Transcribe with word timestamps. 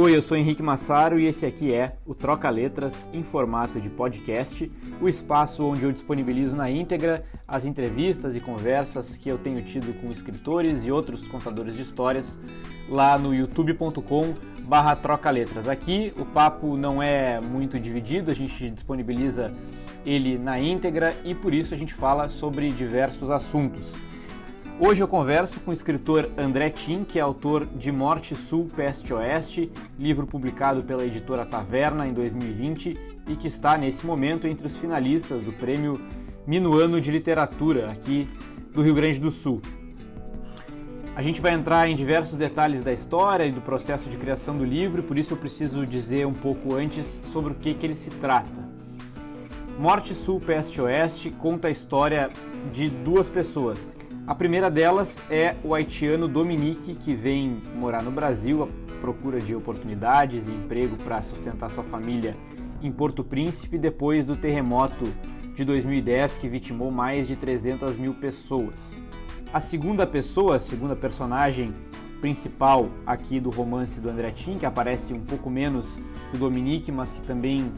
Oi, 0.00 0.14
eu 0.14 0.22
sou 0.22 0.36
Henrique 0.36 0.62
Massaro 0.62 1.18
e 1.18 1.26
esse 1.26 1.44
aqui 1.44 1.74
é 1.74 1.96
o 2.06 2.14
Troca 2.14 2.48
Letras 2.48 3.10
em 3.12 3.24
formato 3.24 3.80
de 3.80 3.90
podcast, 3.90 4.70
o 5.00 5.08
espaço 5.08 5.64
onde 5.64 5.82
eu 5.82 5.90
disponibilizo 5.90 6.54
na 6.54 6.70
íntegra 6.70 7.24
as 7.48 7.64
entrevistas 7.64 8.36
e 8.36 8.40
conversas 8.40 9.16
que 9.16 9.28
eu 9.28 9.36
tenho 9.36 9.60
tido 9.60 9.92
com 10.00 10.08
escritores 10.12 10.86
e 10.86 10.92
outros 10.92 11.26
contadores 11.26 11.74
de 11.74 11.82
histórias 11.82 12.38
lá 12.88 13.18
no 13.18 13.34
youtube.com 13.34 14.36
barra 14.60 14.94
troca 14.94 15.30
letras. 15.30 15.66
Aqui 15.66 16.14
o 16.16 16.24
papo 16.24 16.76
não 16.76 17.02
é 17.02 17.40
muito 17.40 17.76
dividido, 17.76 18.30
a 18.30 18.34
gente 18.34 18.70
disponibiliza 18.70 19.52
ele 20.06 20.38
na 20.38 20.60
íntegra 20.60 21.12
e 21.24 21.34
por 21.34 21.52
isso 21.52 21.74
a 21.74 21.76
gente 21.76 21.92
fala 21.92 22.28
sobre 22.28 22.70
diversos 22.70 23.30
assuntos. 23.30 23.98
Hoje 24.80 25.02
eu 25.02 25.08
converso 25.08 25.58
com 25.58 25.72
o 25.72 25.74
escritor 25.74 26.30
André 26.38 26.70
Tim, 26.70 27.02
que 27.02 27.18
é 27.18 27.22
autor 27.22 27.66
de 27.66 27.90
Morte 27.90 28.36
Sul, 28.36 28.68
Peste 28.76 29.12
Oeste, 29.12 29.72
livro 29.98 30.24
publicado 30.24 30.84
pela 30.84 31.04
editora 31.04 31.44
Taverna 31.44 32.06
em 32.06 32.12
2020 32.12 32.96
e 33.26 33.34
que 33.34 33.48
está 33.48 33.76
nesse 33.76 34.06
momento 34.06 34.46
entre 34.46 34.68
os 34.68 34.76
finalistas 34.76 35.42
do 35.42 35.52
prêmio 35.52 36.00
Minuano 36.46 37.00
de 37.00 37.10
Literatura 37.10 37.90
aqui 37.90 38.28
do 38.72 38.80
Rio 38.80 38.94
Grande 38.94 39.18
do 39.18 39.32
Sul. 39.32 39.60
A 41.16 41.22
gente 41.22 41.40
vai 41.40 41.54
entrar 41.54 41.88
em 41.88 41.96
diversos 41.96 42.38
detalhes 42.38 42.84
da 42.84 42.92
história 42.92 43.46
e 43.46 43.50
do 43.50 43.60
processo 43.60 44.08
de 44.08 44.16
criação 44.16 44.56
do 44.56 44.64
livro, 44.64 45.02
por 45.02 45.18
isso 45.18 45.34
eu 45.34 45.38
preciso 45.38 45.84
dizer 45.84 46.24
um 46.24 46.32
pouco 46.32 46.76
antes 46.76 47.20
sobre 47.32 47.50
o 47.50 47.56
que, 47.56 47.74
que 47.74 47.84
ele 47.84 47.96
se 47.96 48.10
trata. 48.10 48.68
Morte 49.76 50.14
Sul, 50.14 50.40
Peste 50.40 50.80
Oeste 50.80 51.30
conta 51.32 51.66
a 51.66 51.70
história 51.72 52.30
de 52.72 52.88
duas 52.88 53.28
pessoas, 53.28 53.98
a 54.28 54.34
primeira 54.34 54.70
delas 54.70 55.22
é 55.30 55.56
o 55.64 55.74
haitiano 55.74 56.28
Dominique, 56.28 56.94
que 56.94 57.14
vem 57.14 57.62
morar 57.74 58.02
no 58.02 58.10
Brasil 58.10 58.62
à 58.62 59.00
procura 59.00 59.40
de 59.40 59.54
oportunidades 59.54 60.46
e 60.46 60.50
emprego 60.50 60.98
para 60.98 61.22
sustentar 61.22 61.70
sua 61.70 61.82
família 61.82 62.36
em 62.82 62.92
Porto 62.92 63.24
Príncipe 63.24 63.78
depois 63.78 64.26
do 64.26 64.36
terremoto 64.36 65.06
de 65.54 65.64
2010 65.64 66.36
que 66.36 66.46
vitimou 66.46 66.90
mais 66.90 67.26
de 67.26 67.36
300 67.36 67.96
mil 67.96 68.12
pessoas. 68.12 69.02
A 69.50 69.60
segunda 69.60 70.06
pessoa, 70.06 70.56
a 70.56 70.60
segunda 70.60 70.94
personagem 70.94 71.74
principal 72.20 72.90
aqui 73.06 73.40
do 73.40 73.48
romance 73.48 73.98
do 73.98 74.10
André 74.10 74.30
Tim, 74.32 74.58
que 74.58 74.66
aparece 74.66 75.14
um 75.14 75.20
pouco 75.20 75.48
menos 75.48 76.02
que 76.30 76.36
o 76.36 76.38
Dominique, 76.38 76.92
mas 76.92 77.14
que 77.14 77.22
também 77.22 77.72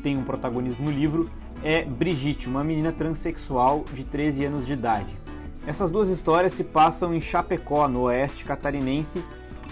tem 0.00 0.16
um 0.16 0.22
protagonismo 0.22 0.88
no 0.88 0.96
livro, 0.96 1.28
é 1.64 1.82
Brigitte, 1.84 2.48
uma 2.48 2.62
menina 2.62 2.92
transexual 2.92 3.84
de 3.92 4.04
13 4.04 4.44
anos 4.44 4.64
de 4.64 4.74
idade. 4.74 5.27
Essas 5.68 5.90
duas 5.90 6.08
histórias 6.08 6.54
se 6.54 6.64
passam 6.64 7.14
em 7.14 7.20
Chapecó, 7.20 7.86
no 7.86 8.04
oeste 8.04 8.42
catarinense, 8.42 9.22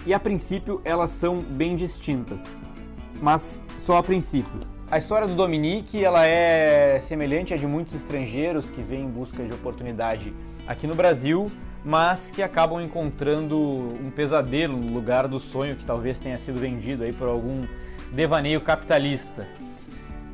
e 0.05 0.13
a 0.13 0.19
princípio 0.19 0.79
elas 0.85 1.09
são 1.09 1.39
bem 1.39 1.75
distintas, 1.75 2.61
mas 3.19 3.65
só 3.79 3.97
a 3.97 4.03
princípio. 4.03 4.59
A 4.91 4.99
história 4.99 5.27
do 5.27 5.33
Dominique 5.33 6.05
ela 6.05 6.23
é 6.23 7.01
semelhante 7.01 7.51
à 7.51 7.57
de 7.57 7.65
muitos 7.65 7.95
estrangeiros 7.95 8.69
que 8.69 8.79
vêm 8.79 9.05
em 9.05 9.09
busca 9.09 9.43
de 9.43 9.51
oportunidade 9.51 10.35
aqui 10.67 10.85
no 10.85 10.93
Brasil, 10.93 11.51
mas 11.83 12.29
que 12.29 12.43
acabam 12.43 12.79
encontrando 12.79 13.57
um 13.57 14.11
pesadelo 14.11 14.77
no 14.77 14.93
lugar 14.93 15.27
do 15.27 15.39
sonho 15.39 15.75
que 15.75 15.83
talvez 15.83 16.19
tenha 16.19 16.37
sido 16.37 16.59
vendido 16.59 17.05
aí 17.05 17.11
por 17.11 17.27
algum 17.27 17.61
devaneio 18.11 18.61
capitalista. 18.61 19.47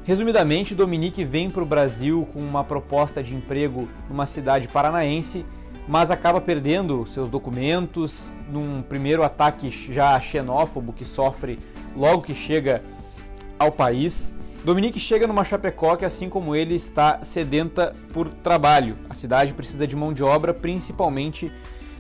Resumidamente, 0.05 0.75
Dominique 0.75 1.23
vem 1.23 1.49
para 1.49 1.63
o 1.63 1.65
Brasil 1.65 2.27
com 2.33 2.39
uma 2.39 2.61
proposta 2.61 3.23
de 3.23 3.33
emprego 3.33 3.87
numa 4.09 4.25
cidade 4.25 4.67
paranaense, 4.67 5.45
mas 5.87 6.11
acaba 6.11 6.41
perdendo 6.41 7.05
seus 7.05 7.29
documentos 7.29 8.33
num 8.51 8.81
primeiro 8.81 9.23
ataque 9.23 9.69
já 9.69 10.19
xenófobo 10.19 10.91
que 10.91 11.05
sofre 11.05 11.57
logo 11.95 12.21
que 12.21 12.35
chega 12.35 12.83
ao 13.57 13.71
país. 13.71 14.35
Dominique 14.65 14.99
chega 14.99 15.25
numa 15.25 15.45
Chapecó 15.45 15.95
que, 15.95 16.03
assim 16.03 16.27
como 16.27 16.53
ele, 16.53 16.75
está 16.75 17.23
sedenta 17.23 17.95
por 18.13 18.27
trabalho. 18.27 18.97
A 19.09 19.13
cidade 19.13 19.53
precisa 19.53 19.87
de 19.87 19.95
mão 19.95 20.11
de 20.11 20.23
obra, 20.23 20.53
principalmente 20.53 21.49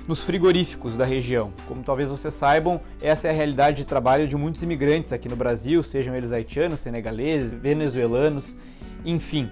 nos 0.07 0.23
frigoríficos 0.23 0.97
da 0.97 1.05
região. 1.05 1.51
Como 1.67 1.83
talvez 1.83 2.09
vocês 2.09 2.33
saibam, 2.33 2.81
essa 3.01 3.27
é 3.27 3.31
a 3.31 3.33
realidade 3.33 3.77
de 3.77 3.85
trabalho 3.85 4.27
de 4.27 4.35
muitos 4.35 4.61
imigrantes 4.61 5.13
aqui 5.13 5.29
no 5.29 5.35
Brasil, 5.35 5.81
sejam 5.81 6.15
eles 6.15 6.31
haitianos, 6.31 6.81
senegaleses, 6.81 7.53
venezuelanos, 7.53 8.57
enfim. 9.05 9.49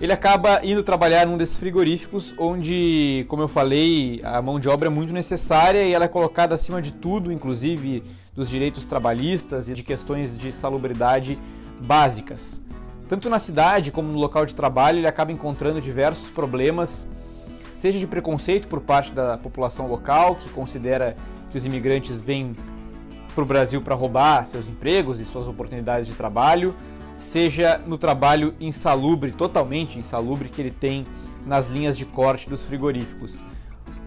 Ele 0.00 0.12
acaba 0.12 0.64
indo 0.64 0.82
trabalhar 0.82 1.26
num 1.26 1.36
desses 1.36 1.56
frigoríficos, 1.56 2.34
onde, 2.38 3.26
como 3.28 3.42
eu 3.42 3.48
falei, 3.48 4.20
a 4.24 4.40
mão 4.40 4.58
de 4.58 4.68
obra 4.68 4.88
é 4.88 4.90
muito 4.90 5.12
necessária 5.12 5.82
e 5.82 5.92
ela 5.92 6.06
é 6.06 6.08
colocada 6.08 6.54
acima 6.54 6.80
de 6.80 6.92
tudo, 6.92 7.30
inclusive 7.30 8.02
dos 8.34 8.48
direitos 8.48 8.86
trabalhistas 8.86 9.68
e 9.68 9.74
de 9.74 9.82
questões 9.82 10.38
de 10.38 10.50
salubridade 10.52 11.38
básicas. 11.80 12.62
Tanto 13.08 13.28
na 13.28 13.38
cidade 13.38 13.92
como 13.92 14.10
no 14.10 14.18
local 14.18 14.46
de 14.46 14.54
trabalho, 14.54 14.98
ele 14.98 15.06
acaba 15.06 15.32
encontrando 15.32 15.80
diversos 15.80 16.30
problemas 16.30 17.08
seja 17.80 17.98
de 17.98 18.06
preconceito 18.06 18.68
por 18.68 18.82
parte 18.82 19.10
da 19.10 19.38
população 19.38 19.86
local, 19.86 20.36
que 20.36 20.50
considera 20.50 21.16
que 21.50 21.56
os 21.56 21.64
imigrantes 21.64 22.20
vêm 22.20 22.54
para 23.34 23.42
o 23.42 23.46
Brasil 23.46 23.80
para 23.80 23.94
roubar 23.94 24.46
seus 24.46 24.68
empregos 24.68 25.18
e 25.18 25.24
suas 25.24 25.48
oportunidades 25.48 26.06
de 26.06 26.12
trabalho, 26.12 26.76
seja 27.16 27.80
no 27.86 27.96
trabalho 27.96 28.54
insalubre, 28.60 29.32
totalmente 29.32 29.98
insalubre, 29.98 30.50
que 30.50 30.60
ele 30.60 30.70
tem 30.70 31.06
nas 31.46 31.68
linhas 31.68 31.96
de 31.96 32.04
corte 32.04 32.50
dos 32.50 32.66
frigoríficos. 32.66 33.42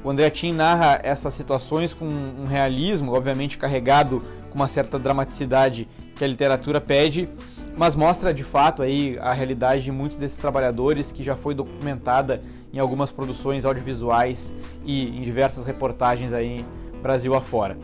O 0.04 0.10
André 0.12 0.30
Tim 0.30 0.52
narra 0.52 1.00
essas 1.02 1.34
situações 1.34 1.96
com 1.96 2.06
um 2.06 2.46
realismo, 2.46 3.12
obviamente 3.14 3.58
carregado 3.58 4.22
com 4.52 4.56
uma 4.56 4.68
certa 4.68 5.00
dramaticidade 5.00 5.88
que 6.16 6.24
a 6.24 6.28
literatura 6.28 6.80
pede, 6.80 7.28
mas 7.76 7.96
mostra 7.96 8.34
de 8.34 8.44
fato 8.44 8.82
aí 8.82 9.18
a 9.20 9.34
realidade 9.34 9.84
de 9.84 9.92
muitos 9.92 10.18
desses 10.18 10.38
trabalhadores 10.38 11.12
que 11.12 11.24
já 11.24 11.36
foi 11.36 11.56
documentada 11.56 12.42
em 12.72 12.80
algumas 12.80 13.12
produções 13.12 13.66
audiovisuais 13.66 14.54
e 14.86 15.08
em 15.08 15.22
diversas 15.22 15.66
reportagens 15.66 16.34
aí 16.34 16.66
Brasil 17.02 17.36
afora. 17.36 17.78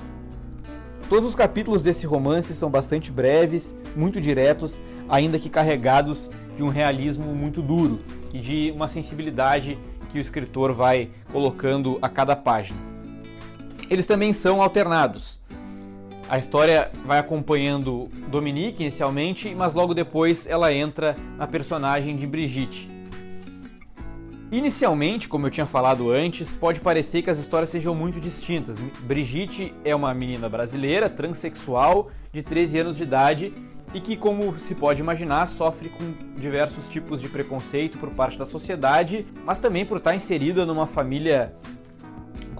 Todos 1.10 1.30
os 1.30 1.36
capítulos 1.36 1.82
desse 1.82 2.06
romance 2.06 2.54
são 2.54 2.70
bastante 2.70 3.12
breves, 3.12 3.76
muito 3.96 4.22
diretos, 4.22 4.80
ainda 5.10 5.40
que 5.40 5.50
carregados 5.50 6.30
de 6.56 6.64
um 6.64 6.68
realismo 6.68 7.34
muito 7.34 7.62
duro 7.62 8.00
e 8.32 8.40
de 8.40 8.72
uma 8.76 8.88
sensibilidade 8.88 9.78
que 10.12 10.20
o 10.20 10.22
escritor 10.22 10.72
vai 10.72 11.10
colocando 11.32 11.98
a 12.02 12.08
cada 12.08 12.36
página. 12.36 12.80
Eles 13.90 14.06
também 14.06 14.34
são 14.34 14.62
alternados. 14.62 15.40
A 16.30 16.38
história 16.38 16.92
vai 17.04 17.18
acompanhando 17.18 18.08
Dominique 18.30 18.84
inicialmente, 18.84 19.56
mas 19.56 19.74
logo 19.74 19.96
depois 19.96 20.46
ela 20.46 20.72
entra 20.72 21.16
na 21.36 21.48
personagem 21.48 22.16
de 22.16 22.28
Brigitte. 22.28 22.88
Inicialmente, 24.52 25.28
como 25.28 25.48
eu 25.48 25.50
tinha 25.50 25.66
falado 25.66 26.12
antes, 26.12 26.54
pode 26.54 26.82
parecer 26.82 27.24
que 27.24 27.32
as 27.32 27.40
histórias 27.40 27.72
sejam 27.72 27.96
muito 27.96 28.20
distintas. 28.20 28.78
Brigitte 29.02 29.74
é 29.84 29.96
uma 29.96 30.14
menina 30.14 30.48
brasileira, 30.48 31.10
transexual, 31.10 32.12
de 32.32 32.44
13 32.44 32.78
anos 32.78 32.98
de 32.98 33.04
idade 33.04 33.52
e 33.92 34.00
que, 34.00 34.16
como 34.16 34.58
se 34.60 34.76
pode 34.76 35.02
imaginar, 35.02 35.48
sofre 35.48 35.90
com 35.90 36.14
diversos 36.40 36.88
tipos 36.88 37.22
de 37.22 37.28
preconceito 37.28 37.98
por 37.98 38.12
parte 38.12 38.38
da 38.38 38.46
sociedade, 38.46 39.26
mas 39.44 39.58
também 39.58 39.84
por 39.84 39.98
estar 39.98 40.16
inserida 40.16 40.64
numa 40.64 40.86
família 40.86 41.56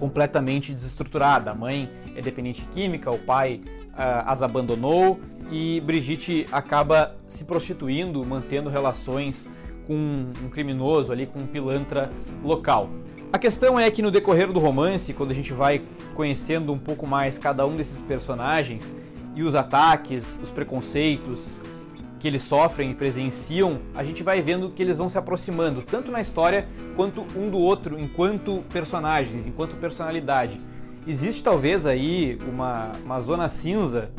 completamente 0.00 0.72
desestruturada. 0.72 1.50
A 1.50 1.54
mãe 1.54 1.88
é 2.16 2.22
dependente 2.22 2.66
química, 2.72 3.10
o 3.10 3.18
pai 3.18 3.60
uh, 3.90 4.24
as 4.24 4.42
abandonou 4.42 5.20
e 5.52 5.80
Brigitte 5.82 6.46
acaba 6.50 7.14
se 7.28 7.44
prostituindo, 7.44 8.24
mantendo 8.24 8.70
relações 8.70 9.50
com 9.86 9.94
um 10.42 10.48
criminoso 10.48 11.12
ali, 11.12 11.26
com 11.26 11.40
um 11.40 11.46
pilantra 11.46 12.10
local. 12.42 12.88
A 13.32 13.38
questão 13.38 13.78
é 13.78 13.88
que 13.90 14.02
no 14.02 14.10
decorrer 14.10 14.52
do 14.52 14.58
romance, 14.58 15.12
quando 15.12 15.30
a 15.30 15.34
gente 15.34 15.52
vai 15.52 15.82
conhecendo 16.14 16.72
um 16.72 16.78
pouco 16.78 17.06
mais 17.06 17.38
cada 17.38 17.66
um 17.66 17.76
desses 17.76 18.00
personagens 18.00 18.92
e 19.36 19.42
os 19.42 19.54
ataques, 19.54 20.40
os 20.42 20.50
preconceitos, 20.50 21.60
que 22.20 22.28
eles 22.28 22.42
sofrem 22.42 22.90
e 22.90 22.94
presenciam, 22.94 23.80
a 23.94 24.04
gente 24.04 24.22
vai 24.22 24.42
vendo 24.42 24.70
que 24.70 24.82
eles 24.82 24.98
vão 24.98 25.08
se 25.08 25.16
aproximando, 25.16 25.82
tanto 25.82 26.12
na 26.12 26.20
história 26.20 26.68
quanto 26.94 27.22
um 27.34 27.48
do 27.48 27.58
outro, 27.58 27.98
enquanto 27.98 28.62
personagens, 28.70 29.46
enquanto 29.46 29.74
personalidade. 29.76 30.60
Existe 31.06 31.42
talvez 31.42 31.86
aí 31.86 32.38
uma, 32.46 32.92
uma 33.02 33.18
zona 33.20 33.48
cinza 33.48 34.10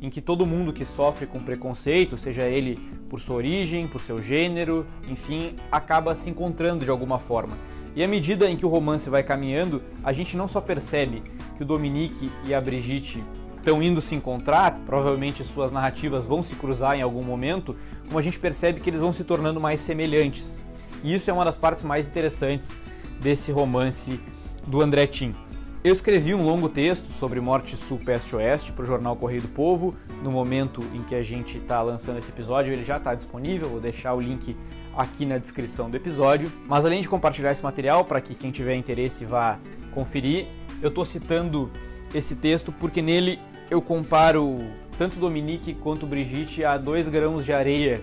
em 0.00 0.08
que 0.08 0.22
todo 0.22 0.46
mundo 0.46 0.72
que 0.72 0.86
sofre 0.86 1.26
com 1.26 1.38
preconceito, 1.38 2.16
seja 2.16 2.44
ele 2.44 2.80
por 3.10 3.20
sua 3.20 3.36
origem, 3.36 3.86
por 3.86 4.00
seu 4.00 4.22
gênero, 4.22 4.86
enfim, 5.06 5.54
acaba 5.70 6.14
se 6.14 6.30
encontrando 6.30 6.84
de 6.84 6.90
alguma 6.90 7.18
forma. 7.18 7.58
E 7.94 8.02
à 8.02 8.08
medida 8.08 8.48
em 8.48 8.56
que 8.56 8.64
o 8.64 8.68
romance 8.68 9.10
vai 9.10 9.22
caminhando, 9.22 9.82
a 10.02 10.12
gente 10.12 10.36
não 10.36 10.48
só 10.48 10.60
percebe 10.60 11.22
que 11.56 11.62
o 11.62 11.66
Dominique 11.66 12.30
e 12.46 12.54
a 12.54 12.60
Brigitte 12.60 13.22
estão 13.60 13.82
indo 13.82 14.00
se 14.00 14.14
encontrar, 14.14 14.80
provavelmente 14.84 15.44
suas 15.44 15.70
narrativas 15.70 16.24
vão 16.24 16.42
se 16.42 16.56
cruzar 16.56 16.96
em 16.96 17.02
algum 17.02 17.22
momento, 17.22 17.76
como 18.06 18.18
a 18.18 18.22
gente 18.22 18.38
percebe 18.38 18.80
que 18.80 18.90
eles 18.90 19.00
vão 19.00 19.12
se 19.12 19.22
tornando 19.22 19.60
mais 19.60 19.80
semelhantes. 19.80 20.60
E 21.04 21.14
isso 21.14 21.30
é 21.30 21.32
uma 21.32 21.44
das 21.44 21.56
partes 21.56 21.84
mais 21.84 22.06
interessantes 22.06 22.72
desse 23.20 23.52
romance 23.52 24.20
do 24.66 24.80
André 24.80 25.06
Tim. 25.06 25.34
Eu 25.82 25.94
escrevi 25.94 26.34
um 26.34 26.44
longo 26.44 26.68
texto 26.68 27.10
sobre 27.10 27.40
Morte 27.40 27.74
Sul 27.74 27.98
Peste 28.04 28.36
Oeste 28.36 28.70
para 28.70 28.82
o 28.82 28.86
jornal 28.86 29.16
Correio 29.16 29.40
do 29.40 29.48
Povo. 29.48 29.94
No 30.22 30.30
momento 30.30 30.82
em 30.92 31.02
que 31.02 31.14
a 31.14 31.22
gente 31.22 31.56
está 31.56 31.80
lançando 31.80 32.18
esse 32.18 32.28
episódio, 32.28 32.70
ele 32.70 32.84
já 32.84 32.98
está 32.98 33.14
disponível. 33.14 33.70
Vou 33.70 33.80
deixar 33.80 34.12
o 34.12 34.20
link 34.20 34.54
aqui 34.94 35.24
na 35.24 35.38
descrição 35.38 35.88
do 35.88 35.96
episódio. 35.96 36.52
Mas 36.66 36.84
além 36.84 37.00
de 37.00 37.08
compartilhar 37.08 37.50
esse 37.50 37.62
material 37.62 38.04
para 38.04 38.20
que 38.20 38.34
quem 38.34 38.50
tiver 38.50 38.74
interesse 38.74 39.24
vá 39.24 39.58
conferir, 39.94 40.48
eu 40.82 40.90
estou 40.90 41.02
citando 41.02 41.70
esse 42.14 42.36
texto 42.36 42.72
porque 42.72 43.00
nele 43.00 43.38
eu 43.70 43.80
comparo 43.80 44.58
tanto 44.98 45.18
Dominique 45.18 45.74
quanto 45.74 46.06
Brigitte 46.06 46.64
a 46.64 46.76
dois 46.76 47.08
grãos 47.08 47.44
de 47.44 47.52
areia 47.52 48.02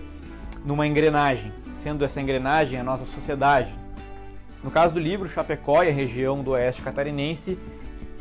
numa 0.64 0.86
engrenagem, 0.86 1.52
sendo 1.74 2.04
essa 2.04 2.20
engrenagem 2.20 2.78
a 2.78 2.82
nossa 2.82 3.04
sociedade, 3.04 3.72
no 4.62 4.70
caso 4.70 4.94
do 4.94 5.00
livro, 5.00 5.28
Chapecó 5.28 5.84
e 5.84 5.88
a 5.88 5.92
região 5.92 6.42
do 6.42 6.50
oeste 6.50 6.82
catarinense, 6.82 7.58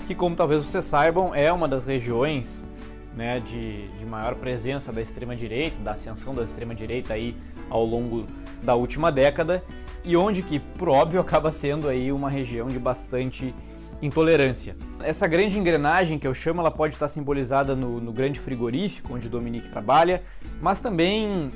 que 0.06 0.14
como 0.14 0.36
talvez 0.36 0.64
vocês 0.64 0.86
saibam, 0.86 1.34
é 1.34 1.52
uma 1.52 1.68
das 1.68 1.84
regiões 1.84 2.68
né, 3.16 3.40
de, 3.40 3.88
de 3.88 4.06
maior 4.06 4.36
presença 4.36 4.92
da 4.94 5.02
extrema-direita, 5.02 5.76
da 5.84 5.92
ascensão 5.92 6.36
da 6.36 6.44
extrema-direita 6.44 7.16
aí 7.16 7.36
ao 7.70 7.84
longo 7.84 8.28
da 8.62 8.76
última 8.76 9.12
década, 9.12 9.64
e 10.04 10.16
onde 10.16 10.44
que, 10.44 10.60
por 10.60 10.90
óbvio, 10.90 11.20
acaba 11.22 11.52
sendo 11.52 11.90
aí 11.90 12.12
uma 12.12 12.30
região 12.30 12.68
de 12.68 12.78
bastante 12.78 13.54
intolerância. 14.02 14.76
Essa 15.02 15.28
grande 15.28 15.58
engrenagem 15.58 16.20
que 16.20 16.28
eu 16.28 16.34
chamo, 16.34 16.62
ela 16.62 16.72
pode 16.72 16.96
estar 16.96 17.08
simbolizada 17.08 17.76
no, 17.76 18.00
no 18.00 18.12
grande 18.12 18.40
frigorífico 18.40 19.14
onde 19.14 19.30
Dominique 19.30 19.70
trabalha, 19.70 20.24
mas 20.62 20.82
também 20.82 21.52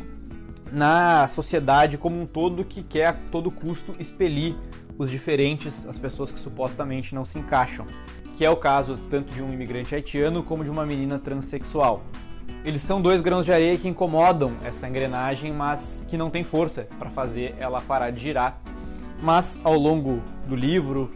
na 0.72 1.28
sociedade 1.28 1.98
como 1.98 2.20
um 2.20 2.26
todo 2.26 2.64
que 2.64 2.82
quer 2.82 3.08
a 3.08 3.14
todo 3.14 3.52
custo 3.52 3.94
expelir 4.00 4.56
os 4.98 5.10
diferentes, 5.10 5.86
as 5.88 6.00
pessoas 6.00 6.32
que 6.32 6.40
supostamente 6.40 7.14
não 7.14 7.26
se 7.26 7.40
encaixam, 7.40 7.86
que 8.34 8.46
é 8.46 8.50
o 8.50 8.56
caso 8.56 8.98
tanto 9.10 9.34
de 9.34 9.42
um 9.42 9.52
imigrante 9.52 9.94
haitiano 9.94 10.44
como 10.44 10.64
de 10.64 10.70
uma 10.70 10.86
menina 10.86 11.20
transexual. 11.20 12.04
Eles 12.64 12.84
são 12.84 13.02
dois 13.02 13.22
grãos 13.22 13.44
de 13.44 13.52
areia 13.52 13.78
que 13.78 13.88
incomodam 13.88 14.54
essa 14.64 14.88
engrenagem, 14.88 15.52
mas 15.52 16.06
que 16.08 16.16
não 16.16 16.30
tem 16.30 16.44
força 16.44 16.88
para 17.00 17.10
fazer 17.10 17.56
ela 17.58 17.82
parar 17.82 18.12
de 18.12 18.20
girar. 18.20 18.62
Mas 19.20 19.60
ao 19.64 19.76
longo 19.76 20.22
do 20.48 20.56
livro, 20.56 21.12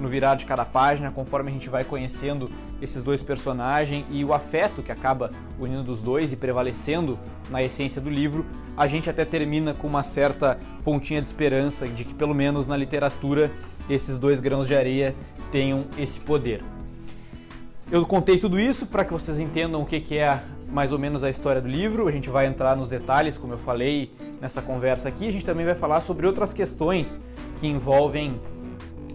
no 0.00 0.08
virar 0.08 0.34
de 0.34 0.46
cada 0.46 0.64
página, 0.64 1.10
conforme 1.10 1.50
a 1.50 1.52
gente 1.52 1.68
vai 1.68 1.84
conhecendo 1.84 2.50
esses 2.80 3.02
dois 3.02 3.22
personagens 3.22 4.04
e 4.10 4.24
o 4.24 4.32
afeto 4.32 4.82
que 4.82 4.92
acaba 4.92 5.32
unindo 5.58 5.90
os 5.90 6.02
dois 6.02 6.32
e 6.32 6.36
prevalecendo 6.36 7.18
na 7.50 7.62
essência 7.62 8.00
do 8.00 8.08
livro, 8.08 8.46
a 8.76 8.86
gente 8.86 9.10
até 9.10 9.24
termina 9.24 9.74
com 9.74 9.86
uma 9.86 10.04
certa 10.04 10.58
pontinha 10.84 11.20
de 11.20 11.26
esperança 11.26 11.86
de 11.86 12.04
que, 12.04 12.14
pelo 12.14 12.34
menos 12.34 12.66
na 12.66 12.76
literatura, 12.76 13.50
esses 13.90 14.18
dois 14.18 14.38
grãos 14.38 14.68
de 14.68 14.76
areia 14.76 15.14
tenham 15.50 15.86
esse 15.98 16.20
poder. 16.20 16.62
Eu 17.90 18.04
contei 18.04 18.36
tudo 18.36 18.60
isso 18.60 18.86
para 18.86 19.04
que 19.04 19.12
vocês 19.12 19.40
entendam 19.40 19.82
o 19.82 19.86
que 19.86 20.18
é 20.18 20.42
mais 20.70 20.92
ou 20.92 20.98
menos 20.98 21.24
a 21.24 21.30
história 21.30 21.60
do 21.60 21.68
livro. 21.68 22.06
A 22.06 22.12
gente 22.12 22.28
vai 22.28 22.46
entrar 22.46 22.76
nos 22.76 22.90
detalhes, 22.90 23.38
como 23.38 23.54
eu 23.54 23.58
falei 23.58 24.12
nessa 24.40 24.60
conversa 24.60 25.08
aqui. 25.08 25.26
A 25.26 25.32
gente 25.32 25.44
também 25.44 25.64
vai 25.64 25.74
falar 25.74 26.02
sobre 26.02 26.26
outras 26.26 26.52
questões 26.52 27.18
que 27.58 27.66
envolvem 27.66 28.38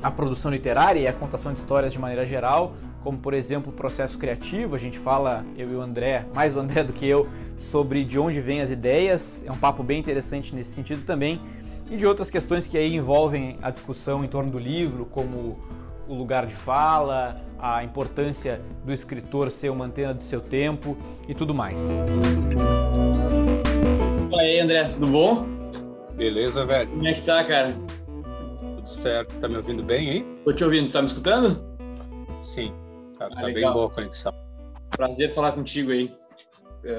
a 0.04 0.12
produção 0.12 0.52
literária 0.52 1.00
e 1.00 1.08
a 1.08 1.14
contação 1.14 1.54
de 1.54 1.60
histórias 1.60 1.94
de 1.94 1.98
maneira 1.98 2.26
geral, 2.26 2.74
como 3.02 3.18
por 3.18 3.34
exemplo 3.34 3.72
o 3.72 3.76
processo 3.76 4.18
criativo. 4.18 4.76
A 4.76 4.78
gente 4.80 5.00
fala, 5.00 5.46
eu 5.58 5.72
e 5.72 5.76
o 5.76 5.82
André, 5.82 6.26
mais 6.36 6.56
o 6.56 6.60
André 6.60 6.84
do 6.86 6.92
que 6.92 7.08
eu, 7.08 7.28
sobre 7.58 8.04
de 8.04 8.20
onde 8.20 8.42
vêm 8.42 8.60
as 8.60 8.70
ideias. 8.70 9.44
É 9.48 9.52
um 9.52 9.58
papo 9.58 9.82
bem 9.82 10.00
interessante 10.00 10.54
nesse 10.54 10.72
sentido 10.72 11.06
também. 11.06 11.42
E 11.90 11.96
de 11.96 12.06
outras 12.06 12.30
questões 12.30 12.68
que 12.68 12.78
aí 12.78 12.94
envolvem 12.94 13.58
a 13.62 13.72
discussão 13.72 14.24
em 14.24 14.28
torno 14.28 14.52
do 14.52 14.60
livro, 14.60 15.06
como 15.06 15.58
o 16.08 16.14
lugar 16.14 16.46
de 16.46 16.54
fala, 16.54 17.42
a 17.58 17.84
importância 17.84 18.62
do 18.84 18.92
escritor 18.92 19.52
ser 19.52 19.70
uma 19.70 19.86
antena 19.86 20.14
do 20.14 20.22
seu 20.22 20.42
tempo 20.42 20.98
e 21.28 21.34
tudo 21.34 21.54
mais. 21.54 21.96
E 24.32 24.40
aí, 24.40 24.60
André, 24.60 24.90
tudo 24.90 25.08
bom? 25.08 25.48
Beleza, 26.14 26.66
velho. 26.66 26.90
Como 26.90 27.08
é 27.08 27.14
que 27.14 27.22
tá, 27.22 27.44
cara? 27.44 27.76
Tudo 28.84 28.90
certo. 28.90 29.34
Você 29.34 29.40
tá 29.40 29.48
me 29.48 29.56
ouvindo 29.56 29.82
bem, 29.82 30.10
hein? 30.10 30.42
Tô 30.44 30.52
te 30.52 30.62
ouvindo. 30.62 30.92
Tá 30.92 31.02
me 31.02 31.08
escutando? 31.08 31.64
Sim. 32.42 32.74
Tá, 33.18 33.28
ah, 33.28 33.30
tá 33.30 33.44
bem 33.44 33.72
boa 33.72 33.88
a 33.88 33.90
conexão. 33.90 34.34
Prazer 34.90 35.34
falar 35.34 35.54
contigo 35.54 35.92
aí. 35.92 36.14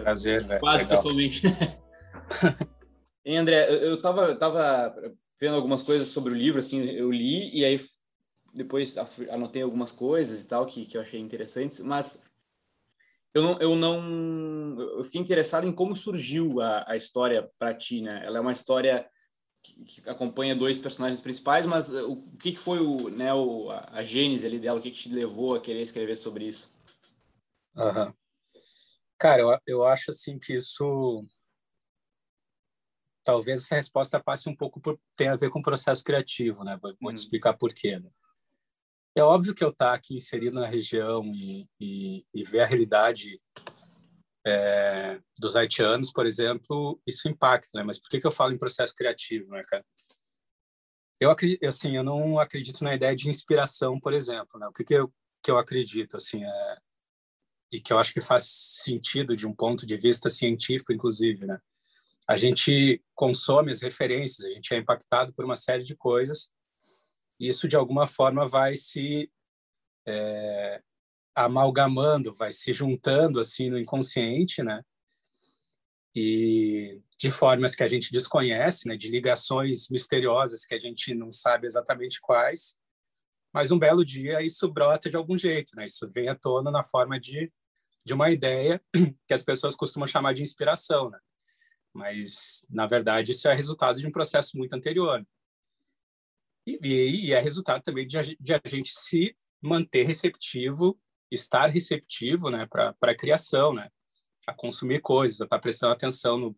Prazer, 0.02 0.42
velho. 0.44 0.60
Quase 0.60 0.84
legal. 0.84 0.96
pessoalmente. 0.96 1.42
e 3.22 3.36
André, 3.36 3.68
eu 3.70 4.00
tava, 4.00 4.22
eu 4.28 4.38
tava 4.38 4.94
vendo 5.38 5.56
algumas 5.56 5.82
coisas 5.82 6.08
sobre 6.08 6.32
o 6.32 6.36
livro, 6.36 6.58
assim, 6.58 6.82
eu 6.88 7.12
li 7.12 7.54
e 7.54 7.62
aí 7.66 7.78
depois 8.54 8.96
anotei 9.30 9.60
algumas 9.60 9.92
coisas 9.92 10.40
e 10.40 10.46
tal 10.46 10.64
que, 10.64 10.86
que 10.86 10.96
eu 10.96 11.02
achei 11.02 11.20
interessantes, 11.20 11.80
mas 11.80 12.24
eu 13.34 13.42
não, 13.42 13.60
eu 13.60 13.76
não 13.76 14.80
eu 14.96 15.04
fiquei 15.04 15.20
interessado 15.20 15.66
em 15.66 15.72
como 15.72 15.94
surgiu 15.94 16.62
a, 16.62 16.84
a 16.88 16.96
história 16.96 17.46
para 17.58 17.74
ti, 17.74 18.00
né? 18.00 18.22
Ela 18.24 18.38
é 18.38 18.40
uma 18.40 18.52
história 18.52 19.06
que, 19.64 19.84
que, 19.84 20.10
acompanha 20.10 20.54
dois 20.54 20.78
personagens 20.78 21.22
principais, 21.22 21.64
mas 21.64 21.90
uh, 21.90 22.06
o, 22.06 22.12
o 22.12 22.36
que, 22.36 22.52
que 22.52 22.58
foi 22.58 22.80
o, 22.80 23.08
né, 23.08 23.32
o, 23.32 23.70
a, 23.70 23.88
a 23.94 24.04
gênese 24.04 24.46
ali 24.46 24.58
dela? 24.58 24.78
O 24.78 24.82
que, 24.82 24.90
que 24.90 24.98
te 24.98 25.08
levou 25.08 25.54
a 25.54 25.60
querer 25.60 25.80
escrever 25.80 26.16
sobre 26.16 26.46
isso? 26.46 26.70
Uhum. 27.74 28.12
Cara, 29.18 29.40
eu, 29.40 29.58
eu 29.66 29.84
acho 29.84 30.10
assim 30.10 30.38
que 30.38 30.54
isso 30.54 31.26
talvez 33.24 33.62
essa 33.62 33.76
resposta 33.76 34.22
passe 34.22 34.50
um 34.50 34.54
pouco 34.54 34.78
por 34.78 35.00
tem 35.16 35.28
a 35.28 35.36
ver 35.36 35.48
com 35.48 35.60
o 35.60 35.62
processo 35.62 36.04
criativo, 36.04 36.62
né? 36.62 36.78
Vou, 36.80 36.94
vou 37.00 37.10
te 37.10 37.16
hum. 37.16 37.22
explicar 37.22 37.54
por 37.54 37.72
quê. 37.72 37.98
Né? 37.98 38.10
É 39.16 39.22
óbvio 39.22 39.54
que 39.54 39.64
eu 39.64 39.70
estar 39.70 39.90
tá 39.90 39.94
aqui 39.94 40.14
inserido 40.14 40.60
na 40.60 40.66
região 40.66 41.24
e, 41.24 41.66
e, 41.80 42.26
e 42.34 42.44
ver 42.44 42.60
a 42.60 42.66
realidade 42.66 43.40
é, 44.46 45.20
dos 45.38 45.56
haitianos, 45.56 46.12
por 46.12 46.26
exemplo, 46.26 47.00
isso 47.06 47.28
impacta, 47.28 47.70
né? 47.74 47.82
Mas 47.82 47.98
por 47.98 48.08
que, 48.08 48.20
que 48.20 48.26
eu 48.26 48.32
falo 48.32 48.52
em 48.52 48.58
processo 48.58 48.94
criativo, 48.94 49.50
né, 49.50 49.62
cara? 49.66 49.84
Eu 51.20 51.30
acredito, 51.30 51.64
assim, 51.64 51.96
eu 51.96 52.04
não 52.04 52.38
acredito 52.38 52.84
na 52.84 52.94
ideia 52.94 53.16
de 53.16 53.28
inspiração, 53.28 53.98
por 53.98 54.12
exemplo, 54.12 54.58
né? 54.58 54.66
O 54.66 54.72
que 54.72 54.84
que 54.84 54.94
eu, 54.94 55.12
que 55.42 55.50
eu 55.50 55.56
acredito, 55.56 56.16
assim, 56.16 56.44
é, 56.44 56.78
e 57.72 57.80
que 57.80 57.92
eu 57.92 57.98
acho 57.98 58.12
que 58.12 58.20
faz 58.20 58.44
sentido 58.44 59.34
de 59.34 59.46
um 59.46 59.54
ponto 59.54 59.86
de 59.86 59.96
vista 59.96 60.28
científico, 60.28 60.92
inclusive, 60.92 61.46
né? 61.46 61.58
A 62.28 62.36
gente 62.36 63.02
consome 63.14 63.70
as 63.70 63.82
referências, 63.82 64.46
a 64.46 64.50
gente 64.50 64.72
é 64.74 64.78
impactado 64.78 65.32
por 65.34 65.44
uma 65.44 65.56
série 65.56 65.82
de 65.82 65.96
coisas, 65.96 66.50
e 67.38 67.48
isso 67.48 67.68
de 67.68 67.76
alguma 67.76 68.06
forma 68.06 68.46
vai 68.46 68.76
se 68.76 69.30
é, 70.06 70.82
amalgamando, 71.34 72.34
vai 72.34 72.52
se 72.52 72.72
juntando 72.72 73.40
assim 73.40 73.70
no 73.70 73.78
inconsciente, 73.78 74.62
né? 74.62 74.82
E 76.14 77.00
de 77.18 77.30
formas 77.30 77.74
que 77.74 77.82
a 77.82 77.88
gente 77.88 78.12
desconhece, 78.12 78.86
né? 78.86 78.96
De 78.96 79.08
ligações 79.08 79.88
misteriosas 79.88 80.64
que 80.64 80.74
a 80.74 80.78
gente 80.78 81.14
não 81.14 81.32
sabe 81.32 81.66
exatamente 81.66 82.20
quais. 82.20 82.76
Mas 83.52 83.70
um 83.70 83.78
belo 83.78 84.04
dia 84.04 84.42
isso 84.42 84.70
brota 84.70 85.10
de 85.10 85.16
algum 85.16 85.36
jeito, 85.36 85.76
né? 85.76 85.86
Isso 85.86 86.08
vem 86.12 86.28
à 86.28 86.34
tona 86.34 86.70
na 86.70 86.84
forma 86.84 87.18
de 87.18 87.52
de 88.04 88.12
uma 88.12 88.30
ideia 88.30 88.82
que 89.26 89.32
as 89.32 89.42
pessoas 89.42 89.74
costumam 89.74 90.06
chamar 90.06 90.34
de 90.34 90.42
inspiração, 90.42 91.10
né? 91.10 91.18
Mas 91.92 92.66
na 92.68 92.86
verdade 92.86 93.32
isso 93.32 93.48
é 93.48 93.54
resultado 93.54 93.98
de 93.98 94.06
um 94.06 94.12
processo 94.12 94.56
muito 94.58 94.74
anterior. 94.74 95.26
E, 96.66 96.78
e, 96.82 97.26
e 97.26 97.32
é 97.32 97.40
resultado 97.40 97.82
também 97.82 98.06
de, 98.06 98.36
de 98.38 98.54
a 98.54 98.60
gente 98.66 98.90
se 98.90 99.36
manter 99.62 100.02
receptivo 100.04 101.00
estar 101.34 101.66
receptivo 101.66 102.50
né, 102.50 102.66
para 102.66 102.94
a 103.00 103.14
criação, 103.14 103.72
né, 103.72 103.90
a 104.46 104.54
consumir 104.54 105.00
coisas, 105.00 105.40
a 105.40 105.44
estar 105.44 105.56
tá 105.56 105.62
prestando 105.62 105.92
atenção 105.92 106.38
no, 106.38 106.56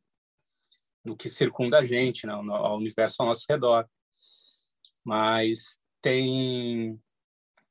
no 1.05 1.17
que 1.17 1.29
circunda 1.29 1.79
a 1.79 1.85
gente, 1.85 2.27
né, 2.27 2.33
ao 2.33 2.77
universo 2.77 3.17
ao 3.21 3.29
nosso 3.29 3.45
redor. 3.49 3.89
Mas 5.05 5.79
tem 6.01 7.01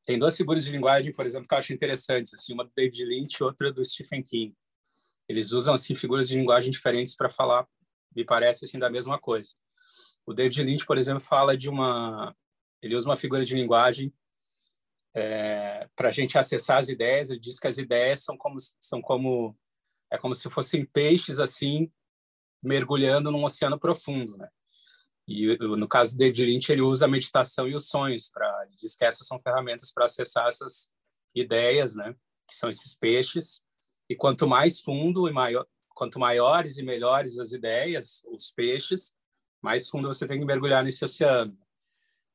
tem 0.05 0.19
duas 0.19 0.37
figuras 0.37 0.63
de 0.63 0.71
linguagem, 0.71 1.11
por 1.11 1.25
exemplo, 1.25 1.47
que 1.47 1.53
eu 1.55 1.57
acho 1.57 1.73
interessantes, 1.73 2.31
assim, 2.31 2.53
uma 2.53 2.63
do 2.63 2.71
David 2.75 3.03
Lynch 3.05 3.37
e 3.41 3.43
outra 3.43 3.71
do 3.71 3.83
Stephen 3.83 4.21
King. 4.21 4.55
Eles 5.27 5.51
usam 5.51 5.73
assim 5.73 5.95
figuras 5.95 6.27
de 6.27 6.37
linguagem 6.37 6.69
diferentes 6.69 7.15
para 7.15 7.27
falar, 7.27 7.67
me 8.15 8.23
parece 8.23 8.65
assim 8.65 8.77
da 8.77 8.87
mesma 8.87 9.19
coisa. 9.19 9.55
O 10.23 10.31
David 10.31 10.61
Lynch, 10.61 10.85
por 10.85 10.99
exemplo, 10.99 11.21
fala 11.21 11.57
de 11.57 11.69
uma 11.69 12.35
ele 12.81 12.95
usa 12.95 13.09
uma 13.09 13.17
figura 13.17 13.43
de 13.43 13.55
linguagem 13.55 14.13
é, 15.15 15.87
para 15.95 16.09
a 16.09 16.11
gente 16.11 16.37
acessar 16.37 16.77
as 16.77 16.89
ideias. 16.89 17.29
Ele 17.29 17.39
diz 17.39 17.57
que 17.57 17.67
as 17.67 17.77
ideias 17.77 18.23
são 18.23 18.37
como 18.37 18.57
são 18.81 19.01
como 19.01 19.55
é 20.11 20.17
como 20.17 20.35
se 20.35 20.49
fossem 20.49 20.85
peixes 20.85 21.39
assim 21.39 21.91
mergulhando 22.61 23.31
num 23.31 23.43
oceano 23.43 23.79
profundo, 23.79 24.37
né? 24.37 24.49
E 25.27 25.57
no 25.57 25.87
caso 25.87 26.13
do 26.13 26.19
David 26.19 26.45
Lynch, 26.45 26.71
ele 26.71 26.81
usa 26.81 27.05
a 27.05 27.07
meditação 27.09 27.67
e 27.67 27.73
os 27.73 27.87
sonhos 27.87 28.29
para 28.29 28.65
diz 28.77 28.95
que 28.95 29.05
essas 29.05 29.25
são 29.25 29.39
ferramentas 29.39 29.91
para 29.91 30.05
acessar 30.05 30.47
essas 30.47 30.91
ideias, 31.33 31.95
né? 31.95 32.13
Que 32.47 32.53
são 32.53 32.69
esses 32.69 32.95
peixes. 32.95 33.63
E 34.07 34.15
quanto 34.15 34.47
mais 34.47 34.79
fundo 34.79 35.27
e 35.27 35.31
maior, 35.31 35.65
quanto 35.95 36.19
maiores 36.19 36.77
e 36.77 36.83
melhores 36.83 37.39
as 37.39 37.53
ideias, 37.53 38.21
os 38.27 38.51
peixes, 38.51 39.15
mais 39.61 39.89
fundo 39.89 40.07
você 40.07 40.27
tem 40.27 40.39
que 40.39 40.45
mergulhar 40.45 40.83
nesse 40.83 41.03
oceano. 41.03 41.57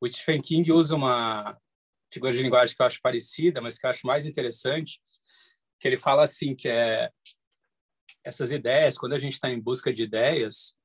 O 0.00 0.08
Stephen 0.08 0.40
King 0.40 0.72
usa 0.72 0.96
uma 0.96 1.56
figura 2.12 2.32
de 2.32 2.42
linguagem 2.42 2.74
que 2.74 2.82
eu 2.82 2.86
acho 2.86 3.00
parecida, 3.00 3.60
mas 3.60 3.78
que 3.78 3.86
eu 3.86 3.90
acho 3.90 4.06
mais 4.06 4.26
interessante, 4.26 5.00
que 5.78 5.88
ele 5.88 5.96
fala 5.96 6.24
assim 6.24 6.54
que 6.54 6.68
é 6.68 7.10
essas 8.22 8.50
ideias, 8.50 8.98
quando 8.98 9.14
a 9.14 9.18
gente 9.18 9.32
está 9.32 9.48
em 9.48 9.60
busca 9.60 9.92
de 9.92 10.02
ideias, 10.02 10.76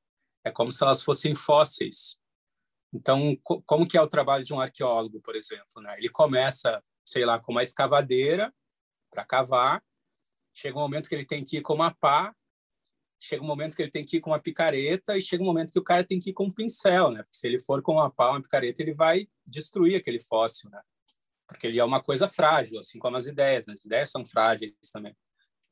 é 0.44 0.50
como 0.50 0.72
se 0.72 0.82
elas 0.82 1.02
fossem 1.02 1.34
fósseis. 1.34 2.18
Então, 2.92 3.36
co 3.42 3.60
como 3.62 3.86
que 3.86 3.98
é 3.98 4.00
o 4.00 4.08
trabalho 4.08 4.44
de 4.44 4.54
um 4.54 4.60
arqueólogo, 4.60 5.20
por 5.20 5.36
exemplo? 5.36 5.82
Né? 5.82 5.96
Ele 5.98 6.08
começa, 6.08 6.82
sei 7.04 7.26
lá, 7.26 7.38
com 7.38 7.52
uma 7.52 7.62
escavadeira 7.62 8.54
para 9.10 9.24
cavar, 9.24 9.82
chega 10.54 10.78
um 10.78 10.80
momento 10.80 11.08
que 11.08 11.14
ele 11.14 11.26
tem 11.26 11.44
que 11.44 11.58
ir 11.58 11.62
com 11.62 11.74
uma 11.74 11.94
pá, 11.94 12.34
chega 13.20 13.42
um 13.42 13.46
momento 13.46 13.74
que 13.74 13.82
ele 13.82 13.90
tem 13.90 14.04
que 14.04 14.18
ir 14.18 14.20
com 14.20 14.30
uma 14.30 14.40
picareta 14.40 15.16
e 15.16 15.22
chega 15.22 15.42
um 15.42 15.46
momento 15.46 15.72
que 15.72 15.78
o 15.78 15.84
cara 15.84 16.04
tem 16.04 16.20
que 16.20 16.30
ir 16.30 16.32
com 16.32 16.44
um 16.44 16.50
pincel, 16.50 17.10
né? 17.10 17.22
Porque 17.22 17.36
se 17.36 17.46
ele 17.46 17.60
for 17.60 17.82
com 17.82 17.92
uma 17.92 18.10
pá, 18.10 18.30
uma 18.30 18.42
picareta, 18.42 18.82
ele 18.82 18.94
vai 18.94 19.28
destruir 19.44 19.96
aquele 19.96 20.20
fóssil, 20.20 20.70
né? 20.70 20.80
Porque 21.46 21.66
ele 21.66 21.78
é 21.78 21.84
uma 21.84 22.02
coisa 22.02 22.28
frágil, 22.28 22.78
assim 22.78 22.98
como 22.98 23.16
as 23.16 23.26
ideias. 23.26 23.66
Né? 23.66 23.74
As 23.74 23.84
ideias 23.84 24.10
são 24.10 24.26
frágeis 24.26 24.72
também. 24.92 25.16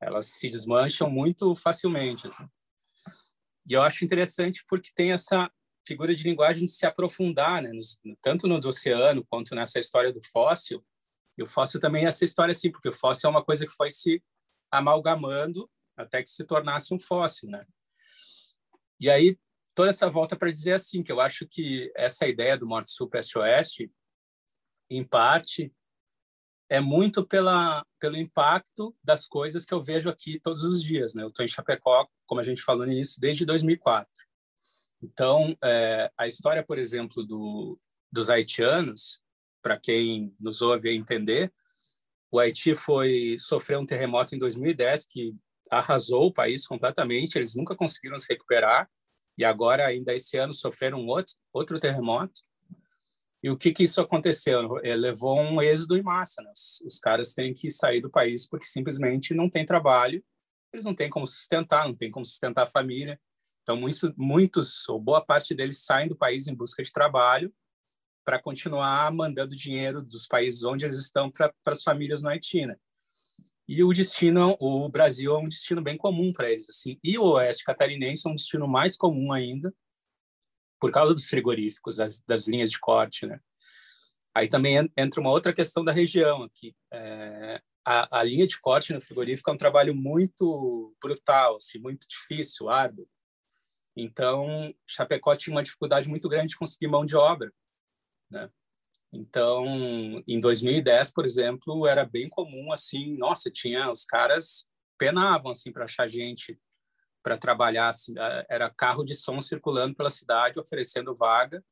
Elas 0.00 0.26
se 0.26 0.48
desmancham 0.48 1.10
muito 1.10 1.54
facilmente. 1.56 2.26
Assim. 2.26 2.48
E 3.68 3.72
eu 3.72 3.82
acho 3.82 4.04
interessante 4.04 4.64
porque 4.68 4.90
tem 4.94 5.12
essa 5.12 5.50
figura 5.86 6.14
de 6.14 6.22
linguagem 6.22 6.64
de 6.64 6.70
se 6.70 6.86
aprofundar, 6.86 7.62
né? 7.62 7.70
Nos, 7.72 7.98
tanto 8.22 8.46
no 8.46 8.56
oceano 8.56 9.24
quanto 9.28 9.54
nessa 9.54 9.78
história 9.78 10.12
do 10.12 10.22
fóssil. 10.22 10.84
E 11.36 11.42
o 11.42 11.46
fóssil 11.46 11.80
também 11.80 12.04
é 12.04 12.08
essa 12.08 12.24
história 12.24 12.52
assim, 12.52 12.70
porque 12.70 12.88
o 12.88 12.92
fóssil 12.92 13.28
é 13.28 13.30
uma 13.30 13.44
coisa 13.44 13.66
que 13.66 13.72
foi 13.72 13.90
se 13.90 14.22
amalgamando 14.70 15.68
até 15.96 16.22
que 16.22 16.30
se 16.30 16.44
tornasse 16.44 16.92
um 16.94 16.98
fóssil, 16.98 17.48
né? 17.48 17.66
E 19.00 19.10
aí 19.10 19.38
toda 19.74 19.90
essa 19.90 20.08
volta 20.08 20.36
para 20.36 20.52
dizer 20.52 20.74
assim 20.74 21.02
que 21.02 21.10
eu 21.10 21.20
acho 21.20 21.46
que 21.46 21.92
essa 21.96 22.26
ideia 22.26 22.56
do 22.56 22.66
Morte 22.66 22.90
Sul 22.90 23.08
Peste 23.08 23.38
Oeste, 23.38 23.90
em 24.90 25.04
parte, 25.04 25.72
é 26.68 26.80
muito 26.80 27.26
pela 27.26 27.84
pelo 28.00 28.16
impacto 28.16 28.94
das 29.02 29.26
coisas 29.26 29.64
que 29.64 29.72
eu 29.72 29.82
vejo 29.82 30.10
aqui 30.10 30.38
todos 30.38 30.62
os 30.62 30.82
dias, 30.82 31.14
né? 31.14 31.22
Eu 31.22 31.28
estou 31.28 31.44
em 31.44 31.48
Chapecó, 31.48 32.06
como 32.26 32.40
a 32.40 32.44
gente 32.44 32.60
falou 32.60 32.84
nisso, 32.84 33.18
desde 33.18 33.46
2004. 33.46 34.10
Então, 35.02 35.56
é, 35.62 36.10
a 36.16 36.26
história, 36.26 36.62
por 36.62 36.78
exemplo, 36.78 37.24
do, 37.24 37.78
dos 38.12 38.28
haitianos, 38.28 39.22
para 39.62 39.78
quem 39.78 40.34
nos 40.38 40.60
ouve 40.60 40.94
entender, 40.94 41.52
o 42.30 42.38
Haiti 42.38 42.74
foi 42.74 43.36
sofreu 43.38 43.78
um 43.78 43.86
terremoto 43.86 44.34
em 44.34 44.38
2010 44.38 45.06
que 45.06 45.34
arrasou 45.70 46.26
o 46.26 46.32
país 46.32 46.66
completamente. 46.66 47.36
Eles 47.36 47.54
nunca 47.54 47.76
conseguiram 47.76 48.18
se 48.18 48.26
recuperar 48.28 48.90
e 49.38 49.44
agora 49.44 49.86
ainda 49.86 50.12
esse 50.12 50.36
ano 50.36 50.52
sofreram 50.52 51.06
outro 51.06 51.34
outro 51.52 51.78
terremoto. 51.78 52.42
E 53.44 53.50
o 53.50 53.58
que 53.58 53.74
que 53.74 53.82
isso 53.82 54.00
aconteceu? 54.00 54.78
É, 54.82 54.96
levou 54.96 55.38
um 55.38 55.60
êxodo 55.60 55.98
em 55.98 56.02
massa. 56.02 56.40
Né? 56.40 56.50
Os, 56.50 56.80
os 56.80 56.98
caras 56.98 57.34
têm 57.34 57.52
que 57.52 57.68
sair 57.68 58.00
do 58.00 58.10
país 58.10 58.48
porque 58.48 58.64
simplesmente 58.64 59.34
não 59.34 59.50
tem 59.50 59.66
trabalho. 59.66 60.24
Eles 60.72 60.82
não 60.82 60.94
têm 60.94 61.10
como 61.10 61.26
sustentar, 61.26 61.86
não 61.86 61.94
têm 61.94 62.10
como 62.10 62.24
sustentar 62.24 62.62
a 62.62 62.66
família. 62.66 63.20
Então 63.62 63.76
muitos, 63.76 64.10
muitos 64.16 64.88
ou 64.88 64.98
boa 64.98 65.22
parte 65.22 65.54
deles 65.54 65.84
saem 65.84 66.08
do 66.08 66.16
país 66.16 66.48
em 66.48 66.54
busca 66.54 66.82
de 66.82 66.90
trabalho 66.90 67.52
para 68.24 68.40
continuar 68.40 69.12
mandando 69.12 69.54
dinheiro 69.54 70.02
dos 70.02 70.26
países 70.26 70.64
onde 70.64 70.86
eles 70.86 70.98
estão 70.98 71.30
para 71.30 71.52
as 71.66 71.82
famílias 71.82 72.22
no 72.22 72.30
Haiti. 72.30 72.64
Né? 72.64 72.76
E 73.68 73.84
o 73.84 73.92
destino, 73.92 74.56
o 74.58 74.88
Brasil 74.88 75.34
é 75.34 75.38
um 75.38 75.48
destino 75.48 75.82
bem 75.82 75.98
comum 75.98 76.32
para 76.32 76.50
eles, 76.50 76.70
assim. 76.70 76.98
E 77.04 77.18
o 77.18 77.24
Oeste 77.24 77.62
Catarinense 77.62 78.26
é 78.26 78.30
um 78.30 78.36
destino 78.36 78.66
mais 78.66 78.96
comum 78.96 79.32
ainda, 79.32 79.70
por 80.84 80.92
causa 80.92 81.14
dos 81.14 81.24
frigoríficos, 81.24 81.96
das, 81.96 82.20
das 82.20 82.46
linhas 82.46 82.70
de 82.70 82.78
corte, 82.78 83.24
né? 83.24 83.40
Aí 84.34 84.46
também 84.46 84.86
entra 84.94 85.18
uma 85.18 85.30
outra 85.30 85.50
questão 85.50 85.82
da 85.82 85.90
região 85.90 86.42
aqui. 86.42 86.76
É, 86.92 87.62
a, 87.82 88.20
a, 88.20 88.22
linha 88.22 88.46
de 88.46 88.60
corte 88.60 88.92
no 88.92 89.00
frigorífico 89.00 89.50
é 89.50 89.54
um 89.54 89.56
trabalho 89.56 89.94
muito 89.94 90.94
brutal, 91.02 91.56
assim, 91.56 91.78
muito 91.78 92.06
difícil, 92.06 92.68
árduo. 92.68 93.08
Então, 93.96 94.74
Chapecó 94.86 95.34
tinha 95.34 95.56
uma 95.56 95.62
dificuldade 95.62 96.06
muito 96.06 96.28
grande 96.28 96.48
de 96.48 96.58
conseguir 96.58 96.88
mão 96.88 97.06
de 97.06 97.16
obra, 97.16 97.50
né? 98.30 98.50
Então, 99.10 99.64
em 100.28 100.38
2010, 100.38 101.14
por 101.14 101.24
exemplo, 101.24 101.86
era 101.86 102.04
bem 102.04 102.28
comum 102.28 102.72
assim, 102.74 103.16
nossa, 103.16 103.50
tinha 103.50 103.90
os 103.90 104.04
caras 104.04 104.66
penavam 104.98 105.50
assim 105.50 105.72
para 105.72 105.86
achar 105.86 106.06
gente 106.06 106.60
para 107.24 107.38
trabalhar, 107.38 107.88
assim, 107.88 108.12
era 108.50 108.68
carro 108.68 109.02
de 109.02 109.14
som 109.14 109.40
circulando 109.40 109.94
pela 109.94 110.10
cidade 110.10 110.60
oferecendo 110.60 111.14
vaga, 111.14 111.64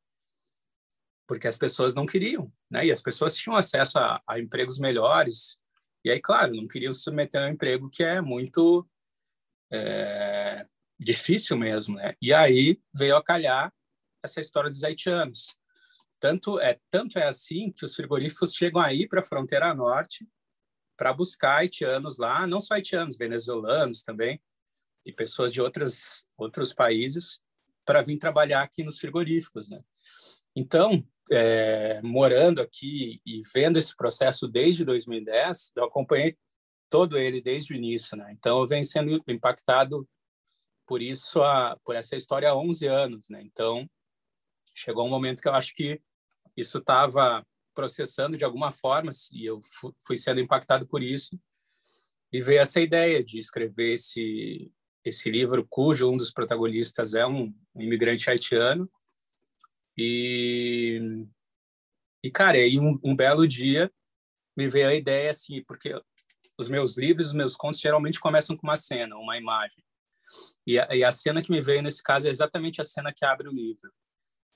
porque 1.29 1.47
as 1.47 1.59
pessoas 1.59 1.95
não 1.95 2.07
queriam, 2.07 2.51
né? 2.71 2.87
E 2.87 2.91
as 2.91 3.03
pessoas 3.03 3.37
tinham 3.37 3.55
acesso 3.55 3.99
a, 3.99 4.23
a 4.27 4.41
empregos 4.41 4.79
melhores, 4.79 5.61
e 6.03 6.11
aí, 6.11 6.19
claro, 6.19 6.55
não 6.55 6.67
queriam 6.67 6.93
se 6.93 7.03
submeter 7.03 7.43
a 7.43 7.47
um 7.47 7.51
emprego 7.51 7.91
que 7.91 8.03
é 8.03 8.21
muito 8.23 8.89
é, 9.71 10.67
difícil 10.99 11.57
mesmo, 11.59 11.97
né? 11.97 12.15
E 12.21 12.33
aí 12.33 12.81
veio 12.95 13.15
a 13.15 13.23
calhar 13.23 13.71
essa 14.25 14.41
história 14.41 14.71
dos 14.71 14.83
haitianos. 14.83 15.55
Tanto 16.19 16.59
é, 16.61 16.81
tanto 16.91 17.19
é 17.19 17.27
assim 17.27 17.71
que 17.71 17.85
os 17.85 17.95
frigoríficos 17.95 18.55
chegam 18.55 18.81
aí 18.81 19.07
para 19.07 19.21
a 19.21 19.25
fronteira 19.25 19.75
norte 19.75 20.27
para 20.97 21.13
buscar 21.13 21.59
haitianos 21.59 22.17
lá, 22.17 22.47
não 22.47 22.61
só 22.61 22.75
haitianos, 22.75 23.19
venezuelanos 23.19 24.03
também, 24.03 24.41
e 25.05 25.13
pessoas 25.13 25.53
de 25.53 25.61
outras, 25.61 26.25
outros 26.37 26.73
países 26.73 27.41
para 27.85 28.03
vir 28.03 28.19
trabalhar 28.19 28.63
aqui 28.63 28.83
nos 28.85 28.99
frigoríficos, 28.99 29.69
né? 29.69 29.83
Então, 30.55 31.07
é, 31.31 32.01
morando 32.03 32.61
aqui 32.61 33.21
e 33.25 33.43
vendo 33.55 33.79
esse 33.79 33.97
processo 33.97 34.47
desde 34.47 34.85
2010, 34.85 35.73
eu 35.77 35.85
acompanhei 35.85 36.37
todo 36.91 37.19
ele 37.19 37.41
desde 37.41 37.73
o 37.73 37.77
início, 37.77 38.17
né? 38.17 38.31
Então, 38.33 38.61
eu 38.61 38.67
venho 38.67 38.85
sendo 38.85 39.23
impactado 39.27 40.09
por 40.87 41.01
isso, 41.01 41.43
a, 41.43 41.77
por 41.85 41.97
essa 41.97 42.17
história 42.17 42.51
há 42.51 42.57
11 42.57 42.87
anos, 42.87 43.29
né? 43.31 43.43
Então, 43.43 43.89
chegou 44.75 45.07
um 45.07 45.11
momento 45.11 45.41
que 45.41 45.49
eu 45.49 45.55
acho 45.55 45.75
que 45.75 46.01
isso 46.57 46.79
estava 46.79 47.47
processando 47.75 48.37
de 48.37 48.45
alguma 48.45 48.71
forma 48.71 49.11
e 49.33 49.47
eu 49.47 49.61
fui 50.07 50.17
sendo 50.17 50.41
impactado 50.41 50.87
por 50.87 51.03
isso 51.03 51.41
e 52.31 52.43
veio 52.43 52.61
essa 52.61 52.81
ideia 52.81 53.23
de 53.23 53.39
escrever 53.39 53.95
esse 53.95 54.71
esse 55.05 55.31
livro 55.31 55.67
cujo 55.69 56.11
um 56.11 56.17
dos 56.17 56.33
protagonistas 56.33 57.15
é 57.15 57.27
um, 57.27 57.55
imigrante 57.77 58.29
haitiano 58.29 58.91
e 59.97 61.27
e 62.25 62.31
cara 62.31 62.59
aí 62.59 62.79
um, 62.79 62.99
um, 63.03 63.17
belo 63.17 63.47
dia 63.47 63.93
me 64.57 64.69
veio 64.69 64.89
a 64.89 64.95
ideia 64.95 65.31
assim 65.31 65.63
porque 65.65 66.01
os 66.59 66.69
meus 66.69 66.97
livros 66.97 67.29
os 67.29 67.35
meus 67.35 67.57
contos 67.57 67.81
geralmente 67.81 68.21
começam 68.21 68.57
com 68.57 68.67
uma 68.67 68.77
cena 68.77 69.17
uma 69.17 69.37
imagem 69.37 69.85
e 70.67 70.79
a, 70.79 70.95
e 70.95 71.03
a 71.03 71.11
cena 71.11 71.43
que 71.43 71.51
me 71.51 71.61
veio 71.61 71.83
nesse 71.83 72.03
caso 72.03 72.27
é 72.29 72.31
exatamente 72.31 72.81
a 72.81 72.85
cena 72.85 73.13
que 73.13 73.25
abre 73.25 73.49
o 73.49 73.53
livro 73.53 73.93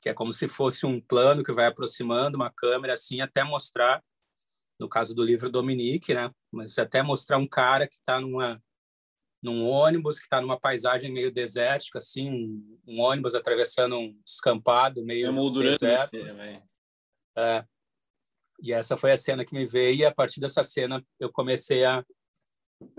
que 0.07 0.11
é 0.11 0.15
como 0.15 0.33
se 0.33 0.49
fosse 0.49 0.87
um 0.87 1.01
plano 1.01 1.43
que 1.43 1.53
vai 1.53 1.67
aproximando 1.67 2.37
uma 2.37 2.49
câmera 2.49 2.95
assim 2.95 3.21
até 3.21 3.43
mostrar, 3.43 4.01
no 4.79 4.89
caso 4.89 5.15
do 5.15 5.25
livro 5.25 5.51
Dominique, 5.51 6.15
né? 6.15 6.31
Mas 6.53 6.79
até 6.79 7.03
mostrar 7.03 7.39
um 7.39 7.47
cara 7.47 7.89
que 7.89 7.97
está 7.97 8.21
numa 8.21 8.63
num 9.43 9.67
ônibus 9.67 10.19
que 10.19 10.25
está 10.25 10.41
numa 10.41 10.59
paisagem 10.59 11.13
meio 11.13 11.31
desértica, 11.31 11.99
assim, 11.99 12.31
um, 12.31 12.79
um, 12.87 13.01
ônibus 13.01 13.35
atravessando 13.35 13.97
um 13.97 14.19
descampado 14.25 15.05
meio 15.05 15.33
deserto. 15.51 16.23
Né? 16.25 16.63
É. 17.37 17.65
E 18.63 18.73
essa 18.73 18.97
foi 18.97 19.13
a 19.13 19.17
cena 19.17 19.45
que 19.45 19.55
me 19.55 19.67
veio 19.67 19.97
e 19.97 20.05
a 20.05 20.15
partir 20.15 20.41
dessa 20.41 20.63
cena 20.63 21.05
eu 21.21 21.31
comecei 21.31 21.85
a 21.85 22.05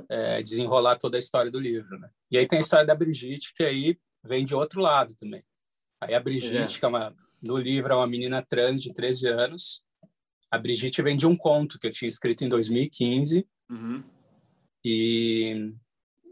é, 0.10 0.41
desenrolar 0.41 0.98
toda 0.98 1.17
a 1.17 1.20
história 1.20 1.51
do 1.51 1.60
livro, 1.60 2.00
né? 2.00 2.10
E 2.32 2.38
aí 2.38 2.48
tem 2.48 2.58
a 2.58 2.62
história 2.62 2.86
da 2.86 2.96
Brigitte 2.96 3.53
que 3.56 3.63
aí 3.63 3.98
vem 4.24 4.46
de 4.46 4.56
outro 4.56 4.82
lado 4.82 5.15
também. 5.15 5.44
Aí 6.00 6.13
a 6.13 6.20
Brigitte, 6.20 6.75
é. 6.75 6.79
que 6.79 6.86
é 6.86 6.88
uma, 6.88 7.15
no 7.41 7.58
livro, 7.58 7.91
é 7.91 7.96
uma 7.96 8.08
menina 8.08 8.46
trans 8.48 8.82
de 8.82 8.94
13 8.94 9.27
anos. 9.27 9.84
A 10.51 10.58
Brigitte 10.58 11.01
vem 11.01 11.17
de 11.17 11.25
um 11.25 11.36
conto 11.36 11.79
que 11.79 11.88
eu 11.88 11.91
tinha 11.91 12.08
escrito 12.08 12.44
em 12.44 12.50
2015. 12.50 13.48
Uhum. 13.70 14.03
E 14.86 15.74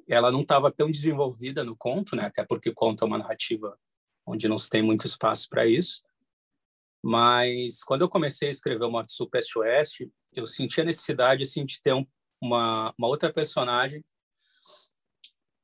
ela 0.07 0.31
não 0.31 0.41
estava 0.41 0.71
tão 0.71 0.89
desenvolvida 0.89 1.63
no 1.63 1.75
conto, 1.75 2.15
né? 2.15 2.25
Até 2.25 2.43
porque 2.45 2.69
o 2.69 2.73
conto 2.73 3.03
é 3.03 3.07
uma 3.07 3.17
narrativa 3.17 3.77
onde 4.25 4.47
não 4.47 4.57
se 4.57 4.69
tem 4.69 4.81
muito 4.81 5.05
espaço 5.05 5.47
para 5.49 5.65
isso. 5.65 6.03
Mas 7.03 7.83
quando 7.83 8.01
eu 8.01 8.09
comecei 8.09 8.47
a 8.47 8.51
escrever 8.51 8.85
o 8.85 8.91
Morte 8.91 9.13
Sul 9.13 9.29
Peste 9.29 9.57
Oeste, 9.59 10.11
eu 10.33 10.45
senti 10.45 10.81
a 10.81 10.85
necessidade 10.85 11.43
assim 11.43 11.65
de 11.65 11.81
ter 11.81 11.93
um, 11.93 12.05
uma, 12.41 12.93
uma 12.97 13.07
outra 13.07 13.31
personagem 13.31 14.03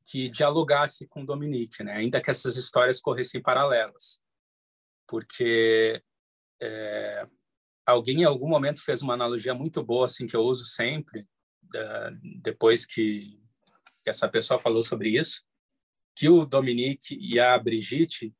que 0.06 0.30
dialogasse 0.30 1.08
com 1.08 1.26
Dominique, 1.26 1.84
né? 1.84 1.94
ainda 1.94 2.22
que 2.22 2.30
essas 2.30 2.58
histórias 2.58 3.00
corressem 3.00 3.42
paralelas, 3.42 4.22
porque 5.08 6.04
é, 6.62 7.26
alguém 7.86 8.22
em 8.22 8.26
algum 8.26 8.48
momento 8.48 8.84
fez 8.84 9.02
uma 9.02 9.14
analogia 9.14 9.54
muito 9.54 9.82
boa, 9.82 10.06
assim 10.06 10.28
que 10.28 10.36
eu 10.36 10.42
uso 10.42 10.66
sempre, 10.66 11.28
depois 12.44 12.86
que, 12.86 13.41
que 14.04 14.10
essa 14.10 14.28
pessoa 14.28 14.60
falou 14.60 14.82
sobre 14.82 15.10
isso, 15.10 15.44
que 16.16 16.30
o 16.30 16.46
Dominique 16.46 17.18
e 17.20 17.40
a 17.40 17.58
Brigitte, 17.58 18.34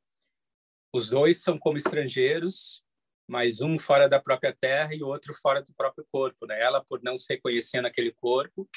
os 0.94 1.08
dois 1.10 1.42
são 1.42 1.58
como 1.58 1.76
estrangeiros, 1.76 2.82
mas 3.28 3.60
um 3.60 3.78
fora 3.78 4.08
da 4.08 4.20
própria 4.20 4.54
terra 4.58 4.94
e 4.94 5.02
outro 5.02 5.32
fora 5.34 5.62
do 5.62 5.72
próprio 5.74 6.06
corpo, 6.10 6.46
né? 6.46 6.60
Ela 6.60 6.84
por 6.84 7.02
não 7.02 7.16
se 7.16 7.32
reconhecer 7.32 7.80
naquele 7.80 8.12
corpo 8.12 8.68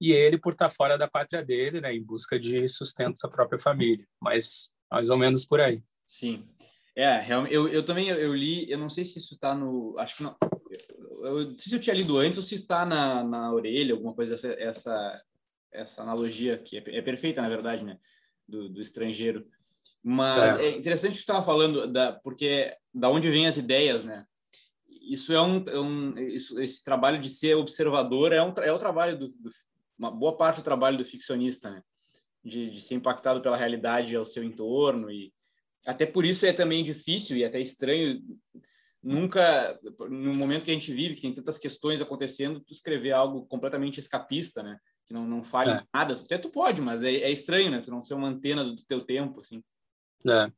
e 0.00 0.12
ele 0.12 0.36
por 0.36 0.52
estar 0.52 0.68
fora 0.68 0.98
da 0.98 1.06
pátria 1.06 1.44
dele, 1.44 1.80
né, 1.80 1.94
em 1.94 2.02
busca 2.02 2.40
de 2.40 2.68
sustento 2.68 3.20
da 3.22 3.28
própria 3.28 3.58
família. 3.58 4.04
Mas 4.20 4.72
mais 4.90 5.10
ou 5.10 5.16
menos 5.16 5.46
por 5.46 5.60
aí. 5.60 5.82
Sim. 6.04 6.44
É, 6.94 7.20
realmente, 7.20 7.54
eu, 7.54 7.68
eu 7.68 7.84
também 7.84 8.08
eu, 8.08 8.34
li, 8.34 8.70
eu 8.70 8.78
não 8.78 8.90
sei 8.90 9.04
se 9.04 9.18
isso 9.18 9.34
está 9.34 9.54
no, 9.54 9.96
acho 9.98 10.16
que 10.16 10.22
não, 10.24 10.36
eu, 11.22 11.46
não 11.46 11.58
sei 11.58 11.70
se 11.70 11.74
eu 11.74 11.80
tinha 11.80 11.94
lido 11.94 12.18
antes 12.18 12.36
ou 12.36 12.42
se 12.42 12.56
está 12.56 12.84
na, 12.84 13.24
na 13.24 13.52
orelha, 13.52 13.94
alguma 13.94 14.12
coisa 14.12 14.34
essa 14.34 14.48
essa, 14.54 15.22
essa 15.72 16.02
analogia 16.02 16.58
que 16.58 16.76
é, 16.76 16.84
é 16.86 17.02
perfeita 17.02 17.40
na 17.42 17.48
verdade, 17.48 17.84
né, 17.84 17.98
do, 18.46 18.68
do 18.68 18.80
estrangeiro. 18.80 19.46
Mas 20.02 20.58
é, 20.58 20.66
é 20.66 20.76
interessante 20.76 21.12
que 21.12 21.18
tu 21.18 21.20
estava 21.20 21.44
falando 21.44 21.86
da, 21.86 22.12
porque 22.12 22.74
da 22.92 23.08
onde 23.08 23.30
vêm 23.30 23.46
as 23.46 23.56
ideias, 23.56 24.04
né? 24.04 24.24
Isso 24.88 25.32
é 25.32 25.40
um, 25.40 25.64
é 25.68 25.80
um 25.80 26.18
isso, 26.18 26.60
esse 26.60 26.82
trabalho 26.82 27.20
de 27.20 27.28
ser 27.28 27.54
observador 27.54 28.32
é 28.32 28.42
um 28.42 28.52
é 28.58 28.72
o 28.72 28.78
trabalho 28.78 29.16
do, 29.16 29.28
do 29.28 29.50
uma 29.96 30.10
boa 30.10 30.36
parte 30.36 30.56
do 30.56 30.64
trabalho 30.64 30.98
do 30.98 31.04
ficcionista, 31.04 31.70
né? 31.70 31.82
De, 32.44 32.70
de 32.70 32.80
ser 32.80 32.96
impactado 32.96 33.40
pela 33.40 33.56
realidade 33.56 34.16
ao 34.16 34.24
seu 34.24 34.42
entorno 34.42 35.08
e 35.08 35.32
até 35.86 36.04
por 36.04 36.24
isso 36.24 36.44
é 36.44 36.52
também 36.52 36.82
difícil 36.82 37.36
e 37.36 37.44
até 37.44 37.60
estranho 37.60 38.20
nunca 39.00 39.78
no 40.08 40.34
momento 40.34 40.64
que 40.64 40.70
a 40.70 40.74
gente 40.74 40.92
vive 40.92 41.14
que 41.14 41.22
tem 41.22 41.34
tantas 41.34 41.58
questões 41.58 42.00
acontecendo 42.00 42.60
tu 42.60 42.72
escrever 42.72 43.12
algo 43.12 43.46
completamente 43.46 43.98
escapista 43.98 44.62
né 44.62 44.78
que 45.06 45.12
não 45.12 45.26
não 45.26 45.42
fale 45.42 45.70
é. 45.70 45.82
nada 45.92 46.14
até 46.14 46.38
tu 46.38 46.50
pode 46.50 46.80
mas 46.80 47.02
é, 47.02 47.12
é, 47.12 47.30
estranho 47.30 47.70
né 47.70 47.80
tu 47.80 47.90
não 47.90 48.02
ser 48.02 48.14
uma 48.14 48.28
antena 48.28 48.64
do 48.64 48.82
teu 48.84 49.00
tempo 49.00 49.40
assim 49.40 49.62
é. 50.26 50.52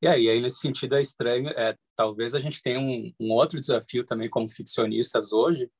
e 0.00 0.08
aí, 0.08 0.28
aí 0.28 0.40
nesse 0.40 0.58
sentido 0.58 0.96
é 0.96 1.00
estranho 1.00 1.48
é 1.50 1.76
talvez 1.96 2.34
a 2.34 2.40
gente 2.40 2.62
tenha 2.62 2.80
um, 2.80 3.12
um 3.20 3.30
outro 3.30 3.58
desafio 3.58 4.04
também 4.04 4.28
como 4.28 4.48
ficcionistas 4.48 5.32
hoje 5.32 5.70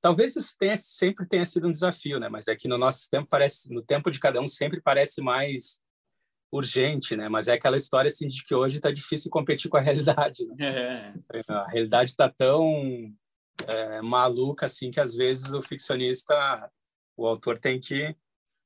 talvez 0.00 0.36
isso 0.36 0.54
tenha, 0.58 0.76
sempre 0.76 1.26
tenha 1.26 1.44
sido 1.44 1.68
um 1.68 1.72
desafio 1.72 2.18
né 2.18 2.28
mas 2.28 2.48
é 2.48 2.56
que 2.56 2.68
no 2.68 2.78
nosso 2.78 3.08
tempo 3.08 3.28
parece 3.28 3.72
no 3.72 3.82
tempo 3.82 4.10
de 4.10 4.18
cada 4.18 4.40
um 4.40 4.46
sempre 4.46 4.80
parece 4.80 5.20
mais 5.20 5.82
urgente, 6.54 7.16
né? 7.16 7.28
Mas 7.28 7.48
é 7.48 7.54
aquela 7.54 7.76
história 7.76 8.08
assim 8.08 8.28
de 8.28 8.44
que 8.44 8.54
hoje 8.54 8.76
está 8.76 8.90
difícil 8.90 9.30
competir 9.30 9.68
com 9.68 9.76
a 9.76 9.80
realidade. 9.82 10.46
Né? 10.46 10.54
É. 10.60 11.14
A 11.48 11.66
realidade 11.66 12.10
está 12.10 12.28
tão 12.28 13.12
é, 13.66 14.00
maluca 14.00 14.66
assim 14.66 14.90
que 14.90 15.00
às 15.00 15.14
vezes 15.14 15.52
o 15.52 15.62
ficcionista, 15.62 16.70
o 17.16 17.26
autor 17.26 17.58
tem 17.58 17.80
que 17.80 18.14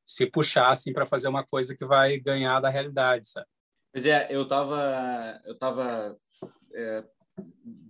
se 0.04 0.26
puxar 0.26 0.70
assim 0.70 0.92
para 0.92 1.06
fazer 1.06 1.28
uma 1.28 1.44
coisa 1.44 1.76
que 1.76 1.84
vai 1.84 2.18
ganhar 2.18 2.60
da 2.60 2.70
realidade, 2.70 3.28
sabe? 3.28 3.46
Pois 3.92 4.06
é, 4.06 4.28
eu 4.30 4.42
estava 4.42 5.40
eu 5.44 5.54
tava 5.56 6.18
é, 6.72 7.04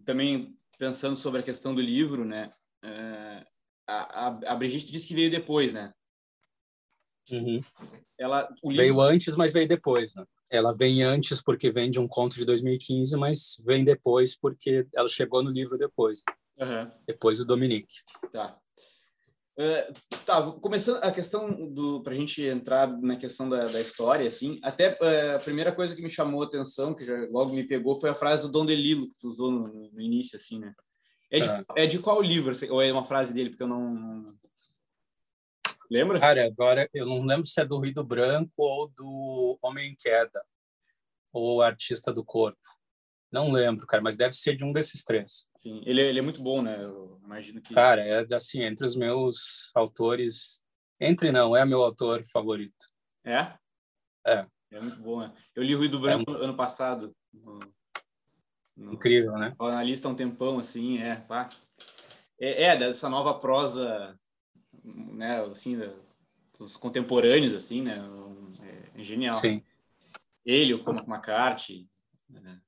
também 0.05 0.57
pensando 0.79 1.17
sobre 1.17 1.41
a 1.41 1.45
questão 1.45 1.75
do 1.75 1.81
livro, 1.81 2.25
né? 2.25 2.51
É, 2.83 3.47
a, 3.87 4.27
a, 4.27 4.53
a 4.53 4.55
Brigitte 4.57 4.93
disse 4.93 5.07
que 5.07 5.15
veio 5.15 5.31
depois, 5.31 5.73
né? 5.73 5.93
Uhum. 7.31 7.61
Ela, 8.17 8.49
livro... 8.65 8.77
Veio 8.77 9.01
antes, 9.01 9.37
mas 9.37 9.53
veio 9.53 9.69
depois, 9.69 10.15
né? 10.15 10.25
Ela 10.51 10.75
vem 10.75 11.03
antes 11.03 11.43
porque 11.43 11.71
vem 11.71 11.91
de 11.91 12.01
um 12.01 12.09
conto 12.09 12.37
de 12.37 12.45
2015, 12.45 13.17
mas 13.17 13.61
vem 13.65 13.85
depois 13.85 14.35
porque 14.35 14.87
ela 14.95 15.09
chegou 15.09 15.43
no 15.43 15.51
livro 15.51 15.77
depois. 15.77 16.23
Uhum. 16.59 16.91
Depois 17.07 17.39
do 17.39 17.45
Dominique. 17.45 17.97
Tá. 18.33 18.59
Uh, 19.59 19.93
tá, 20.25 20.53
começando 20.53 21.03
a 21.03 21.11
questão 21.11 21.69
do 21.69 22.01
para 22.01 22.13
a 22.13 22.17
gente 22.17 22.41
entrar 22.47 22.87
na 23.01 23.17
questão 23.17 23.49
da, 23.49 23.65
da 23.65 23.81
história, 23.81 24.27
assim, 24.27 24.61
até 24.63 24.93
uh, 24.93 25.37
a 25.37 25.39
primeira 25.41 25.75
coisa 25.75 25.97
que 25.97 26.03
me 26.03 26.09
chamou 26.09 26.43
a 26.43 26.47
atenção, 26.47 26.95
que 26.95 27.05
já 27.05 27.27
logo 27.29 27.53
me 27.53 27.65
pegou, 27.65 27.99
foi 27.99 28.11
a 28.11 28.15
frase 28.15 28.43
do 28.43 28.53
Dom 28.53 28.65
DeLillo 28.65 29.09
que 29.09 29.19
tu 29.19 29.29
usou 29.29 29.51
no, 29.51 29.91
no 29.91 30.01
início, 30.01 30.37
assim, 30.37 30.61
né? 30.61 30.73
É 31.31 31.41
de, 31.41 31.49
é. 31.49 31.65
é 31.77 31.87
de 31.87 31.99
qual 31.99 32.23
livro? 32.23 32.53
Ou 32.71 32.81
é 32.81 32.93
uma 32.93 33.05
frase 33.05 33.35
dele? 33.35 33.51
Porque 33.51 33.65
eu 33.65 33.69
não, 33.69 34.33
Lembra? 35.91 36.21
Cara, 36.21 36.47
agora 36.47 36.89
eu 36.93 37.07
não 37.07 37.25
lembro 37.25 37.47
se 37.47 37.61
é 37.61 37.65
do 37.65 37.79
Ruído 37.79 38.05
Branco 38.05 38.53
ou 38.59 38.89
do 38.89 39.59
Homem 39.63 39.91
em 39.91 39.97
Queda, 39.97 40.45
ou 41.33 41.63
Artista 41.63 42.13
do 42.13 42.23
Corpo. 42.23 42.59
Não 43.31 43.51
lembro, 43.51 43.87
cara, 43.87 44.03
mas 44.03 44.17
deve 44.17 44.35
ser 44.35 44.57
de 44.57 44.65
um 44.65 44.73
desses 44.73 45.05
três. 45.05 45.49
Sim, 45.57 45.83
ele, 45.85 46.01
ele 46.01 46.19
é 46.19 46.23
muito 46.23 46.43
bom, 46.43 46.63
né? 46.63 46.83
Eu 46.83 47.21
imagino 47.23 47.61
que. 47.61 47.75
Cara, 47.75 48.03
é 48.03 48.27
assim, 48.35 48.63
entre 48.63 48.87
os 48.87 48.97
meus 48.97 49.71
autores. 49.75 50.63
Entre 51.01 51.31
não, 51.31 51.57
é 51.57 51.65
meu 51.65 51.83
autor 51.83 52.25
favorito. 52.25 52.87
É? 53.25 53.55
É. 54.27 54.47
É 54.71 54.81
muito 54.81 55.01
bom, 55.01 55.21
né? 55.21 55.33
Eu 55.55 55.63
li 55.63 55.75
Ruído 55.75 56.01
Branco 56.01 56.31
é... 56.31 56.45
ano 56.45 56.57
passado. 56.57 57.15
No... 57.33 57.61
No... 58.77 58.93
Incrível, 58.95 59.33
né? 59.33 59.55
Na 59.59 59.83
lista 59.83 60.09
há 60.09 60.11
um 60.11 60.15
tempão, 60.15 60.59
assim, 60.59 60.99
é. 60.99 61.17
Pá. 61.17 61.49
É, 62.41 62.67
é, 62.67 62.77
dessa 62.77 63.09
nova 63.09 63.35
prosa 63.35 64.17
né, 64.95 65.45
enfim, 65.47 65.79
dos 66.59 66.77
contemporâneos, 66.77 67.55
assim, 67.55 67.83
né, 67.83 67.99
é, 68.63 69.01
é 69.01 69.05
genial. 69.05 69.35
Sim. 69.35 69.63
Ele, 70.45 70.75
o 70.75 70.83
Cormac 70.83 71.09
McCarthy, 71.09 71.89
né? 72.29 72.61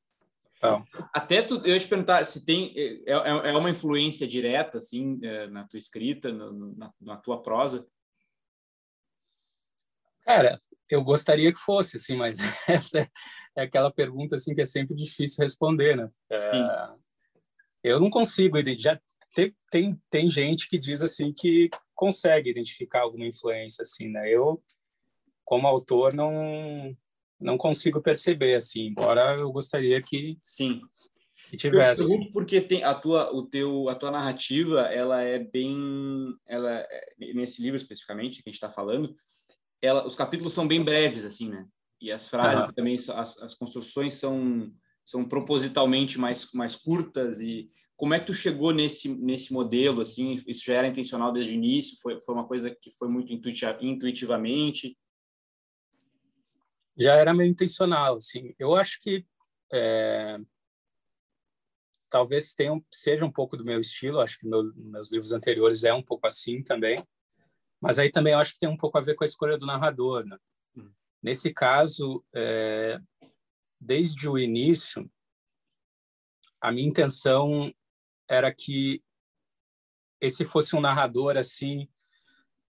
Então. 0.61 0.85
Até 1.11 1.41
tu, 1.41 1.63
eu 1.65 1.79
te 1.79 1.89
perguntar 1.89 2.23
se 2.27 2.45
tem 2.45 2.75
é, 2.77 3.13
é, 3.13 3.15
é 3.15 3.57
uma 3.57 3.71
influência 3.71 4.29
direta 4.29 4.77
assim 4.77 5.19
é, 5.23 5.47
na 5.47 5.67
tua 5.67 5.79
escrita, 5.79 6.31
no, 6.31 6.77
na, 6.77 6.93
na, 7.01 7.17
tua 7.17 7.41
prosa. 7.41 7.89
Cara, 10.21 10.61
eu 10.91 11.03
gostaria 11.03 11.51
que 11.51 11.59
fosse 11.59 11.97
assim, 11.97 12.15
mas 12.15 12.37
essa 12.69 13.01
é, 13.01 13.11
é 13.57 13.63
aquela 13.63 13.91
pergunta 13.91 14.37
assim 14.37 14.55
que 14.55 14.61
é 14.61 14.67
sempre 14.67 14.95
difícil 14.95 15.43
responder, 15.43 15.97
né? 15.97 16.11
É, 16.31 16.39
eu 17.83 17.99
não 17.99 18.11
consigo 18.11 18.59
já 18.79 19.01
tem, 19.35 19.57
tem, 19.71 20.03
tem 20.11 20.29
gente 20.29 20.69
que 20.69 20.79
diz 20.79 21.01
assim 21.01 21.33
que 21.33 21.71
consegue 21.95 22.51
identificar 22.51 23.01
alguma 23.01 23.25
influência 23.25 23.81
assim, 23.81 24.09
né? 24.09 24.29
Eu 24.29 24.63
como 25.43 25.67
autor 25.67 26.13
não 26.13 26.95
não 27.41 27.57
consigo 27.57 28.01
perceber 28.01 28.55
assim, 28.55 28.87
embora 28.87 29.35
eu 29.35 29.51
gostaria 29.51 30.01
que 30.01 30.39
sim 30.43 30.81
que 31.51 31.57
tivesse. 31.57 32.03
Eu 32.03 32.09
pergunto 32.09 32.33
porque 32.33 32.61
tem 32.61 32.85
a 32.85 32.95
tua 32.95 33.35
o 33.35 33.43
teu 33.43 33.89
a 33.89 33.95
tua 33.95 34.11
narrativa, 34.11 34.83
ela 34.83 35.21
é 35.23 35.39
bem 35.39 36.35
ela 36.47 36.71
é, 36.71 37.15
nesse 37.35 37.61
livro 37.61 37.77
especificamente 37.77 38.37
que 38.37 38.49
a 38.49 38.51
gente 38.51 38.55
está 38.55 38.71
falando, 38.71 39.15
ela 39.83 40.07
os 40.07 40.15
capítulos 40.15 40.53
são 40.53 40.67
bem 40.67 40.83
breves 40.83 41.25
assim, 41.25 41.49
né? 41.49 41.67
E 42.01 42.13
as 42.13 42.29
frases 42.29 42.69
uhum. 42.69 42.73
também 42.73 42.97
as, 42.97 43.43
as 43.43 43.55
construções 43.55 44.15
são 44.15 44.73
são 45.05 45.25
propositalmente 45.25 46.19
mais 46.19 46.51
mais 46.53 46.77
curtas 46.77 47.41
e 47.41 47.69
como 47.97 48.15
é 48.15 48.19
que 48.19 48.27
tu 48.27 48.33
chegou 48.33 48.73
nesse, 48.73 49.11
nesse 49.11 49.53
modelo, 49.53 50.01
assim? 50.01 50.43
Isso 50.47 50.65
já 50.65 50.73
era 50.73 50.89
intencional 50.89 51.31
desde 51.31 51.53
o 51.53 51.57
início? 51.57 51.99
Foi, 52.01 52.19
foi 52.23 52.35
uma 52.35 52.47
coisa 52.47 52.71
que 52.71 52.91
foi 52.93 53.09
muito 53.09 53.31
intuitivamente? 53.31 54.97
Já 57.01 57.15
era 57.15 57.33
meio 57.33 57.51
intencional, 57.51 58.17
assim. 58.17 58.55
Eu 58.59 58.75
acho 58.75 59.01
que 59.01 59.27
é, 59.73 60.39
talvez 62.11 62.55
tenha, 62.55 62.79
seja 62.93 63.25
um 63.25 63.33
pouco 63.33 63.57
do 63.57 63.65
meu 63.65 63.81
estilo. 63.81 64.21
Acho 64.21 64.39
que 64.39 64.47
meu, 64.47 64.73
meus 64.77 65.11
livros 65.11 65.33
anteriores 65.33 65.85
é 65.85 65.95
um 65.95 66.03
pouco 66.03 66.27
assim 66.27 66.63
também. 66.63 67.03
Mas 67.81 67.99
aí 67.99 68.11
também 68.11 68.35
eu 68.35 68.39
acho 68.39 68.53
que 68.53 68.59
tem 68.59 68.69
um 68.69 68.77
pouco 68.77 68.99
a 68.99 69.01
ver 69.01 69.15
com 69.15 69.25
a 69.25 69.27
escolha 69.27 69.57
do 69.57 69.65
narrador, 69.65 70.27
né? 70.27 70.37
Hum. 70.77 70.93
Nesse 71.23 71.55
caso, 71.55 72.23
é, 72.35 73.01
desde 73.81 74.29
o 74.29 74.39
início, 74.39 75.11
a 76.61 76.71
minha 76.71 76.87
intenção 76.87 77.73
era 78.29 78.53
que 78.53 79.03
esse 80.21 80.45
fosse 80.45 80.77
um 80.77 80.81
narrador 80.81 81.39
assim, 81.39 81.89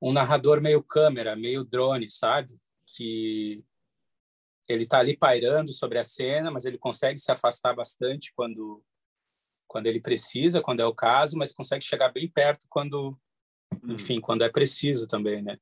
um 0.02 0.12
narrador 0.12 0.60
meio 0.60 0.82
câmera, 0.82 1.34
meio 1.34 1.64
drone, 1.64 2.10
sabe? 2.10 2.60
Que 2.86 3.64
ele 4.68 4.84
está 4.84 4.98
ali 4.98 5.16
pairando 5.16 5.72
sobre 5.72 5.98
a 5.98 6.04
cena, 6.04 6.50
mas 6.50 6.64
ele 6.64 6.78
consegue 6.78 7.18
se 7.18 7.32
afastar 7.32 7.74
bastante 7.74 8.32
quando 8.34 8.82
quando 9.66 9.86
ele 9.86 10.00
precisa, 10.00 10.62
quando 10.62 10.80
é 10.80 10.86
o 10.86 10.94
caso, 10.94 11.36
mas 11.36 11.52
consegue 11.52 11.84
chegar 11.84 12.10
bem 12.10 12.26
perto 12.26 12.66
quando, 12.70 13.10
hum. 13.84 13.92
enfim, 13.92 14.18
quando 14.18 14.42
é 14.42 14.48
preciso 14.48 15.06
também, 15.06 15.42
né? 15.42 15.58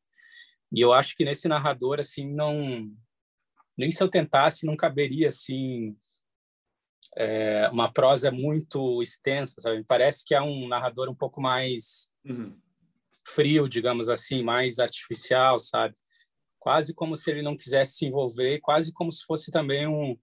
E 0.73 0.81
eu 0.81 0.93
acho 0.93 1.17
que 1.17 1.25
nesse 1.25 1.49
narrador 1.49 1.99
assim 1.99 2.33
não 2.33 2.89
nem 3.77 3.91
se 3.91 4.03
eu 4.03 4.09
tentasse 4.09 4.65
não 4.65 4.77
caberia 4.77 5.29
assim 5.29 5.97
é, 7.17 7.69
uma 7.71 7.91
prosa 7.93 8.31
muito 8.31 9.03
extensa, 9.03 9.61
sabe? 9.61 9.85
Parece 9.85 10.25
que 10.25 10.35
é 10.35 10.41
um 10.41 10.69
narrador 10.69 11.09
um 11.09 11.15
pouco 11.15 11.41
mais 11.41 12.11
uhum. 12.25 12.57
frio, 13.27 13.69
digamos 13.69 14.09
assim, 14.09 14.43
mais 14.43 14.79
artificial, 14.79 15.59
sabe? 15.59 15.95
Quase 16.67 16.93
como 16.93 17.15
se 17.15 17.31
ele 17.31 17.43
não 17.43 17.57
quisesse 17.57 17.95
se 17.95 18.07
envolver, 18.07 18.59
quase 18.59 18.93
como 18.93 19.13
se 19.13 19.25
fosse 19.25 19.53
também 19.53 19.87
um, 19.87 20.19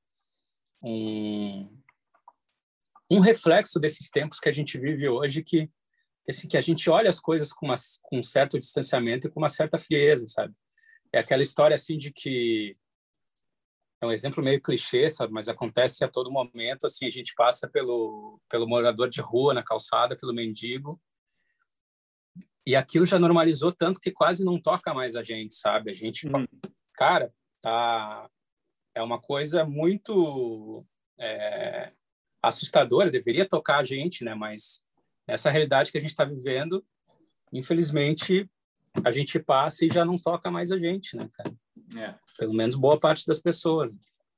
um, 0.84 1.82
um 3.10 3.20
reflexo 3.22 3.80
desses 3.80 4.10
tempos 4.10 4.42
que 4.42 4.50
a 4.50 4.52
gente 4.52 4.78
vive 4.78 5.08
hoje, 5.08 5.42
que, 5.42 5.72
assim, 6.28 6.50
que 6.50 6.58
a 6.58 6.62
gente 6.62 6.90
olha 6.90 7.10
as 7.10 7.18
coisas 7.18 7.54
com, 7.54 7.68
uma, 7.68 7.76
com 8.02 8.20
um 8.20 8.24
certo 8.24 8.60
distanciamento 8.60 9.26
e 9.26 9.32
com 9.32 9.40
uma 9.40 9.48
certa 9.48 9.78
frieza, 9.78 10.28
sabe? 10.28 10.54
É 11.14 11.20
aquela 11.20 11.42
história 11.42 11.76
assim 11.76 11.98
de 11.98 12.12
que 12.12 12.76
é 14.02 14.06
um 14.06 14.12
exemplo 14.12 14.44
meio 14.44 14.62
clichê, 14.62 15.10
sabe? 15.10 15.32
Mas 15.32 15.48
acontece 15.48 16.04
a 16.04 16.10
todo 16.10 16.30
momento. 16.30 16.86
Assim, 16.86 17.06
a 17.08 17.10
gente 17.10 17.34
passa 17.36 17.70
pelo 17.70 18.38
pelo 18.50 18.68
morador 18.68 19.10
de 19.10 19.22
rua 19.22 19.54
na 19.54 19.64
calçada, 19.64 20.14
pelo 20.18 20.34
mendigo, 20.34 21.02
e 22.66 22.76
aquilo 22.76 23.06
já 23.06 23.20
normalizou 23.20 23.72
tanto 23.72 24.00
que 24.00 24.12
quase 24.12 24.46
não 24.46 24.60
toca 24.60 24.94
mais 24.94 25.16
a 25.16 25.24
gente, 25.24 25.54
sabe? 25.54 25.92
A 25.92 25.94
gente, 25.94 26.28
hum. 26.28 26.46
cara, 26.94 27.34
tá 27.62 28.30
é 28.96 29.02
uma 29.02 29.20
coisa 29.20 29.66
muito 29.66 30.86
é, 31.20 31.92
assustadora. 32.42 33.10
Deveria 33.10 33.48
tocar 33.48 33.80
a 33.80 33.84
gente, 33.84 34.24
né? 34.24 34.36
Mas 34.36 34.82
essa 35.28 35.50
realidade 35.50 35.92
que 35.92 35.98
a 35.98 36.02
gente 36.02 36.12
está 36.12 36.26
vivendo, 36.26 36.86
infelizmente, 37.52 38.50
a 39.04 39.12
gente 39.12 39.40
passa 39.40 39.86
e 39.86 39.90
já 39.90 40.06
não 40.06 40.18
toca 40.18 40.52
mais 40.52 40.72
a 40.72 40.78
gente, 40.78 41.16
né, 41.16 41.28
cara? 41.34 41.54
É. 41.98 42.16
Pelo 42.38 42.54
menos 42.54 42.76
boa 42.76 43.00
parte 43.00 43.26
das 43.26 43.40
pessoas. 43.40 43.92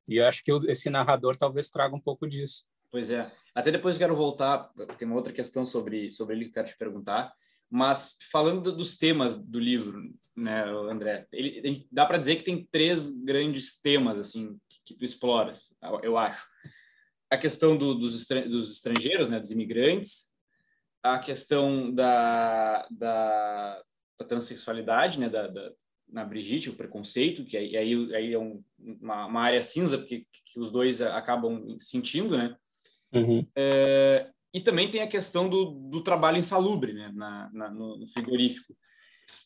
E 0.08 0.18
eu 0.18 0.28
acho 0.28 0.44
que 0.44 0.52
esse 0.68 0.90
narrador 0.90 1.36
talvez 1.36 1.70
traga 1.70 1.96
um 1.96 2.00
pouco 2.00 2.28
disso. 2.28 2.64
Pois 2.92 3.10
é. 3.10 3.30
Até 3.54 3.72
depois 3.72 3.96
eu 3.96 4.00
quero 4.00 4.16
voltar, 4.16 4.72
tem 4.98 5.08
uma 5.08 5.18
outra 5.18 5.34
questão 5.34 5.66
sobre, 5.66 6.12
sobre 6.12 6.36
ele 6.36 6.46
que 6.46 6.52
eu 6.52 6.54
quero 6.54 6.68
te 6.68 6.78
perguntar. 6.78 7.34
Mas 7.76 8.16
falando 8.32 8.72
dos 8.72 8.98
temas 8.98 9.38
do 9.38 9.60
livro, 9.60 10.02
né, 10.34 10.64
André, 10.64 11.28
ele, 11.30 11.58
ele 11.62 11.88
dá 11.92 12.06
para 12.06 12.18
dizer 12.18 12.38
que 12.38 12.44
tem 12.44 12.66
três 12.72 13.12
grandes 13.12 13.82
temas 13.82 14.18
assim 14.18 14.58
que, 14.70 14.80
que 14.86 14.94
tu 14.94 15.04
exploras, 15.04 15.76
eu 16.02 16.18
acho. 16.18 16.48
A 17.30 17.38
questão 17.38 17.76
do, 17.76 17.94
dos, 17.94 18.26
dos 18.26 18.72
estrangeiros, 18.72 19.28
né, 19.28 19.42
dos 19.42 19.52
imigrantes, 19.52 20.34
a 21.04 21.20
questão 21.20 21.94
da, 21.94 22.88
da, 22.90 23.84
da 24.20 24.26
transexualidade, 24.26 25.20
né, 25.20 25.30
da, 25.30 25.48
da, 25.48 25.70
na 26.08 26.24
Brigitte, 26.24 26.70
o 26.70 26.78
preconceito, 26.78 27.44
que 27.44 27.58
aí, 27.58 27.76
aí, 27.76 28.16
aí 28.16 28.34
é 28.34 28.40
um, 28.40 28.64
uma, 28.80 29.26
uma, 29.26 29.42
área 29.42 29.62
cinza, 29.62 29.98
porque 29.98 30.26
que 30.46 30.60
os 30.62 30.72
dois 30.72 31.02
acabam 31.02 31.76
sentindo, 31.78 32.38
né? 32.38 32.56
Uhum. 33.14 33.46
É, 33.54 34.32
e 34.56 34.62
também 34.62 34.90
tem 34.90 35.02
a 35.02 35.08
questão 35.08 35.50
do, 35.50 35.72
do 35.72 36.02
trabalho 36.02 36.38
insalubre, 36.38 36.94
né, 36.94 37.12
na, 37.14 37.50
na, 37.52 37.70
no 37.70 38.08
frigorífico, 38.08 38.74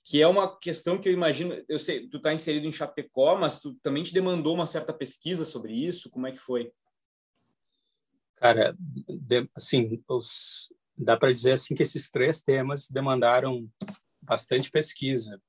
que 0.06 0.22
é 0.22 0.28
uma 0.28 0.56
questão 0.60 1.00
que 1.00 1.10
eu 1.10 1.13
imagino, 1.13 1.60
eu 1.67 1.80
sei, 1.80 2.08
tu 2.08 2.17
está 2.17 2.32
inserido 2.32 2.67
em 2.67 2.72
Chapecó, 2.72 3.36
mas 3.36 3.58
tu 3.58 3.74
também 3.82 4.04
te 4.04 4.13
demandou 4.13 4.54
uma 4.54 4.67
certa 4.67 4.93
pesquisa 4.93 5.43
sobre 5.43 5.74
isso, 5.74 6.12
como 6.12 6.28
é 6.28 6.32
que 6.32 6.38
foi? 6.38 6.72
Cara, 8.36 8.76
de, 8.78 9.50
assim, 9.56 10.00
os, 10.08 10.72
dá 10.95 11.17
para 11.17 11.34
dizer 11.34 11.54
assim 11.54 11.74
que 11.74 11.82
esses 11.82 12.12
três 12.12 12.43
temas 12.43 12.88
demandaram 12.88 13.67
bastante 14.22 14.69
pesquisa 14.69 15.41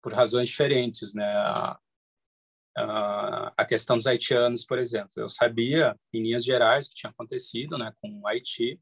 por 0.00 0.14
razões 0.14 0.48
diferentes, 0.48 1.12
né? 1.12 1.26
A, 1.26 1.78
a, 2.76 3.52
a, 3.56 3.64
questão 3.64 3.96
dos 3.96 4.06
haitianos, 4.06 4.64
por 4.64 4.78
exemplo, 4.78 5.12
eu 5.16 5.28
sabia 5.28 5.98
em 6.12 6.22
linhas 6.22 6.44
gerais 6.44 6.86
o 6.86 6.90
que 6.90 6.96
tinha 6.96 7.10
acontecido, 7.10 7.78
né, 7.78 7.92
com 8.00 8.20
o 8.20 8.26
Haiti, 8.26 8.80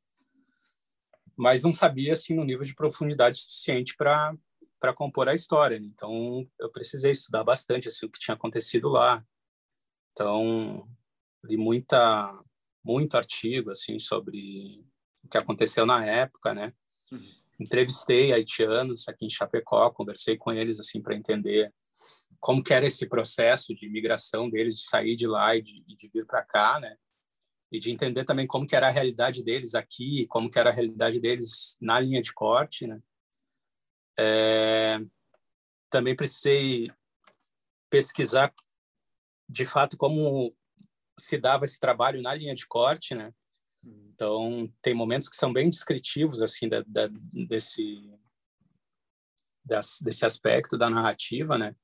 mas 1.36 1.62
não 1.62 1.72
sabia 1.72 2.12
assim 2.12 2.34
no 2.34 2.44
nível 2.44 2.64
de 2.64 2.74
profundidade 2.74 3.38
suficiente 3.38 3.96
para 3.96 4.34
para 4.80 4.92
compor 4.92 5.30
a 5.30 5.34
história. 5.34 5.80
Né? 5.80 5.86
Então 5.86 6.46
eu 6.60 6.70
precisei 6.70 7.12
estudar 7.12 7.42
bastante 7.42 7.88
assim 7.88 8.04
o 8.04 8.10
que 8.10 8.18
tinha 8.18 8.34
acontecido 8.34 8.88
lá. 8.88 9.24
Então 10.12 10.86
li 11.42 11.56
muita 11.56 12.30
muito 12.84 13.16
artigo 13.16 13.70
assim 13.70 13.98
sobre 13.98 14.84
o 15.24 15.28
que 15.28 15.38
aconteceu 15.38 15.86
na 15.86 16.04
época, 16.04 16.52
né? 16.52 16.72
Uhum 17.10 17.44
entrevistei 17.58 18.32
haitianos 18.32 19.08
aqui 19.08 19.26
em 19.26 19.30
Chapecó, 19.30 19.90
conversei 19.90 20.36
com 20.36 20.52
eles 20.52 20.78
assim 20.78 21.00
para 21.00 21.14
entender 21.14 21.72
como 22.44 22.62
que 22.62 22.74
era 22.74 22.84
esse 22.84 23.08
processo 23.08 23.74
de 23.74 23.88
migração 23.88 24.50
deles, 24.50 24.76
de 24.76 24.84
sair 24.84 25.16
de 25.16 25.26
lá 25.26 25.56
e 25.56 25.62
de, 25.62 25.82
de 25.82 26.10
vir 26.12 26.26
para 26.26 26.44
cá, 26.44 26.78
né? 26.78 26.94
E 27.72 27.80
de 27.80 27.90
entender 27.90 28.22
também 28.24 28.46
como 28.46 28.66
que 28.66 28.76
era 28.76 28.86
a 28.86 28.90
realidade 28.90 29.42
deles 29.42 29.74
aqui, 29.74 30.26
como 30.26 30.50
que 30.50 30.58
era 30.58 30.68
a 30.68 30.72
realidade 30.72 31.18
deles 31.18 31.78
na 31.80 31.98
linha 31.98 32.20
de 32.20 32.34
corte, 32.34 32.86
né? 32.86 33.00
É... 34.18 35.00
Também 35.88 36.14
precisei 36.14 36.92
pesquisar 37.88 38.52
de 39.48 39.64
fato 39.64 39.96
como 39.96 40.54
se 41.18 41.38
dava 41.38 41.64
esse 41.64 41.80
trabalho 41.80 42.20
na 42.20 42.34
linha 42.34 42.54
de 42.54 42.66
corte, 42.66 43.14
né? 43.14 43.32
Então, 43.82 44.70
tem 44.82 44.92
momentos 44.92 45.30
que 45.30 45.36
são 45.36 45.50
bem 45.50 45.70
descritivos, 45.70 46.42
assim, 46.42 46.68
da, 46.68 46.84
da, 46.86 47.06
desse, 47.48 48.12
das, 49.64 49.98
desse 50.02 50.26
aspecto 50.26 50.76
da 50.76 50.90
narrativa, 50.90 51.56
né? 51.56 51.74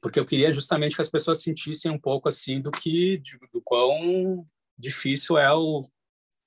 Porque 0.00 0.18
eu 0.18 0.24
queria 0.24 0.50
justamente 0.50 0.96
que 0.96 1.02
as 1.02 1.10
pessoas 1.10 1.42
sentissem 1.42 1.90
um 1.90 1.98
pouco, 1.98 2.28
assim, 2.28 2.60
do 2.60 2.70
que, 2.70 3.18
de, 3.18 3.38
do 3.52 3.60
quão 3.62 4.46
difícil 4.78 5.36
é 5.36 5.52
o, 5.52 5.82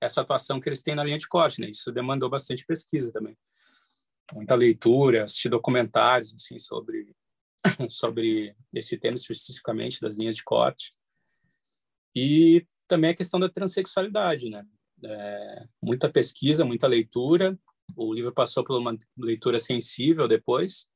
essa 0.02 0.22
atuação 0.22 0.60
que 0.60 0.68
eles 0.68 0.82
têm 0.82 0.96
na 0.96 1.04
linha 1.04 1.18
de 1.18 1.28
corte, 1.28 1.62
né? 1.62 1.70
Isso 1.70 1.92
demandou 1.92 2.30
bastante 2.30 2.66
pesquisa 2.66 3.12
também. 3.12 3.38
Muita 4.34 4.56
leitura, 4.56 5.26
assistir 5.26 5.50
documentários, 5.50 6.34
assim, 6.34 6.58
sobre, 6.58 7.16
sobre 7.89 8.56
esse 8.74 8.98
tema 8.98 9.16
especificamente 9.16 10.02
das 10.02 10.18
linhas 10.18 10.36
de 10.36 10.44
corte. 10.44 10.92
E 12.16 12.66
também 12.88 13.12
a 13.12 13.16
questão 13.16 13.39
da 13.39 13.50
transexualidade, 13.50 14.50
né? 14.50 14.66
É, 15.06 15.66
muita 15.82 16.10
pesquisa, 16.10 16.66
muita 16.66 16.88
leitura. 16.88 17.58
O 17.96 18.13
livro 18.13 18.34
passou 18.34 18.63
por 18.63 18.80
uma 18.80 18.98
leitura 19.18 19.60
sensível 19.60 20.28
depois. 20.28 20.88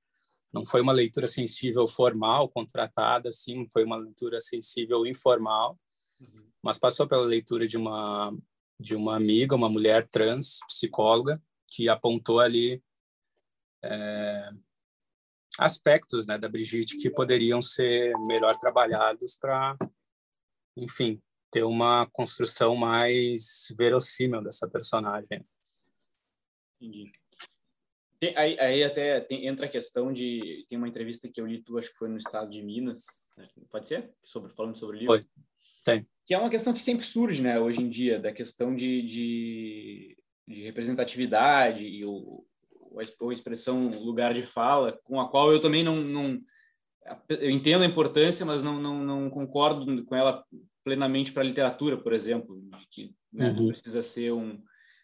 Não 0.53 0.65
foi 0.65 0.81
uma 0.81 0.93
leitura 0.93 1.27
sensível 1.27 1.87
formal, 1.87 2.49
contratada, 2.49 3.29
assim, 3.29 3.67
foi 3.67 3.83
uma 3.83 3.97
leitura 3.97 4.39
sensível 4.39 5.05
informal, 5.05 5.77
uhum. 6.19 6.47
mas 6.63 6.77
passou 6.77 7.07
pela 7.07 7.25
leitura 7.25 7.67
de 7.67 7.77
uma 7.77 8.31
de 8.79 8.95
uma 8.95 9.15
amiga, 9.15 9.55
uma 9.55 9.69
mulher 9.69 10.07
trans, 10.07 10.59
psicóloga, 10.67 11.41
que 11.67 11.89
apontou 11.89 12.39
ali 12.39 12.79
é, 13.83 14.51
aspectos 15.59 16.27
né, 16.27 16.37
da 16.37 16.47
Brigitte 16.47 16.97
que 16.97 17.09
poderiam 17.09 17.61
ser 17.61 18.13
melhor 18.27 18.57
trabalhados 18.57 19.35
para, 19.35 19.75
enfim, 20.75 21.21
ter 21.49 21.63
uma 21.63 22.05
construção 22.11 22.75
mais 22.75 23.67
verossímil 23.77 24.43
dessa 24.43 24.67
personagem. 24.67 25.45
Entendi. 26.79 27.11
Tem, 28.19 28.35
aí, 28.35 28.59
aí, 28.59 28.83
até 28.83 29.19
tem, 29.19 29.47
entra 29.47 29.65
a 29.65 29.69
questão 29.69 30.11
de 30.11 30.65
tem 30.69 30.77
uma 30.77 30.87
entrevista 30.87 31.29
que 31.29 31.39
eu 31.39 31.45
li 31.45 31.61
tu 31.61 31.77
acho 31.77 31.91
que 31.91 31.97
foi 31.97 32.09
no 32.09 32.17
estado 32.17 32.49
de 32.49 32.63
Minas 32.63 33.05
né? 33.37 33.47
pode 33.69 33.87
ser 33.87 34.11
sobre 34.21 34.49
falando 34.53 34.75
sobre 34.75 34.97
o 34.97 34.99
livro 34.99 35.13
foi. 35.13 35.27
tem 35.85 36.07
que 36.25 36.33
é 36.33 36.37
uma 36.37 36.49
questão 36.49 36.73
que 36.73 36.81
sempre 36.81 37.05
surge 37.05 37.41
né 37.43 37.59
hoje 37.59 37.81
em 37.81 37.89
dia 37.89 38.19
da 38.19 38.31
questão 38.31 38.75
de, 38.75 39.03
de, 39.03 40.17
de 40.47 40.63
representatividade 40.63 41.85
e 41.85 42.03
o, 42.05 42.43
a 42.97 43.33
expressão 43.33 43.91
lugar 43.91 44.33
de 44.33 44.41
fala 44.41 44.99
com 45.03 45.21
a 45.21 45.29
qual 45.29 45.51
eu 45.51 45.59
também 45.59 45.83
não, 45.83 45.97
não 45.97 46.41
eu 47.29 47.51
entendo 47.51 47.83
a 47.83 47.87
importância 47.87 48.45
mas 48.45 48.63
não, 48.63 48.79
não, 48.81 49.03
não 49.03 49.29
concordo 49.29 50.03
com 50.05 50.15
ela 50.15 50.43
plenamente 50.87 51.33
para 51.33 51.43
a 51.43 51.45
literatura, 51.45 51.97
por 51.97 52.13
exemplo, 52.13 52.57
que 52.89 53.13
né, 53.33 53.49
uhum. 53.49 53.67
precisa 53.67 54.01
ser 54.01 54.31
um. 54.31 54.57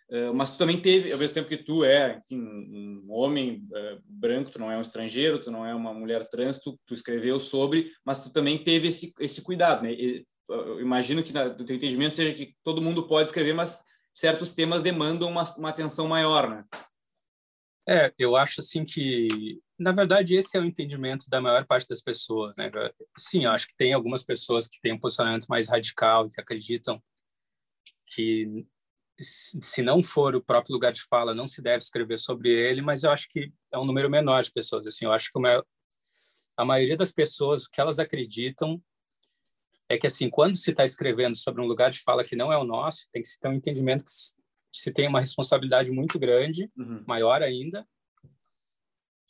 Uh, 0.09 0.33
mas 0.33 0.51
tu 0.51 0.57
também 0.57 0.79
teve, 0.81 1.11
ao 1.11 1.17
mesmo 1.17 1.33
tempo 1.33 1.49
que 1.49 1.57
tu 1.57 1.83
é, 1.83 2.21
enfim, 2.25 2.39
um 2.39 3.07
homem 3.09 3.67
uh, 3.71 4.01
branco, 4.05 4.51
tu 4.51 4.59
não 4.59 4.71
é 4.71 4.77
um 4.77 4.81
estrangeiro, 4.81 5.41
tu 5.41 5.49
não 5.49 5.65
é 5.65 5.73
uma 5.73 5.93
mulher 5.93 6.27
trans, 6.27 6.59
tu, 6.59 6.79
tu 6.85 6.93
escreveu 6.93 7.39
sobre, 7.39 7.91
mas 8.05 8.23
tu 8.23 8.31
também 8.31 8.63
teve 8.63 8.89
esse, 8.89 9.13
esse 9.19 9.41
cuidado, 9.41 9.83
né? 9.83 9.93
E, 9.93 10.25
eu 10.49 10.79
imagino 10.79 11.23
que 11.23 11.31
do 11.31 11.65
teu 11.65 11.75
entendimento 11.75 12.15
seja 12.15 12.33
que 12.33 12.55
todo 12.63 12.81
mundo 12.81 13.07
pode 13.07 13.29
escrever, 13.29 13.53
mas 13.53 13.81
certos 14.13 14.53
temas 14.53 14.83
demandam 14.83 15.29
uma, 15.29 15.43
uma 15.57 15.69
atenção 15.69 16.07
maior, 16.07 16.49
né? 16.49 16.65
É, 17.87 18.13
eu 18.17 18.35
acho 18.35 18.61
assim 18.61 18.85
que, 18.85 19.59
na 19.77 19.91
verdade, 19.91 20.35
esse 20.35 20.55
é 20.55 20.59
o 20.59 20.65
entendimento 20.65 21.29
da 21.29 21.41
maior 21.41 21.65
parte 21.65 21.87
das 21.87 22.01
pessoas, 22.01 22.55
né? 22.55 22.71
Sim, 23.17 23.45
eu 23.45 23.51
acho 23.51 23.67
que 23.67 23.75
tem 23.75 23.93
algumas 23.93 24.23
pessoas 24.23 24.67
que 24.67 24.79
têm 24.79 24.93
um 24.93 24.99
posicionamento 24.99 25.47
mais 25.47 25.67
radical, 25.67 26.29
que 26.29 26.39
acreditam 26.39 27.01
que 28.05 28.65
se 29.21 29.81
não 29.81 30.01
for 30.01 30.35
o 30.35 30.43
próprio 30.43 30.73
lugar 30.73 30.91
de 30.91 31.03
fala, 31.03 31.35
não 31.35 31.45
se 31.45 31.61
deve 31.61 31.79
escrever 31.79 32.17
sobre 32.17 32.49
ele, 32.49 32.81
mas 32.81 33.03
eu 33.03 33.11
acho 33.11 33.29
que 33.29 33.51
é 33.71 33.77
um 33.77 33.85
número 33.85 34.09
menor 34.09 34.43
de 34.43 34.51
pessoas. 34.51 34.85
Assim, 34.87 35.05
eu 35.05 35.11
acho 35.11 35.31
que 35.31 35.39
a 36.57 36.65
maioria 36.65 36.97
das 36.97 37.11
pessoas, 37.11 37.65
o 37.65 37.69
que 37.69 37.79
elas 37.79 37.99
acreditam 37.99 38.81
é 39.89 39.97
que, 39.97 40.07
assim, 40.07 40.29
quando 40.29 40.55
se 40.55 40.71
está 40.71 40.83
escrevendo 40.83 41.35
sobre 41.35 41.61
um 41.61 41.67
lugar 41.67 41.91
de 41.91 41.99
fala 41.99 42.23
que 42.23 42.35
não 42.35 42.51
é 42.51 42.57
o 42.57 42.63
nosso, 42.63 43.07
tem 43.11 43.21
que 43.21 43.27
se 43.27 43.39
ter 43.39 43.47
um 43.47 43.53
entendimento 43.53 44.03
que 44.03 44.11
se 44.71 44.91
tem 44.91 45.07
uma 45.07 45.19
responsabilidade 45.19 45.91
muito 45.91 46.17
grande, 46.17 46.71
uhum. 46.75 47.03
maior 47.05 47.43
ainda, 47.43 47.87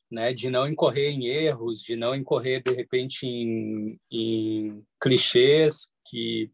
né, 0.10 0.32
de 0.32 0.50
não 0.50 0.68
incorrer 0.68 1.12
em 1.12 1.26
erros, 1.26 1.82
de 1.82 1.96
não 1.96 2.16
incorrer 2.16 2.62
de 2.62 2.72
repente 2.72 3.26
em, 3.26 4.00
em 4.12 4.86
clichês 5.02 5.92
que, 6.06 6.52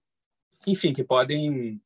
enfim, 0.66 0.94
que 0.94 1.04
podem 1.04 1.80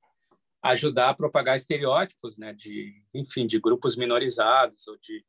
ajudar 0.64 1.10
a 1.10 1.14
propagar 1.14 1.56
estereótipos, 1.56 2.38
né, 2.38 2.54
de, 2.54 3.04
enfim, 3.14 3.46
de 3.46 3.60
grupos 3.60 3.98
minorizados 3.98 4.88
ou 4.88 4.98
de 4.98 5.24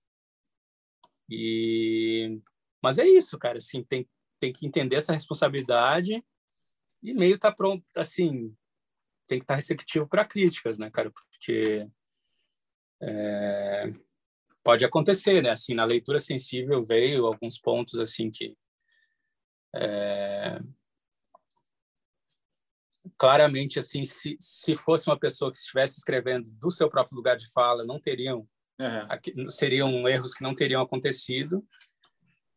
e 1.28 2.40
mas 2.82 2.98
é 2.98 3.06
isso, 3.06 3.38
cara, 3.38 3.58
assim, 3.58 3.82
tem 3.82 4.08
tem 4.40 4.52
que 4.52 4.66
entender 4.66 4.96
essa 4.96 5.12
responsabilidade 5.12 6.22
e 7.02 7.14
meio 7.14 7.38
tá 7.38 7.50
pronto, 7.50 7.84
assim, 7.96 8.54
tem 9.26 9.38
que 9.38 9.44
estar 9.44 9.54
tá 9.54 9.56
receptivo 9.56 10.06
para 10.06 10.24
críticas, 10.24 10.78
né, 10.78 10.90
cara? 10.90 11.10
Porque 11.10 11.88
é, 13.02 13.92
pode 14.62 14.84
acontecer, 14.84 15.42
né? 15.42 15.50
Assim, 15.50 15.74
na 15.74 15.84
leitura 15.84 16.18
sensível 16.18 16.84
veio 16.84 17.26
alguns 17.26 17.58
pontos 17.58 17.98
assim 17.98 18.30
que 18.30 18.56
é, 19.74 20.60
claramente 23.18 23.78
assim, 23.78 24.04
se, 24.04 24.36
se 24.40 24.76
fosse 24.76 25.08
uma 25.08 25.18
pessoa 25.18 25.50
que 25.50 25.56
estivesse 25.56 25.98
escrevendo 25.98 26.50
do 26.52 26.70
seu 26.70 26.88
próprio 26.88 27.16
lugar 27.16 27.36
de 27.36 27.50
fala, 27.52 27.84
não 27.84 28.00
teriam 28.00 28.48
uhum. 28.78 29.50
seriam 29.50 30.08
erros 30.08 30.34
que 30.34 30.42
não 30.42 30.54
teriam 30.54 30.82
acontecido. 30.82 31.64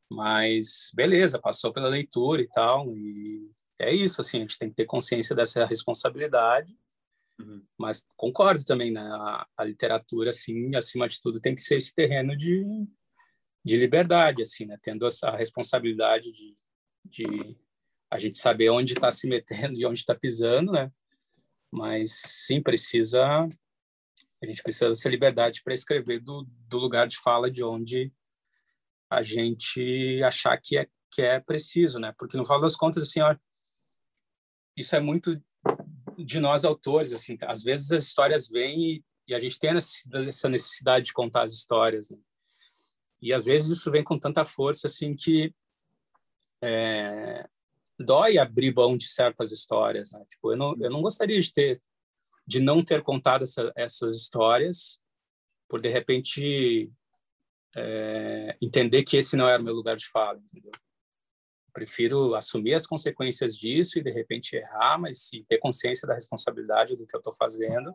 Mas 0.09 0.91
beleza, 0.95 1.39
passou 1.39 1.73
pela 1.73 1.89
leitura 1.89 2.41
e 2.41 2.47
tal, 2.47 2.95
e 2.95 3.51
é 3.79 3.93
isso, 3.93 4.21
assim, 4.21 4.37
a 4.37 4.41
gente 4.41 4.57
tem 4.57 4.69
que 4.69 4.75
ter 4.75 4.85
consciência 4.85 5.35
dessa 5.35 5.65
responsabilidade, 5.65 6.75
uhum. 7.39 7.63
mas 7.77 8.05
concordo 8.15 8.63
também, 8.63 8.91
né, 8.91 9.01
a, 9.01 9.45
a, 9.57 9.63
literatura, 9.63 10.29
assim, 10.29 10.75
acima 10.75 11.07
de 11.07 11.19
tudo, 11.21 11.41
tem 11.41 11.53
que 11.53 11.61
ser 11.61 11.75
esse 11.75 11.93
terreno 11.93 12.35
de, 12.35 12.65
de 13.63 13.77
liberdade, 13.77 14.41
assim, 14.41 14.65
né, 14.65 14.77
tendo 14.81 15.05
essa 15.05 15.29
responsabilidade 15.31 16.31
de, 16.31 16.55
de 17.05 17.57
a 18.09 18.17
gente 18.17 18.37
saber 18.37 18.69
onde 18.69 18.93
está 18.93 19.11
se 19.11 19.27
metendo 19.27 19.77
e 19.77 19.85
onde 19.85 19.99
está 19.99 20.15
pisando, 20.15 20.71
né, 20.71 20.91
mas 21.71 22.11
sim, 22.45 22.61
precisa, 22.61 23.47
a 24.41 24.45
gente 24.45 24.63
precisa 24.63 24.89
dessa 24.89 25.09
liberdade 25.09 25.61
para 25.63 25.73
escrever 25.73 26.19
do, 26.19 26.47
do 26.67 26.77
lugar 26.77 27.07
de 27.07 27.17
fala 27.17 27.51
de 27.51 27.63
onde 27.63 28.11
a 29.09 29.21
gente 29.21 30.21
achar 30.23 30.57
que 30.57 30.77
é 30.77 30.87
que 31.09 31.21
é 31.21 31.39
preciso, 31.39 31.99
né? 31.99 32.13
Porque 32.17 32.37
no 32.37 32.43
final 32.43 32.59
das 32.59 32.75
contas, 32.75 33.03
assim, 33.03 33.21
ó, 33.21 33.35
isso 34.75 34.95
é 34.95 34.99
muito 34.99 35.41
de 36.17 36.39
nós 36.39 36.65
autores, 36.65 37.13
assim. 37.13 37.37
Às 37.41 37.63
vezes 37.63 37.91
as 37.91 38.03
histórias 38.03 38.47
vêm 38.47 38.79
e, 38.79 39.05
e 39.27 39.33
a 39.33 39.39
gente 39.39 39.57
tem 39.57 39.71
essa 39.71 40.49
necessidade 40.49 41.05
de 41.05 41.13
contar 41.13 41.43
as 41.43 41.53
histórias, 41.53 42.09
né? 42.09 42.17
E 43.21 43.33
às 43.33 43.45
vezes 43.45 43.77
isso 43.77 43.89
vem 43.89 44.03
com 44.03 44.19
tanta 44.19 44.45
força, 44.45 44.87
assim, 44.87 45.15
que 45.15 45.53
é, 46.61 47.47
dói 47.99 48.37
abrir 48.37 48.73
mão 48.73 48.95
de 48.95 49.07
certas 49.07 49.51
histórias, 49.51 50.11
né? 50.11 50.23
Tipo, 50.29 50.51
eu 50.51 50.57
não, 50.57 50.75
eu 50.79 50.89
não 50.89 51.01
gostaria 51.01 51.39
de 51.39 51.51
ter, 51.51 51.81
de 52.45 52.59
não 52.59 52.83
ter 52.83 53.01
contado 53.01 53.43
essa, 53.43 53.71
essas 53.75 54.15
histórias, 54.15 54.99
por 55.67 55.81
de 55.81 55.89
repente 55.89 56.91
é, 57.75 58.57
entender 58.61 59.03
que 59.03 59.17
esse 59.17 59.35
não 59.35 59.47
era 59.47 59.61
o 59.61 59.65
meu 59.65 59.73
lugar 59.73 59.95
de 59.95 60.07
fala, 60.07 60.39
entendeu? 60.39 60.71
Prefiro 61.73 62.33
assumir 62.33 62.73
as 62.73 62.87
consequências 62.87 63.55
disso 63.55 63.99
e 63.99 64.03
de 64.03 64.11
repente 64.11 64.55
errar, 64.55 64.97
mas 64.97 65.29
ter 65.47 65.59
consciência 65.59 66.07
da 66.07 66.13
responsabilidade 66.13 66.95
do 66.95 67.05
que 67.05 67.15
eu 67.15 67.19
estou 67.19 67.33
fazendo, 67.35 67.93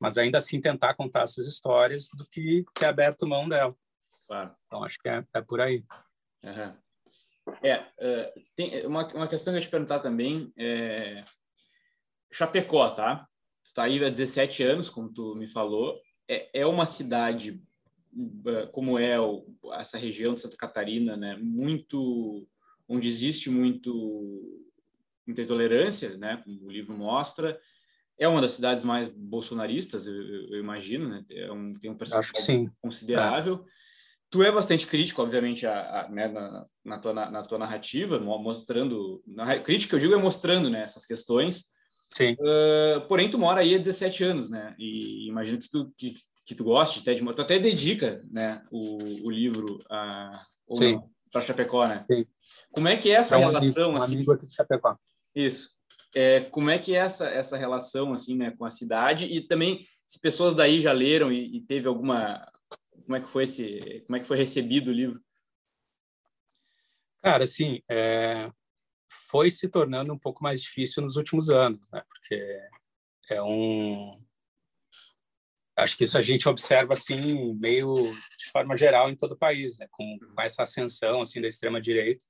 mas 0.00 0.18
ainda 0.18 0.38
assim 0.38 0.60
tentar 0.60 0.94
contar 0.94 1.22
essas 1.22 1.46
histórias 1.46 2.08
do 2.16 2.26
que 2.26 2.64
ter 2.74 2.86
aberto 2.86 3.26
mão 3.26 3.48
dela. 3.48 3.76
Claro. 4.26 4.56
Então 4.66 4.82
acho 4.82 4.98
que 4.98 5.08
é, 5.08 5.24
é 5.34 5.40
por 5.40 5.60
aí. 5.60 5.84
Uhum. 6.44 6.76
É, 7.62 7.78
uh, 7.78 8.42
tem 8.54 8.86
uma, 8.86 9.06
uma 9.14 9.28
questão 9.28 9.52
que 9.52 9.56
eu 9.56 9.60
ia 9.60 9.66
te 9.66 9.70
perguntar 9.70 9.98
também 10.00 10.52
é 10.56 11.24
Chapecó, 12.32 12.90
tá? 12.90 13.26
Tu 13.64 13.74
tá 13.74 13.84
aí 13.84 14.02
há 14.04 14.08
17 14.08 14.62
anos, 14.62 14.88
como 14.88 15.12
tu 15.12 15.34
me 15.34 15.46
falou. 15.46 16.00
É, 16.28 16.60
é 16.60 16.66
uma 16.66 16.86
cidade 16.86 17.62
eh, 18.46 18.66
como 18.72 18.98
é 18.98 19.18
o, 19.18 19.46
essa 19.74 19.96
região 19.96 20.34
de 20.34 20.40
Santa 20.42 20.56
Catarina, 20.56 21.16
né, 21.16 21.36
muito 21.40 22.46
onde 22.86 23.08
existe 23.08 23.48
muito 23.48 24.60
muita 25.26 25.42
intolerância, 25.42 26.16
né, 26.18 26.42
como 26.44 26.66
o 26.66 26.70
livro 26.70 26.96
mostra, 26.96 27.58
é 28.18 28.28
uma 28.28 28.40
das 28.40 28.52
cidades 28.52 28.84
mais 28.84 29.08
bolsonaristas, 29.08 30.06
eu, 30.06 30.14
eu 30.14 30.58
imagino, 30.58 31.08
né, 31.08 31.24
é 31.30 31.50
um, 31.50 31.72
tem 31.72 31.90
um 31.90 31.96
percentual 31.96 32.22
considerável. 32.80 33.64
É. 33.66 33.81
Tu 34.32 34.42
é 34.42 34.50
bastante 34.50 34.86
crítico, 34.86 35.22
obviamente, 35.22 35.66
a, 35.66 36.00
a 36.00 36.08
né, 36.08 36.26
na, 36.26 36.66
na, 36.84 36.98
tua, 36.98 37.12
na, 37.12 37.30
na, 37.30 37.42
tua 37.42 37.58
narrativa, 37.58 38.18
mostrando, 38.18 39.22
na 39.26 39.60
crítica 39.60 39.94
eu 39.94 40.00
digo 40.00 40.14
é 40.14 40.16
mostrando 40.16 40.68
né, 40.68 40.82
essas 40.82 41.06
questões, 41.06 41.66
Sim. 42.14 42.34
Uh, 42.34 43.06
porém, 43.08 43.30
tu 43.30 43.38
mora 43.38 43.60
aí 43.60 43.74
há 43.74 43.78
17 43.78 44.24
anos, 44.24 44.50
né? 44.50 44.74
E 44.78 45.28
imagino 45.28 45.58
que 45.58 45.70
tu, 45.70 45.92
que, 45.96 46.14
que 46.46 46.54
tu 46.54 46.64
goste 46.64 47.00
até 47.00 47.14
de... 47.14 47.24
Tu 47.24 47.42
até 47.42 47.58
dedica 47.58 48.22
né, 48.30 48.62
o, 48.70 49.26
o 49.26 49.30
livro 49.30 49.82
a, 49.90 50.38
para 51.32 51.42
Chapecó, 51.42 51.86
né? 51.86 52.04
Sim. 52.10 52.26
Como 52.70 52.88
é 52.88 52.96
que 52.96 53.10
é 53.10 53.14
essa 53.14 53.36
é 53.36 53.38
um 53.38 53.46
relação? 53.46 53.84
Amigo, 53.84 53.98
um 53.98 54.02
assim, 54.02 54.14
amigo 54.14 54.32
aqui 54.32 54.46
de 54.46 54.54
Chapecó. 54.54 54.96
Isso. 55.34 55.70
É, 56.14 56.40
como 56.40 56.68
é 56.68 56.78
que 56.78 56.94
é 56.94 56.98
essa, 56.98 57.28
essa 57.28 57.56
relação 57.56 58.12
assim, 58.12 58.36
né, 58.36 58.50
com 58.50 58.66
a 58.66 58.70
cidade? 58.70 59.24
E 59.24 59.40
também, 59.40 59.86
se 60.06 60.20
pessoas 60.20 60.52
daí 60.52 60.82
já 60.82 60.92
leram 60.92 61.32
e, 61.32 61.56
e 61.56 61.60
teve 61.62 61.88
alguma... 61.88 62.46
Como 63.04 63.16
é 63.16 63.20
que 63.20 63.28
foi 63.28 63.44
esse... 63.44 64.02
Como 64.06 64.16
é 64.16 64.20
que 64.20 64.28
foi 64.28 64.36
recebido 64.36 64.90
o 64.90 64.94
livro? 64.94 65.22
Cara, 67.22 67.44
assim, 67.44 67.80
é, 67.88 68.50
foi 69.30 69.50
se 69.50 69.68
tornando 69.68 70.12
um 70.12 70.18
pouco 70.18 70.42
mais 70.42 70.60
difícil 70.60 71.02
nos 71.02 71.16
últimos 71.16 71.50
anos, 71.50 71.90
né? 71.92 72.02
Porque 72.08 72.60
é 73.30 73.42
um 73.42 74.20
acho 75.76 75.96
que 75.96 76.04
isso 76.04 76.18
a 76.18 76.22
gente 76.22 76.48
observa 76.48 76.92
assim 76.92 77.54
meio 77.54 77.94
de 77.94 78.50
forma 78.52 78.76
geral 78.76 79.10
em 79.10 79.16
todo 79.16 79.32
o 79.32 79.38
país, 79.38 79.78
né? 79.78 79.86
Com, 79.90 80.18
com 80.18 80.42
essa 80.42 80.62
ascensão 80.64 81.22
assim 81.22 81.40
da 81.40 81.48
extrema 81.48 81.80
direita, 81.80 82.24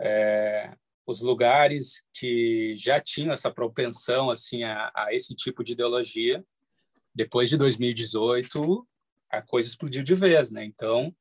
é, 0.00 0.76
os 1.06 1.20
lugares 1.20 2.04
que 2.12 2.74
já 2.76 3.00
tinham 3.00 3.32
essa 3.32 3.50
propensão 3.50 4.30
assim 4.30 4.62
a, 4.64 4.90
a 4.94 5.14
esse 5.14 5.34
tipo 5.34 5.64
de 5.64 5.72
ideologia, 5.72 6.44
depois 7.14 7.48
de 7.48 7.56
2018 7.56 8.86
a 9.30 9.42
coisa 9.42 9.68
explodiu 9.68 10.02
de 10.02 10.14
vez, 10.14 10.50
né? 10.50 10.64
Então, 10.64 11.14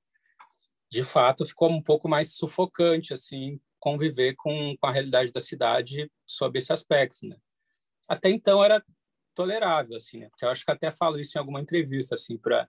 de 0.90 1.04
fato, 1.04 1.46
ficou 1.46 1.70
um 1.70 1.82
pouco 1.82 2.08
mais 2.08 2.34
sufocante 2.36 3.14
assim 3.14 3.60
conviver 3.80 4.36
com, 4.36 4.76
com 4.78 4.88
a 4.88 4.92
realidade 4.92 5.32
da 5.32 5.40
cidade 5.40 6.12
sob 6.26 6.58
esse 6.58 6.74
aspecto, 6.74 7.28
né? 7.28 7.38
Até 8.08 8.30
então 8.30 8.64
era 8.64 8.84
tolerável, 9.36 9.96
assim, 9.96 10.20
né? 10.20 10.30
Porque 10.30 10.46
eu 10.46 10.50
acho 10.50 10.66
que 10.66 10.72
até 10.72 10.90
falo 10.90 11.20
isso 11.20 11.38
em 11.38 11.40
alguma 11.40 11.62
entrevista, 11.62 12.16
assim, 12.16 12.38
para 12.38 12.68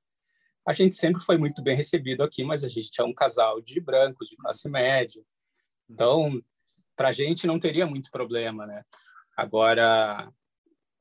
a 0.66 0.72
gente 0.74 0.94
sempre 0.94 1.22
foi 1.24 1.38
muito 1.38 1.62
bem 1.62 1.74
recebido 1.74 2.22
aqui, 2.22 2.44
mas 2.44 2.62
a 2.62 2.68
gente 2.68 3.00
é 3.00 3.04
um 3.04 3.14
casal 3.14 3.60
de 3.60 3.80
brancos, 3.80 4.28
de 4.28 4.36
classe 4.36 4.68
média, 4.68 5.22
então 5.88 6.42
para 6.94 7.08
a 7.08 7.12
gente 7.12 7.46
não 7.46 7.58
teria 7.58 7.86
muito 7.86 8.10
problema, 8.10 8.66
né? 8.66 8.84
Agora 9.36 10.30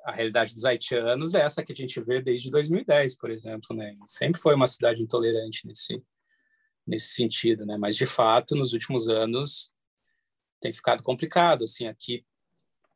a 0.07 0.11
realidade 0.13 0.53
dos 0.53 0.63
haitianos 0.63 1.33
é 1.33 1.41
essa 1.41 1.61
que 1.61 1.73
a 1.73 1.75
gente 1.75 1.99
vê 1.99 2.21
desde 2.21 2.49
2010, 2.49 3.17
por 3.17 3.29
exemplo, 3.29 3.75
né? 3.75 3.93
Sempre 4.05 4.39
foi 4.39 4.55
uma 4.55 4.65
cidade 4.65 5.01
intolerante 5.01 5.67
nesse 5.67 6.01
nesse 6.87 7.07
sentido, 7.13 7.65
né? 7.65 7.75
Mas 7.75 7.97
de 7.97 8.05
fato, 8.05 8.55
nos 8.55 8.71
últimos 8.71 9.09
anos 9.09 9.73
tem 10.61 10.71
ficado 10.71 11.03
complicado, 11.03 11.65
assim, 11.65 11.87
aqui, 11.87 12.25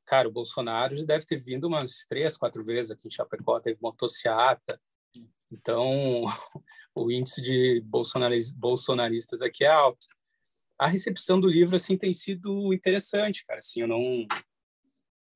cara, 0.06 0.30
o 0.30 0.32
Bolsonaro 0.32 0.95
já 0.95 1.04
deve 1.04 1.26
ter 1.26 1.36
vindo 1.36 1.67
umas 1.67 2.06
três, 2.08 2.38
quatro 2.38 2.63
vezes 2.63 2.91
aqui 2.91 3.10
em 3.10 3.12
Chapecó, 3.12 3.60
teve 3.60 3.78
motociata, 3.82 4.82
então 5.52 6.24
o 6.95 7.12
índice 7.12 7.41
de 7.41 7.84
bolsonaristas 7.84 9.41
aqui 9.41 9.65
é 9.65 9.67
alto. 9.67 10.08
A 10.80 10.88
recepção 10.88 11.41
do 11.41 11.47
livro, 11.47 11.76
assim, 11.76 11.97
tem 11.97 12.13
sido 12.13 12.74
interessante, 12.74 13.45
cara, 13.45 13.60
assim, 13.60 13.82
eu 13.82 13.88
não, 13.89 14.26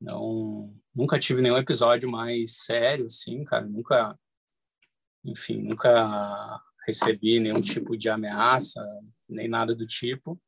não, 0.06 0.72
nunca 0.94 1.18
tive 1.18 1.42
nenhum 1.42 1.58
episódio 1.58 2.10
mais 2.10 2.58
sério, 2.64 3.08
assim, 3.08 3.44
cara, 3.44 3.66
nunca, 3.66 4.18
enfim, 5.24 5.64
nunca 5.64 6.62
recebi 6.86 7.40
nenhum 7.40 7.60
tipo 7.60 7.98
de 7.98 8.08
ameaça, 8.08 8.86
nem 9.28 9.48
nada 9.48 9.74
do 9.74 9.88
tipo. 9.88 10.40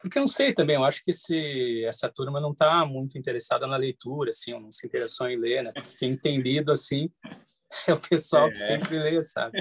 Porque 0.00 0.18
eu 0.18 0.22
não 0.22 0.28
sei 0.28 0.52
também, 0.52 0.74
eu 0.74 0.84
acho 0.84 1.00
que 1.04 1.12
esse, 1.12 1.84
essa 1.84 2.10
turma 2.10 2.40
não 2.40 2.50
está 2.50 2.84
muito 2.84 3.16
interessada 3.16 3.64
na 3.68 3.76
leitura, 3.76 4.30
assim, 4.30 4.52
não 4.58 4.72
se 4.72 4.84
interessou 4.84 5.28
em 5.28 5.38
ler, 5.38 5.62
né? 5.62 5.70
Porque 5.72 5.96
quem 5.96 6.16
tem 6.16 6.40
lido, 6.40 6.72
assim, 6.72 7.08
é 7.86 7.92
o 7.94 8.00
pessoal 8.00 8.48
é. 8.48 8.50
que 8.50 8.56
sempre 8.56 8.98
lê, 8.98 9.22
sabe? 9.22 9.58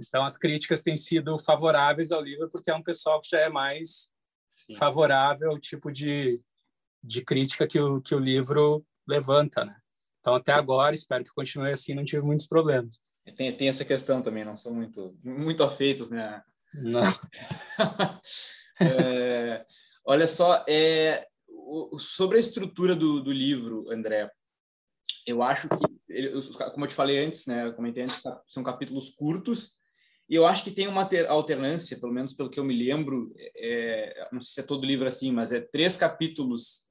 Então, 0.00 0.24
as 0.24 0.38
críticas 0.38 0.82
têm 0.82 0.96
sido 0.96 1.38
favoráveis 1.38 2.10
ao 2.10 2.22
livro, 2.22 2.48
porque 2.48 2.70
é 2.70 2.74
um 2.74 2.82
pessoal 2.82 3.20
que 3.20 3.28
já 3.28 3.40
é 3.40 3.50
mais 3.50 4.08
Sim. 4.48 4.74
favorável 4.76 5.50
ao 5.50 5.60
tipo 5.60 5.92
de, 5.92 6.40
de 7.04 7.22
crítica 7.22 7.66
que 7.66 7.78
o, 7.78 8.00
que 8.00 8.14
o 8.14 8.18
livro 8.18 8.84
levanta, 9.06 9.64
né? 9.64 9.76
Então, 10.20 10.34
até 10.34 10.52
agora, 10.52 10.94
espero 10.94 11.22
que 11.22 11.34
continue 11.34 11.70
assim, 11.70 11.94
não 11.94 12.04
tive 12.04 12.24
muitos 12.24 12.46
problemas. 12.46 12.98
Tem, 13.36 13.54
tem 13.54 13.68
essa 13.68 13.84
questão 13.84 14.22
também, 14.22 14.44
não 14.44 14.56
são 14.56 14.72
muito, 14.72 15.14
muito 15.22 15.62
afeitos, 15.62 16.10
né? 16.10 16.42
Não. 16.72 17.02
É, 18.80 19.64
olha 20.04 20.26
só, 20.26 20.64
é, 20.68 21.28
o, 21.48 21.96
sobre 21.96 22.38
a 22.38 22.40
estrutura 22.40 22.96
do, 22.96 23.20
do 23.20 23.30
livro, 23.30 23.88
André, 23.88 24.28
eu 25.24 25.44
acho 25.44 25.68
que, 25.68 25.84
ele, 26.08 26.32
como 26.72 26.84
eu 26.84 26.88
te 26.88 26.94
falei 26.96 27.24
antes, 27.24 27.46
né, 27.46 27.68
eu 27.68 27.72
comentei 27.72 28.02
antes, 28.02 28.20
são 28.48 28.64
capítulos 28.64 29.10
curtos, 29.10 29.78
e 30.28 30.34
eu 30.34 30.44
acho 30.44 30.64
que 30.64 30.72
tem 30.72 30.88
uma 30.88 31.08
alternância, 31.28 31.98
pelo 32.00 32.12
menos 32.12 32.32
pelo 32.32 32.50
que 32.50 32.58
eu 32.58 32.64
me 32.64 32.76
lembro, 32.76 33.32
é, 33.56 34.28
não 34.32 34.40
sei 34.40 34.54
se 34.54 34.60
é 34.60 34.64
todo 34.64 34.84
livro 34.84 35.06
assim, 35.06 35.30
mas 35.30 35.52
é 35.52 35.60
três 35.60 35.96
capítulos 35.96 36.83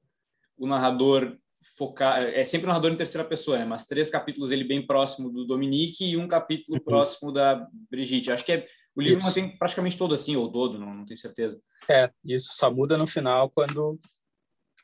o 0.56 0.66
narrador 0.66 1.36
focar 1.76 2.22
é 2.22 2.44
sempre 2.44 2.66
um 2.66 2.68
narrador 2.68 2.92
em 2.92 2.96
terceira 2.96 3.26
pessoa, 3.26 3.58
né? 3.58 3.64
Mas 3.64 3.86
três 3.86 4.10
capítulos 4.10 4.50
ele 4.50 4.64
bem 4.64 4.86
próximo 4.86 5.30
do 5.30 5.46
Dominique 5.46 6.04
e 6.04 6.16
um 6.16 6.28
capítulo 6.28 6.78
uhum. 6.78 6.84
próximo 6.84 7.32
da 7.32 7.66
Brigitte. 7.90 8.30
Acho 8.30 8.44
que 8.44 8.52
é 8.52 8.66
o 8.94 9.00
livro 9.00 9.18
isso. 9.18 9.26
mantém 9.26 9.56
praticamente 9.56 9.96
todo 9.96 10.14
assim 10.14 10.36
ou 10.36 10.50
todo, 10.50 10.78
não, 10.78 10.94
não 10.94 11.06
tenho 11.06 11.18
certeza. 11.18 11.60
É, 11.88 12.10
isso 12.24 12.50
só 12.52 12.70
muda 12.70 12.96
no 12.96 13.06
final 13.06 13.50
quando 13.50 13.98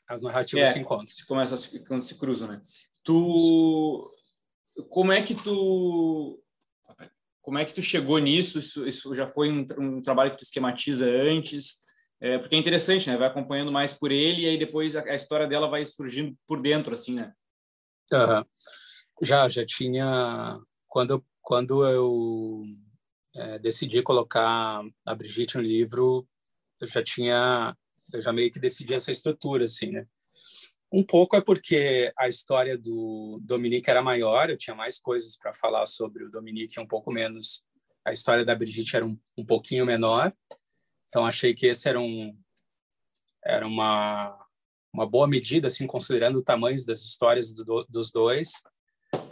as 0.07 0.21
narrativas 0.21 0.69
é, 0.69 0.73
se 0.73 0.79
encontram. 0.79 1.07
Se 1.07 1.25
começa 1.25 1.79
quando 1.87 2.03
se 2.03 2.15
cruzam, 2.15 2.47
né? 2.47 2.61
Tu 3.03 4.09
como 4.89 5.11
é 5.11 5.21
que 5.21 5.35
tu 5.35 6.41
como 7.41 7.57
é 7.57 7.65
que 7.65 7.73
tu 7.73 7.81
chegou 7.81 8.19
nisso? 8.19 8.59
Isso, 8.59 8.87
isso 8.87 9.15
já 9.15 9.27
foi 9.27 9.51
um, 9.51 9.65
um 9.79 10.01
trabalho 10.01 10.31
que 10.31 10.37
tu 10.37 10.43
esquematiza 10.43 11.05
antes? 11.05 11.81
É, 12.21 12.37
porque 12.37 12.55
é 12.55 12.59
interessante, 12.59 13.09
né? 13.09 13.17
Vai 13.17 13.27
acompanhando 13.27 13.71
mais 13.71 13.93
por 13.93 14.11
ele 14.11 14.43
e 14.43 14.47
aí 14.47 14.57
depois 14.57 14.95
a, 14.95 15.01
a 15.01 15.15
história 15.15 15.47
dela 15.47 15.67
vai 15.67 15.83
surgindo 15.87 16.37
por 16.45 16.61
dentro, 16.61 16.93
assim, 16.93 17.15
né? 17.15 17.33
Uhum. 18.13 18.45
Já, 19.23 19.47
já 19.47 19.65
tinha... 19.65 20.59
Quando, 20.87 21.25
quando 21.41 21.83
eu 21.83 22.63
é, 23.35 23.57
decidi 23.57 24.03
colocar 24.03 24.83
a 25.05 25.15
Brigitte 25.15 25.57
no 25.57 25.63
livro, 25.63 26.27
eu 26.79 26.87
já 26.87 27.03
tinha... 27.03 27.75
Eu 28.13 28.21
já 28.21 28.31
meio 28.31 28.51
que 28.51 28.59
decidi 28.59 28.93
essa 28.93 29.09
estrutura, 29.09 29.65
assim, 29.65 29.91
né? 29.91 30.05
Um 30.91 31.03
pouco 31.03 31.37
é 31.37 31.41
porque 31.41 32.11
a 32.17 32.27
história 32.27 32.77
do 32.77 33.39
Dominique 33.41 33.89
era 33.89 34.03
maior, 34.03 34.49
eu 34.49 34.57
tinha 34.57 34.75
mais 34.75 34.99
coisas 34.99 35.37
para 35.37 35.53
falar 35.53 35.85
sobre 35.85 36.25
o 36.25 36.29
Dominique, 36.29 36.79
um 36.79 36.87
pouco 36.87 37.09
menos. 37.09 37.63
A 38.05 38.11
história 38.11 38.43
da 38.43 38.53
Brigitte 38.53 38.97
era 38.97 39.05
um, 39.05 39.17
um 39.37 39.45
pouquinho 39.45 39.85
menor. 39.85 40.33
Então 41.11 41.25
achei 41.25 41.53
que 41.53 41.67
esse 41.67 41.89
era 41.89 41.99
um 41.99 42.33
era 43.43 43.67
uma 43.67 44.47
uma 44.93 45.05
boa 45.05 45.27
medida 45.27 45.67
assim 45.67 45.85
considerando 45.85 46.37
o 46.37 46.43
tamanho 46.43 46.77
das 46.85 47.01
histórias 47.01 47.53
do, 47.53 47.85
dos 47.89 48.13
dois. 48.13 48.63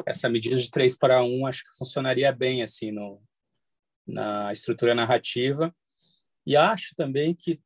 Essa 0.06 0.28
medida 0.28 0.58
de 0.58 0.70
três 0.70 0.98
para 0.98 1.24
um 1.24 1.46
acho 1.46 1.64
que 1.64 1.78
funcionaria 1.78 2.34
bem 2.34 2.62
assim 2.62 2.92
no 2.92 3.24
na 4.06 4.52
estrutura 4.52 4.94
narrativa. 4.94 5.74
E 6.46 6.58
acho 6.58 6.94
também 6.98 7.34
que 7.34 7.62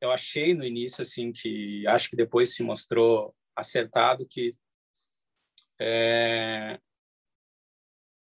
eu 0.00 0.10
achei 0.10 0.52
no 0.52 0.64
início 0.64 1.02
assim 1.02 1.30
que 1.30 1.86
acho 1.86 2.10
que 2.10 2.16
depois 2.16 2.52
se 2.52 2.64
mostrou 2.64 3.32
acertado 3.54 4.26
que 4.26 4.56
é, 5.80 6.80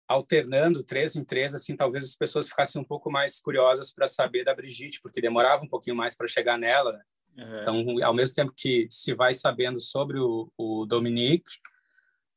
alternando 0.09 0.83
três 0.83 1.14
em 1.14 1.23
três, 1.23 1.55
assim, 1.55 1.77
talvez 1.77 2.03
as 2.03 2.16
pessoas 2.16 2.49
ficassem 2.49 2.81
um 2.81 2.85
pouco 2.85 3.11
mais 3.11 3.38
curiosas 3.38 3.92
para 3.92 4.09
saber 4.09 4.42
da 4.42 4.55
Brigitte, 4.55 5.01
porque 5.03 5.21
demorava 5.21 5.62
um 5.62 5.68
pouquinho 5.68 5.94
mais 5.94 6.16
para 6.16 6.27
chegar 6.27 6.59
nela. 6.59 6.99
Uhum. 7.37 7.61
Então, 7.61 8.05
ao 8.05 8.14
mesmo 8.14 8.35
tempo 8.35 8.53
que 8.57 8.88
se 8.90 9.14
vai 9.14 9.35
sabendo 9.35 9.79
sobre 9.79 10.18
o, 10.18 10.51
o 10.57 10.87
Dominique, 10.87 11.51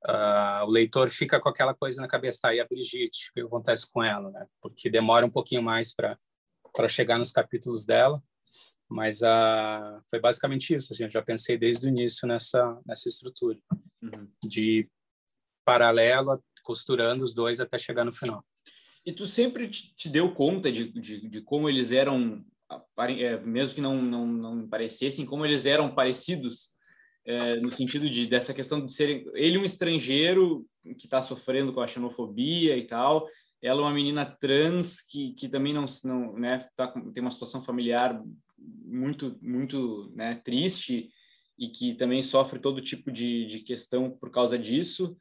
uh, 0.05 0.65
o 0.65 0.69
leitor 0.69 1.10
fica 1.10 1.39
com 1.39 1.47
aquela 1.47 1.73
coisa 1.73 2.01
na 2.01 2.10
cabeça, 2.10 2.41
tá, 2.41 2.53
e 2.53 2.60
a 2.60 2.67
Brigitte, 2.67 3.29
o 3.29 3.34
que 3.34 3.41
acontece 3.41 3.89
com 3.89 4.03
ela, 4.03 4.29
né? 4.31 4.45
Porque 4.62 4.89
demora 4.89 5.25
um 5.25 5.31
pouquinho 5.31 5.63
mais 5.63 5.93
para 5.95 6.19
para 6.73 6.88
chegar 6.88 7.17
nos 7.17 7.34
capítulos 7.34 7.86
dela, 7.86 8.23
mas 8.88 9.21
uh, 9.21 10.01
foi 10.10 10.21
basicamente 10.21 10.73
isso, 10.73 10.93
assim, 10.93 11.03
eu 11.03 11.12
já 11.12 11.21
pensei 11.21 11.57
desde 11.57 11.86
o 11.86 11.89
início 11.89 12.25
nessa 12.25 12.79
nessa 12.86 13.10
estrutura 13.10 13.60
uhum. 14.01 14.29
de 14.41 14.89
paralelo 15.65 16.31
costurando 16.62 17.24
os 17.24 17.34
dois 17.34 17.60
até 17.60 17.78
chegar 17.78 18.06
no 18.06 18.13
final. 18.13 18.43
E 19.06 19.12
tu 19.12 19.28
sempre 19.28 19.67
te 19.67 20.08
deu 20.08 20.32
conta 20.34 20.71
de, 20.71 20.91
de, 20.91 21.28
de 21.28 21.41
como 21.41 21.67
eles 21.67 21.91
eram, 21.91 22.45
é, 23.17 23.39
mesmo 23.39 23.76
que 23.76 23.82
não, 23.82 24.02
não, 24.02 24.28
não 24.28 24.67
parecessem, 24.67 25.26
como 25.26 25.45
eles 25.45 25.65
eram 25.65 25.93
parecidos, 25.93 26.69
é, 27.26 27.56
no 27.58 27.69
sentido 27.69 28.10
de 28.10 28.26
dessa 28.26 28.54
questão 28.54 28.84
de 28.84 28.91
serem 28.91 29.26
ele 29.34 29.58
um 29.58 29.65
estrangeiro 29.65 30.65
que 30.97 31.06
está 31.06 31.21
sofrendo 31.21 31.71
com 31.71 31.82
a 31.82 31.88
xenofobia 31.88 32.78
e 32.78 32.86
tal, 32.86 33.28
ela 33.62 33.82
uma 33.82 33.93
menina 33.93 34.26
trans 34.26 35.02
que, 35.02 35.34
que 35.34 35.47
também 35.47 35.74
não, 35.74 35.86
não 36.04 36.34
né, 36.34 36.67
tá, 36.76 36.88
tem 37.13 37.21
uma 37.21 37.32
situação 37.32 37.63
familiar 37.63 38.21
muito 38.58 39.38
muito 39.41 40.12
né, 40.15 40.41
triste 40.43 41.10
e 41.58 41.67
que 41.67 41.93
também 41.93 42.24
sofre 42.24 42.60
todo 42.60 42.82
tipo 42.82 43.12
de, 43.12 43.45
de 43.45 43.60
questão 43.60 44.10
por 44.10 44.32
causa 44.32 44.58
disso 44.58 45.15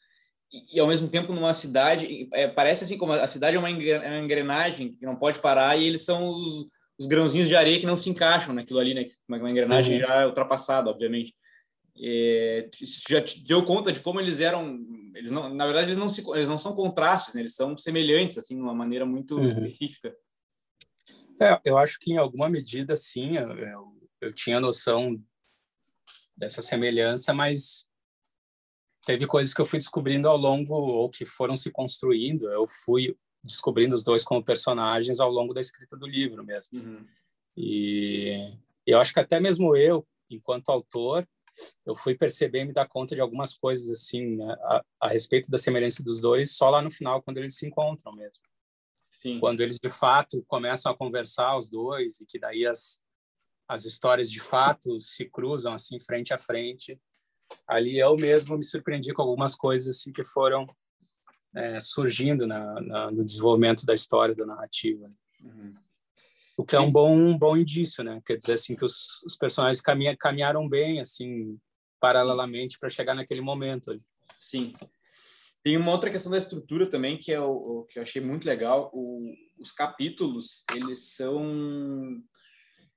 e, 0.53 0.77
e, 0.77 0.81
ao 0.81 0.87
mesmo 0.87 1.09
tempo 1.09 1.33
numa 1.33 1.55
cidade 1.55 2.29
é, 2.33 2.49
parece 2.49 2.85
assim 2.85 2.99
como 2.99 3.13
a 3.13 3.27
cidade 3.27 3.57
é, 3.57 3.59
é 3.59 3.61
uma 3.61 4.19
engrenagem 4.19 4.93
que 4.95 5.07
não 5.07 5.17
pode 5.17 5.39
parar 5.39 5.79
e 5.79 5.87
eles 5.87 6.03
são 6.03 6.29
os, 6.29 6.67
os 6.99 7.07
grãozinhos 7.07 7.49
de 7.49 7.55
areia 7.55 7.79
que 7.79 7.87
não 7.87 7.97
se 7.97 8.11
encaixam 8.11 8.55
naquilo 8.55 8.81
ali 8.81 8.95
né 8.95 9.07
uma 9.29 9.51
engrenagem 9.51 9.95
uhum. 9.95 10.01
já 10.01 10.27
ultrapassada 10.27 10.91
obviamente 10.91 11.35
é, 12.03 12.69
já 13.09 13.21
te 13.21 13.45
deu 13.45 13.65
conta 13.65 13.93
de 13.93 14.01
como 14.01 14.21
eles 14.21 14.41
eram 14.41 14.79
eles 15.15 15.31
não 15.31 15.53
na 15.55 15.67
verdade 15.67 15.89
eles 15.89 15.99
não 15.99 16.09
se 16.09 16.25
eles 16.35 16.49
não 16.49 16.59
são 16.59 16.75
contrastes 16.75 17.35
né? 17.35 17.43
eles 17.43 17.55
são 17.55 17.77
semelhantes 17.79 18.39
assim 18.39 18.57
de 18.57 18.63
uma 18.63 18.75
maneira 18.75 19.07
muito 19.07 19.37
uhum. 19.37 19.45
específica 19.45 20.15
é, 21.41 21.61
eu 21.65 21.79
acho 21.79 21.99
que 22.01 22.13
em 22.13 22.17
alguma 22.17 22.49
medida 22.49 22.97
sim 22.97 23.37
eu, 23.37 23.53
eu, 23.57 23.85
eu 24.21 24.33
tinha 24.33 24.61
noção 24.61 25.21
dessa 26.37 26.61
semelhança 26.63 27.33
mas 27.33 27.90
teve 29.05 29.27
coisas 29.27 29.55
que 29.55 29.61
eu 29.61 29.67
fui 29.67 29.79
descobrindo 29.79 30.29
ao 30.29 30.37
longo 30.37 30.75
ou 30.75 31.09
que 31.09 31.25
foram 31.25 31.57
se 31.57 31.71
construindo. 31.71 32.49
Eu 32.51 32.67
fui 32.85 33.17
descobrindo 33.43 33.95
os 33.95 34.05
dois 34.05 34.23
como 34.23 34.45
personagens 34.45 35.21
ao 35.21 35.31
longo 35.31 35.55
da 35.55 35.61
escrita 35.61 35.97
do 35.97 36.07
livro 36.07 36.45
mesmo. 36.45 36.79
Uhum. 36.79 37.07
E 37.57 38.55
eu 38.87 39.01
acho 39.01 39.13
que 39.13 39.21
até 39.21 39.41
mesmo 39.41 39.77
eu, 39.77 40.07
enquanto 40.29 40.71
autor, 40.71 41.27
eu 41.85 41.95
fui 41.95 42.15
perceber 42.15 42.61
e 42.61 42.65
me 42.67 42.73
dar 42.73 42.89
conta 42.89 43.15
de 43.15 43.21
algumas 43.21 43.55
coisas 43.55 43.91
assim 43.91 44.37
né, 44.37 44.57
a, 44.63 44.85
a, 45.01 45.09
respeito 45.09 45.51
da 45.51 45.59
semelhança 45.59 46.03
dos 46.03 46.21
dois 46.21 46.53
só 46.53 46.71
lá 46.71 46.81
no 46.81 46.91
final 46.91 47.21
quando 47.23 47.39
eles 47.39 47.57
se 47.57 47.67
encontram 47.67 48.13
mesmo. 48.13 48.43
Sim. 49.09 49.41
Quando 49.41 49.61
eles 49.61 49.79
de 49.79 49.91
fato 49.91 50.45
começam 50.47 50.93
a 50.93 50.97
conversar 50.97 51.59
os 51.59 51.69
dois 51.69 52.21
e 52.21 52.27
que 52.27 52.39
daí 52.39 52.67
as 52.67 53.01
as 53.67 53.85
histórias 53.85 54.29
de 54.29 54.41
fato 54.41 55.01
se 55.01 55.27
cruzam 55.27 55.73
assim 55.73 56.01
frente 56.01 56.35
a 56.35 56.39
frente 56.39 57.01
ali 57.67 57.99
eu 57.99 58.17
mesmo 58.17 58.57
me 58.57 58.63
surpreendi 58.63 59.13
com 59.13 59.23
algumas 59.23 59.55
coisas 59.55 59.97
assim 59.97 60.13
que 60.13 60.25
foram 60.25 60.67
é, 61.55 61.79
surgindo 61.81 62.47
na, 62.47 62.81
na, 62.81 63.11
no 63.11 63.25
desenvolvimento 63.25 63.85
da 63.85 63.95
história 63.95 64.35
da 64.35 64.47
narrativa 64.47 65.11
uhum. 65.43 65.75
o 66.57 66.65
que 66.65 66.77
é 66.77 66.81
um 66.81 66.91
bom 66.91 67.17
um 67.17 67.37
bom 67.37 67.57
indício 67.57 68.05
né 68.05 68.21
quer 68.25 68.37
dizer 68.37 68.55
assim 68.55 68.77
que 68.77 68.85
os, 68.85 69.23
os 69.25 69.37
personagens 69.37 69.81
caminha, 69.81 70.17
caminharam 70.17 70.69
bem 70.69 71.01
assim 71.01 71.59
paralelamente 72.01 72.79
para 72.79 72.89
chegar 72.89 73.15
naquele 73.15 73.41
momento 73.41 73.91
ali. 73.91 74.05
sim 74.39 74.73
tem 75.63 75.77
uma 75.77 75.93
outra 75.93 76.11
questão 76.11 76.33
da 76.33 76.39
estrutura 76.39 76.89
também 76.89 77.19
que 77.19 77.33
é 77.33 77.41
o, 77.41 77.81
o 77.81 77.85
que 77.85 77.99
eu 77.99 78.03
achei 78.03 78.23
muito 78.23 78.45
legal 78.45 78.91
o, 78.93 79.35
os 79.59 79.73
capítulos 79.73 80.65
eles 80.75 81.15
são 81.15 82.23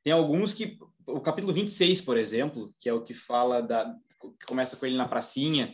tem 0.04 0.12
alguns 0.12 0.54
que 0.54 0.78
o 1.08 1.20
capítulo 1.22 1.54
26, 1.54 2.02
por 2.02 2.18
exemplo, 2.18 2.74
que 2.80 2.90
é 2.90 2.94
o 2.94 3.04
que 3.04 3.14
fala 3.14 3.62
da, 3.62 3.96
que 4.32 4.46
começa 4.46 4.78
com 4.78 4.86
ele 4.86 4.98
na 4.98 5.08
pracinha, 5.08 5.74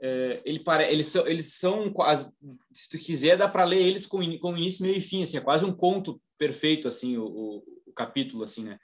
é, 0.00 0.42
ele 0.44 0.60
para, 0.60 0.90
eles 0.90 1.06
são, 1.06 1.26
eles 1.26 1.54
são 1.54 1.90
quase, 1.90 2.30
se 2.72 2.90
tu 2.90 2.98
quiser, 2.98 3.36
dá 3.36 3.48
para 3.48 3.64
ler 3.64 3.82
eles 3.82 4.06
com, 4.06 4.18
com 4.38 4.56
início, 4.56 4.84
meio 4.84 4.96
e 4.96 5.00
fim, 5.00 5.22
assim, 5.22 5.36
é 5.36 5.40
quase 5.40 5.64
um 5.64 5.72
conto 5.72 6.20
perfeito, 6.38 6.86
assim, 6.86 7.16
o, 7.16 7.24
o, 7.24 7.64
o 7.86 7.92
capítulo, 7.92 8.44
assim, 8.44 8.64
né? 8.64 8.78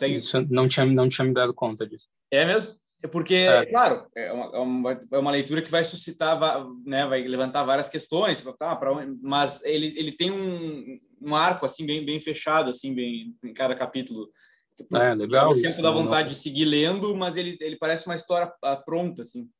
É, 0.00 0.08
isso 0.08 0.40
não 0.50 0.68
tinha, 0.68 0.84
não 0.84 1.08
tinha 1.08 1.24
me 1.24 1.32
dado 1.32 1.54
conta 1.54 1.86
disso. 1.86 2.06
É 2.30 2.44
mesmo? 2.44 2.74
É 3.02 3.08
porque, 3.08 3.34
é. 3.34 3.66
claro, 3.66 4.06
é 4.14 4.32
uma, 4.32 4.56
é 4.56 4.58
uma, 4.58 5.00
é 5.12 5.18
uma, 5.18 5.30
leitura 5.32 5.60
que 5.60 5.70
vai 5.70 5.82
suscitar, 5.82 6.38
né, 6.86 7.04
vai 7.06 7.22
levantar 7.22 7.64
várias 7.64 7.88
questões, 7.88 8.42
tá, 8.58 8.76
pra, 8.76 8.90
mas 9.20 9.64
ele, 9.64 9.92
ele 9.96 10.12
tem 10.12 10.30
um, 10.30 11.00
um 11.20 11.34
arco, 11.34 11.66
assim, 11.66 11.84
bem, 11.84 12.04
bem 12.04 12.20
fechado, 12.20 12.70
assim, 12.70 12.94
bem, 12.94 13.34
em 13.42 13.52
cada 13.52 13.74
capítulo. 13.74 14.30
Tipo, 14.76 14.96
é, 14.96 15.14
legal 15.14 15.48
Ao 15.48 15.54
tempo 15.54 15.82
dá 15.82 15.90
vontade 15.90 16.28
não... 16.28 16.34
de 16.34 16.34
seguir 16.34 16.64
lendo, 16.64 17.14
mas 17.14 17.36
ele, 17.36 17.56
ele 17.60 17.76
parece 17.76 18.06
uma 18.06 18.16
história 18.16 18.52
ah, 18.62 18.76
pronta, 18.76 19.22
assim. 19.22 19.50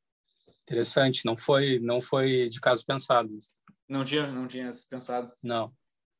Interessante, 0.63 1.25
não 1.25 1.37
foi 1.37 1.79
não 1.79 2.01
foi 2.01 2.49
de 2.49 2.59
caso 2.59 2.85
pensado 2.85 3.35
isso. 3.35 3.53
Não 3.87 4.03
tinha, 4.03 4.25
não 4.31 4.47
tinha 4.47 4.71
pensado. 4.89 5.31
Não, 5.41 5.71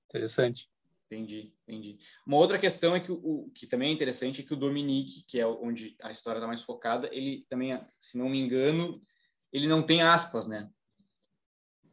interessante. 0.10 0.70
Entendi, 1.06 1.54
entendi. 1.68 2.00
Uma 2.26 2.38
outra 2.38 2.58
questão 2.58 2.96
é 2.96 3.00
que 3.00 3.12
o 3.12 3.52
que 3.54 3.68
também 3.68 3.90
é 3.90 3.94
interessante 3.94 4.42
é 4.42 4.44
que 4.44 4.54
o 4.54 4.58
Dominique, 4.58 5.24
que 5.28 5.40
é 5.40 5.46
onde 5.46 5.96
a 6.02 6.12
história 6.12 6.40
está 6.40 6.48
mais 6.48 6.64
focada, 6.64 7.08
ele 7.12 7.46
também, 7.50 7.80
se 8.00 8.18
não 8.18 8.30
me 8.30 8.40
engano, 8.40 9.02
ele 9.52 9.68
não 9.68 9.84
tem 9.84 10.02
aspas, 10.02 10.48
né? 10.48 10.70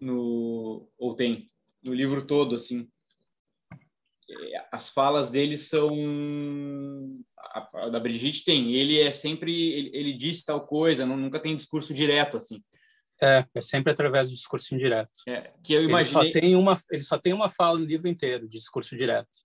No 0.01 0.91
ou 0.99 1.15
tem 1.15 1.47
no 1.83 1.95
livro 1.95 2.27
todo, 2.27 2.57
assim. 2.57 2.91
É, 4.31 4.65
as 4.73 4.89
falas 4.91 5.29
dele 5.29 5.59
são 5.59 5.91
a, 7.37 7.69
a, 7.75 7.89
da 7.89 7.99
Brigitte 7.99 8.45
tem 8.45 8.75
ele 8.75 9.01
é 9.01 9.11
sempre 9.11 9.53
ele, 9.73 9.91
ele 9.93 10.13
diz 10.13 10.45
tal 10.45 10.65
coisa 10.67 11.05
não, 11.05 11.17
nunca 11.17 11.41
tem 11.41 11.57
discurso 11.57 11.93
direto 11.93 12.37
assim 12.37 12.63
é 13.21 13.45
é 13.53 13.61
sempre 13.61 13.91
através 13.91 14.29
do 14.29 14.37
discurso 14.37 14.73
indireto 14.75 15.11
é, 15.29 15.53
que 15.65 15.73
eu 15.73 15.83
imaginei 15.83 16.23
ele 16.23 16.33
só 16.33 16.41
tem 16.41 16.55
uma 16.55 16.79
ele 16.91 17.03
só 17.03 17.19
tem 17.19 17.33
uma 17.33 17.49
fala 17.49 17.79
no 17.79 17.85
livro 17.85 18.07
inteiro 18.07 18.49
de 18.49 18.59
discurso 18.59 18.97
direto 18.97 19.41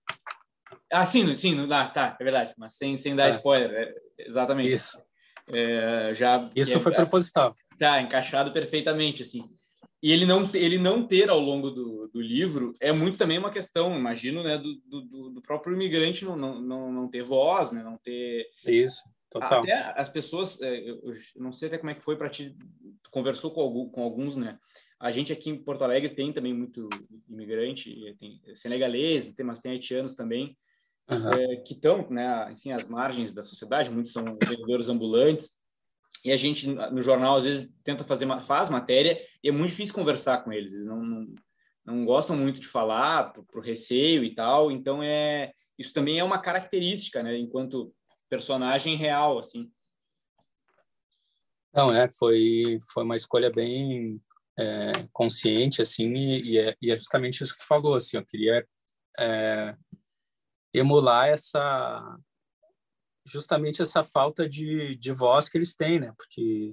ah 0.92 1.04
sim 1.04 1.34
sim 1.34 1.54
não 1.54 1.66
dá 1.66 1.88
tá 1.88 2.16
é 2.20 2.22
verdade 2.22 2.54
mas 2.56 2.76
sem 2.76 2.96
sem 2.96 3.16
dar 3.16 3.26
é. 3.26 3.30
spoiler 3.30 3.70
é, 3.72 3.94
exatamente 4.24 4.72
isso 4.72 5.04
É, 5.48 6.12
já 6.12 6.50
Isso 6.56 6.76
é, 6.76 6.80
foi 6.80 6.92
proposital. 6.92 7.54
Tá, 7.78 8.00
encaixado 8.00 8.52
perfeitamente, 8.52 9.22
assim. 9.22 9.48
E 10.06 10.12
ele 10.12 10.24
não, 10.24 10.48
ele 10.54 10.78
não 10.78 11.04
ter 11.04 11.28
ao 11.28 11.40
longo 11.40 11.68
do, 11.68 12.06
do 12.06 12.20
livro 12.20 12.72
é 12.80 12.92
muito 12.92 13.18
também 13.18 13.38
uma 13.38 13.50
questão, 13.50 13.98
imagino, 13.98 14.40
né, 14.40 14.56
do, 14.56 14.76
do, 14.86 15.30
do 15.30 15.42
próprio 15.42 15.74
imigrante 15.74 16.24
não, 16.24 16.36
não, 16.36 16.60
não, 16.60 16.92
não 16.92 17.08
ter 17.08 17.24
voz, 17.24 17.72
né, 17.72 17.82
não 17.82 17.98
ter... 17.98 18.46
Isso, 18.64 19.02
total. 19.28 19.64
Até 19.64 19.72
as 20.00 20.08
pessoas, 20.08 20.62
é, 20.62 20.88
eu, 20.88 21.02
não 21.34 21.50
sei 21.50 21.66
até 21.66 21.76
como 21.76 21.90
é 21.90 21.94
que 21.96 22.04
foi 22.04 22.14
para 22.14 22.30
ti, 22.30 22.56
conversou 23.10 23.50
com, 23.50 23.60
algum, 23.60 23.88
com 23.88 24.00
alguns, 24.00 24.36
né, 24.36 24.60
a 25.00 25.10
gente 25.10 25.32
aqui 25.32 25.50
em 25.50 25.60
Porto 25.60 25.82
Alegre 25.82 26.14
tem 26.14 26.32
também 26.32 26.54
muito 26.54 26.88
imigrante, 27.28 28.16
tem 28.20 28.40
senegalês, 28.54 29.32
tem, 29.32 29.44
mas 29.44 29.58
tem 29.58 29.72
haitianos 29.72 30.14
também, 30.14 30.56
uhum. 31.10 31.32
é, 31.32 31.56
que 31.56 31.74
estão, 31.74 32.08
né, 32.08 32.48
enfim, 32.52 32.70
às 32.70 32.86
margens 32.86 33.34
da 33.34 33.42
sociedade, 33.42 33.90
muitos 33.90 34.12
são 34.12 34.38
vendedores 34.40 34.88
ambulantes, 34.88 35.56
e 36.26 36.32
a 36.32 36.36
gente 36.36 36.66
no 36.66 37.00
jornal 37.00 37.36
às 37.36 37.44
vezes 37.44 37.72
tenta 37.84 38.02
fazer 38.02 38.26
faz 38.42 38.68
matéria 38.68 39.20
e 39.42 39.48
é 39.48 39.52
muito 39.52 39.70
difícil 39.70 39.94
conversar 39.94 40.38
com 40.38 40.52
eles. 40.52 40.72
Eles 40.72 40.86
não, 40.86 41.00
não, 41.00 41.34
não 41.84 42.04
gostam 42.04 42.36
muito 42.36 42.60
de 42.60 42.66
falar 42.66 43.32
por, 43.32 43.60
receio 43.62 44.24
e 44.24 44.34
tal. 44.34 44.72
Então 44.72 45.00
é 45.00 45.52
isso 45.78 45.92
também 45.92 46.18
é 46.18 46.24
uma 46.24 46.38
característica 46.38 47.22
né 47.22 47.38
enquanto 47.38 47.94
personagem 48.28 48.96
real 48.96 49.38
assim. 49.38 49.70
Não 51.72 51.94
é 51.94 52.08
foi 52.08 52.78
foi 52.92 53.04
uma 53.04 53.14
escolha 53.14 53.50
bem 53.50 54.20
é, 54.58 54.90
consciente 55.12 55.80
assim 55.80 56.12
e, 56.14 56.40
e, 56.40 56.58
é, 56.58 56.76
e, 56.82 56.90
é, 56.90 56.96
justamente 56.96 57.44
isso 57.44 57.52
que 57.52 57.60
tu 57.60 57.68
falou 57.68 57.94
assim 57.94 58.16
eu 58.16 58.26
queria 58.26 58.66
é, 59.16 59.76
emular 60.74 61.28
essa 61.28 62.18
justamente 63.26 63.82
essa 63.82 64.04
falta 64.04 64.48
de, 64.48 64.96
de 64.96 65.12
voz 65.12 65.48
que 65.48 65.58
eles 65.58 65.74
têm, 65.74 66.00
né? 66.00 66.12
Porque 66.16 66.70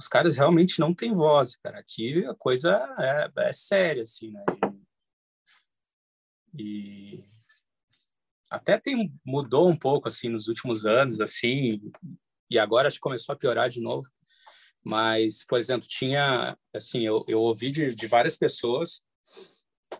os 0.00 0.08
caras 0.08 0.36
realmente 0.36 0.80
não 0.80 0.94
têm 0.94 1.14
voz, 1.14 1.56
cara. 1.56 1.78
Aqui 1.78 2.24
a 2.24 2.34
coisa 2.34 2.76
é, 2.98 3.48
é 3.48 3.52
séria, 3.52 4.02
assim, 4.02 4.30
né? 4.30 4.44
E, 6.54 7.16
e, 7.16 7.24
até 8.50 8.78
tem 8.78 9.12
mudou 9.24 9.68
um 9.68 9.76
pouco 9.76 10.08
assim 10.08 10.28
nos 10.28 10.48
últimos 10.48 10.86
anos, 10.86 11.20
assim, 11.20 11.80
e 12.50 12.58
agora 12.58 12.88
acho 12.88 12.96
que 12.96 13.02
começou 13.02 13.34
a 13.34 13.38
piorar 13.38 13.68
de 13.68 13.80
novo. 13.80 14.08
Mas, 14.82 15.44
por 15.44 15.58
exemplo, 15.58 15.86
tinha, 15.86 16.56
assim, 16.74 17.06
eu, 17.06 17.24
eu 17.28 17.40
ouvi 17.40 17.70
de, 17.70 17.94
de 17.94 18.06
várias 18.06 18.38
pessoas 18.38 19.02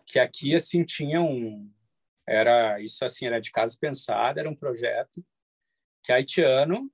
que 0.05 0.17
aqui 0.17 0.55
assim 0.55 0.83
tinham 0.83 1.69
era 2.29 2.79
isso 2.79 3.03
assim 3.03 3.25
era 3.25 3.41
de 3.41 3.51
casa 3.51 3.75
pensada, 3.79 4.39
era 4.39 4.49
um 4.49 4.55
projeto 4.55 5.25
que 6.03 6.11
haitiano 6.11 6.91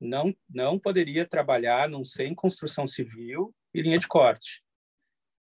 não 0.00 0.34
não 0.48 0.78
poderia 0.78 1.26
trabalhar, 1.26 1.88
não 1.88 2.04
sei, 2.04 2.28
em 2.28 2.34
construção 2.34 2.86
civil 2.86 3.54
e 3.74 3.82
linha 3.82 3.98
de 3.98 4.06
corte. 4.06 4.60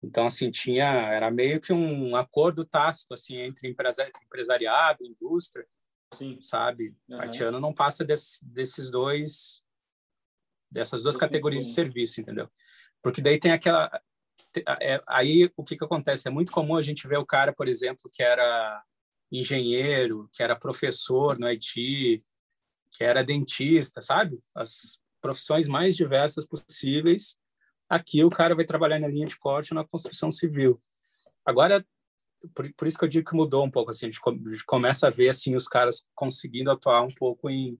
Então 0.02 0.26
assim 0.26 0.50
tinha 0.50 0.86
era 0.86 1.30
meio 1.30 1.60
que 1.60 1.72
um 1.72 2.16
acordo 2.16 2.64
tácito 2.64 3.12
assim 3.12 3.36
entre 3.36 3.68
empresariado, 3.68 5.04
indústria, 5.04 5.66
Sim. 6.14 6.40
sabe? 6.40 6.96
Uhum. 7.08 7.20
Haitiano 7.20 7.60
não 7.60 7.74
passa 7.74 8.04
desse, 8.04 8.44
desses 8.44 8.90
dois 8.90 9.62
dessas 10.70 11.02
duas 11.02 11.16
categorias 11.16 11.66
de 11.66 11.72
serviço, 11.72 12.20
entendeu? 12.20 12.50
Porque 13.02 13.20
daí 13.20 13.38
tem 13.38 13.52
aquela 13.52 13.90
é, 14.80 15.02
aí 15.06 15.50
o 15.56 15.62
que 15.62 15.76
que 15.76 15.84
acontece 15.84 16.26
é 16.26 16.30
muito 16.30 16.50
comum 16.50 16.76
a 16.76 16.82
gente 16.82 17.06
ver 17.06 17.18
o 17.18 17.26
cara, 17.26 17.52
por 17.52 17.68
exemplo, 17.68 18.10
que 18.10 18.22
era 18.22 18.82
engenheiro, 19.30 20.28
que 20.32 20.42
era 20.42 20.56
professor 20.56 21.38
no 21.38 21.46
Haiti, 21.46 22.24
que 22.92 23.04
era 23.04 23.24
dentista, 23.24 24.00
sabe? 24.00 24.40
As 24.54 25.00
profissões 25.20 25.68
mais 25.68 25.96
diversas 25.96 26.46
possíveis. 26.46 27.38
Aqui 27.88 28.24
o 28.24 28.30
cara 28.30 28.54
vai 28.54 28.64
trabalhar 28.64 28.98
na 28.98 29.08
linha 29.08 29.26
de 29.26 29.38
corte 29.38 29.74
na 29.74 29.86
construção 29.86 30.30
civil. 30.30 30.80
Agora, 31.44 31.84
por, 32.54 32.72
por 32.74 32.86
isso 32.86 32.98
que 32.98 33.04
eu 33.04 33.08
digo 33.08 33.28
que 33.28 33.36
mudou 33.36 33.64
um 33.64 33.70
pouco, 33.70 33.90
assim, 33.90 34.06
a 34.06 34.10
gente, 34.10 34.20
a 34.24 34.52
gente 34.52 34.64
começa 34.64 35.08
a 35.08 35.10
ver 35.10 35.28
assim 35.28 35.54
os 35.54 35.68
caras 35.68 36.06
conseguindo 36.14 36.70
atuar 36.70 37.02
um 37.02 37.14
pouco 37.14 37.50
em, 37.50 37.78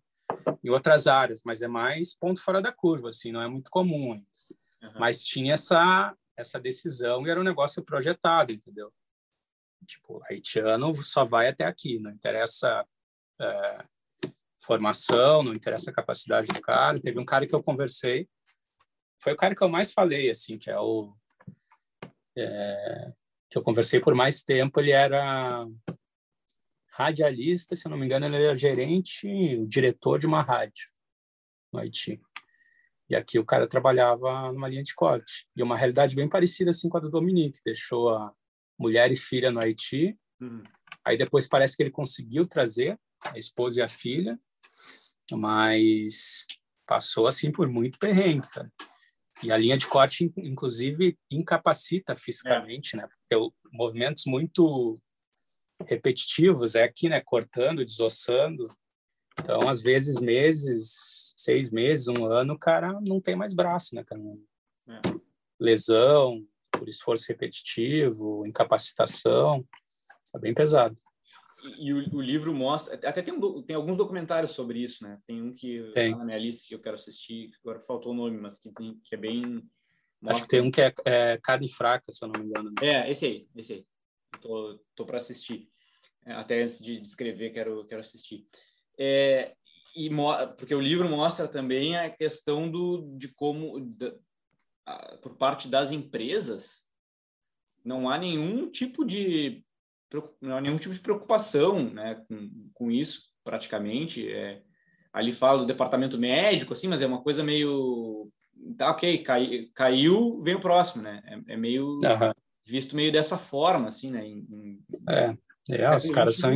em 0.62 0.70
outras 0.70 1.06
áreas, 1.06 1.42
mas 1.44 1.62
é 1.62 1.68
mais 1.68 2.14
ponto 2.14 2.42
fora 2.42 2.60
da 2.60 2.72
curva, 2.72 3.08
assim, 3.08 3.32
não 3.32 3.42
é 3.42 3.48
muito 3.48 3.70
comum. 3.70 4.12
Uhum. 4.12 4.92
Mas 4.98 5.24
tinha 5.24 5.54
essa 5.54 6.14
essa 6.36 6.60
decisão 6.60 7.26
e 7.26 7.30
era 7.30 7.40
um 7.40 7.44
negócio 7.44 7.82
projetado, 7.82 8.52
entendeu? 8.52 8.92
Tipo, 9.86 10.20
haitiano 10.28 10.94
só 10.96 11.24
vai 11.24 11.48
até 11.48 11.64
aqui, 11.64 11.98
não 11.98 12.10
interessa 12.10 12.84
é, 13.40 13.84
formação, 14.60 15.42
não 15.42 15.54
interessa 15.54 15.90
a 15.90 15.94
capacidade 15.94 16.48
do 16.48 16.60
cara. 16.60 17.00
Teve 17.00 17.18
um 17.18 17.24
cara 17.24 17.46
que 17.46 17.54
eu 17.54 17.62
conversei, 17.62 18.28
foi 19.18 19.32
o 19.32 19.36
cara 19.36 19.54
que 19.54 19.62
eu 19.62 19.68
mais 19.68 19.92
falei, 19.92 20.30
assim, 20.30 20.58
que 20.58 20.70
é 20.70 20.78
o 20.78 21.14
é, 22.36 23.12
que 23.50 23.56
eu 23.56 23.62
conversei 23.62 24.00
por 24.00 24.14
mais 24.14 24.42
tempo. 24.42 24.78
Ele 24.80 24.90
era 24.90 25.66
radialista, 26.92 27.76
se 27.76 27.88
não 27.88 27.96
me 27.96 28.06
engano, 28.06 28.26
ele 28.26 28.36
era 28.36 28.56
gerente, 28.56 29.26
o 29.56 29.66
diretor 29.66 30.18
de 30.18 30.26
uma 30.26 30.42
rádio 30.42 30.90
no 31.72 31.80
Haiti. 31.80 32.20
E 33.08 33.14
aqui 33.14 33.38
o 33.38 33.44
cara 33.44 33.68
trabalhava 33.68 34.52
numa 34.52 34.68
linha 34.68 34.82
de 34.82 34.94
corte. 34.94 35.46
E 35.54 35.62
uma 35.62 35.76
realidade 35.76 36.16
bem 36.16 36.28
parecida 36.28 36.70
assim 36.70 36.88
com 36.88 36.96
a 36.96 37.00
do 37.00 37.10
Dominique. 37.10 37.60
Deixou 37.64 38.10
a 38.10 38.34
mulher 38.78 39.10
e 39.10 39.16
filha 39.16 39.50
no 39.50 39.60
Haiti. 39.60 40.18
Uhum. 40.40 40.62
Aí 41.04 41.16
depois 41.16 41.48
parece 41.48 41.76
que 41.76 41.82
ele 41.82 41.90
conseguiu 41.90 42.46
trazer 42.46 42.98
a 43.24 43.38
esposa 43.38 43.80
e 43.80 43.82
a 43.82 43.88
filha, 43.88 44.38
mas 45.32 46.46
passou 46.86 47.26
assim 47.26 47.50
por 47.50 47.68
muito 47.68 47.98
perrengue, 47.98 48.48
cara. 48.50 48.70
E 49.42 49.52
a 49.52 49.56
linha 49.56 49.76
de 49.76 49.86
corte, 49.86 50.32
inclusive, 50.38 51.18
incapacita 51.30 52.16
fisicamente, 52.16 52.96
é. 52.96 53.00
né? 53.00 53.08
Porque 53.08 53.52
movimentos 53.70 54.24
muito 54.24 54.98
repetitivos, 55.84 56.74
é 56.74 56.84
aqui, 56.84 57.08
né? 57.08 57.20
Cortando, 57.20 57.84
desossando. 57.84 58.66
Então, 59.38 59.68
às 59.68 59.82
vezes, 59.82 60.20
meses, 60.20 61.34
seis 61.36 61.70
meses, 61.70 62.08
um 62.08 62.24
ano, 62.24 62.54
o 62.54 62.58
cara 62.58 62.98
não 63.06 63.20
tem 63.20 63.36
mais 63.36 63.52
braço, 63.52 63.94
né, 63.94 64.02
cara? 64.04 64.22
É. 64.88 65.00
Lesão, 65.60 66.42
por 66.78 66.88
esforço 66.88 67.26
repetitivo, 67.28 68.46
incapacitação, 68.46 69.66
é 70.34 70.38
bem 70.38 70.54
pesado. 70.54 70.96
E, 71.78 71.92
o, 71.92 72.16
o, 72.16 72.20
livro 72.20 72.54
mostra, 72.54 72.94
até 72.94 73.22
tem, 73.22 73.34
um, 73.34 73.62
tem 73.62 73.74
alguns 73.74 73.96
documentários 73.96 74.52
sobre 74.52 74.78
isso, 74.78 75.02
né? 75.02 75.18
Tem 75.26 75.42
um 75.42 75.52
que 75.52 75.90
tem. 75.94 76.12
Tá 76.12 76.18
na 76.18 76.24
minha 76.24 76.38
lista 76.38 76.64
que 76.66 76.74
eu 76.74 76.80
quero 76.80 76.94
assistir, 76.94 77.50
agora 77.60 77.80
faltou 77.80 78.12
o 78.12 78.14
nome, 78.14 78.36
mas 78.38 78.58
que, 78.58 78.70
tem, 78.70 79.00
que 79.04 79.14
é 79.14 79.18
bem. 79.18 79.42
Mostra... 80.20 80.32
Acho 80.32 80.42
que 80.42 80.48
tem 80.48 80.60
um 80.60 80.70
que 80.70 80.80
é, 80.80 80.94
é 81.04 81.38
Carne 81.42 81.68
Fraca, 81.68 82.12
se 82.12 82.24
eu 82.24 82.28
não 82.28 82.40
me 82.40 82.46
engano. 82.46 82.72
É, 82.80 83.10
esse 83.10 83.26
aí, 83.26 83.48
esse 83.56 83.72
aí. 83.72 83.86
Tô, 84.40 84.78
tô 84.94 85.06
para 85.06 85.18
assistir. 85.18 85.68
É, 86.24 86.32
até 86.32 86.60
antes 86.60 86.78
de, 86.78 87.00
de 87.00 87.06
escrever, 87.06 87.50
quero, 87.50 87.86
quero 87.86 88.02
assistir. 88.02 88.46
É, 88.98 89.54
e 89.96 90.10
porque 90.58 90.74
o 90.74 90.80
livro 90.80 91.08
mostra 91.08 91.48
também 91.48 91.96
a 91.96 92.10
questão 92.10 92.70
do, 92.70 93.16
de 93.16 93.28
como, 93.28 93.80
da, 93.80 94.14
por 95.22 95.36
parte 95.36 95.68
das 95.68 95.92
empresas, 95.92 96.86
não 97.84 98.08
há 98.08 98.18
nenhum 98.18 98.70
tipo 98.70 99.04
de 99.04 99.64
não 100.40 100.56
há 100.56 100.60
nenhum 100.60 100.78
tipo 100.78 100.94
de 100.94 101.00
preocupação 101.00 101.90
né, 101.90 102.22
com, 102.28 102.70
com 102.72 102.90
isso, 102.90 103.24
praticamente. 103.44 104.30
É, 104.30 104.62
ali 105.12 105.32
fala 105.32 105.58
do 105.58 105.66
departamento 105.66 106.18
médico, 106.18 106.72
assim, 106.72 106.88
mas 106.88 107.02
é 107.02 107.06
uma 107.06 107.22
coisa 107.22 107.42
meio. 107.42 108.30
Tá, 108.76 108.90
ok, 108.90 109.18
cai, 109.22 109.68
caiu, 109.74 110.40
vem 110.42 110.54
o 110.54 110.60
próximo, 110.60 111.02
né? 111.02 111.22
É, 111.24 111.54
é 111.54 111.56
meio 111.56 111.94
uhum. 111.96 112.32
visto 112.64 112.96
meio 112.96 113.12
dessa 113.12 113.36
forma, 113.36 113.88
assim, 113.88 114.10
né? 114.10 114.26
Em, 114.26 114.46
em, 114.50 114.84
é, 115.08 115.36
é 115.70 115.96
os 115.96 116.10
caras 116.10 116.36
são, 116.36 116.52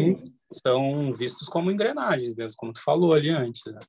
são 0.51 1.13
vistos 1.13 1.49
como 1.49 1.71
engrenagens 1.71 2.35
mesmo, 2.35 2.57
como 2.57 2.73
tu 2.73 2.83
falou 2.83 3.13
ali 3.13 3.31
antes. 3.31 3.63
Né? 3.67 3.81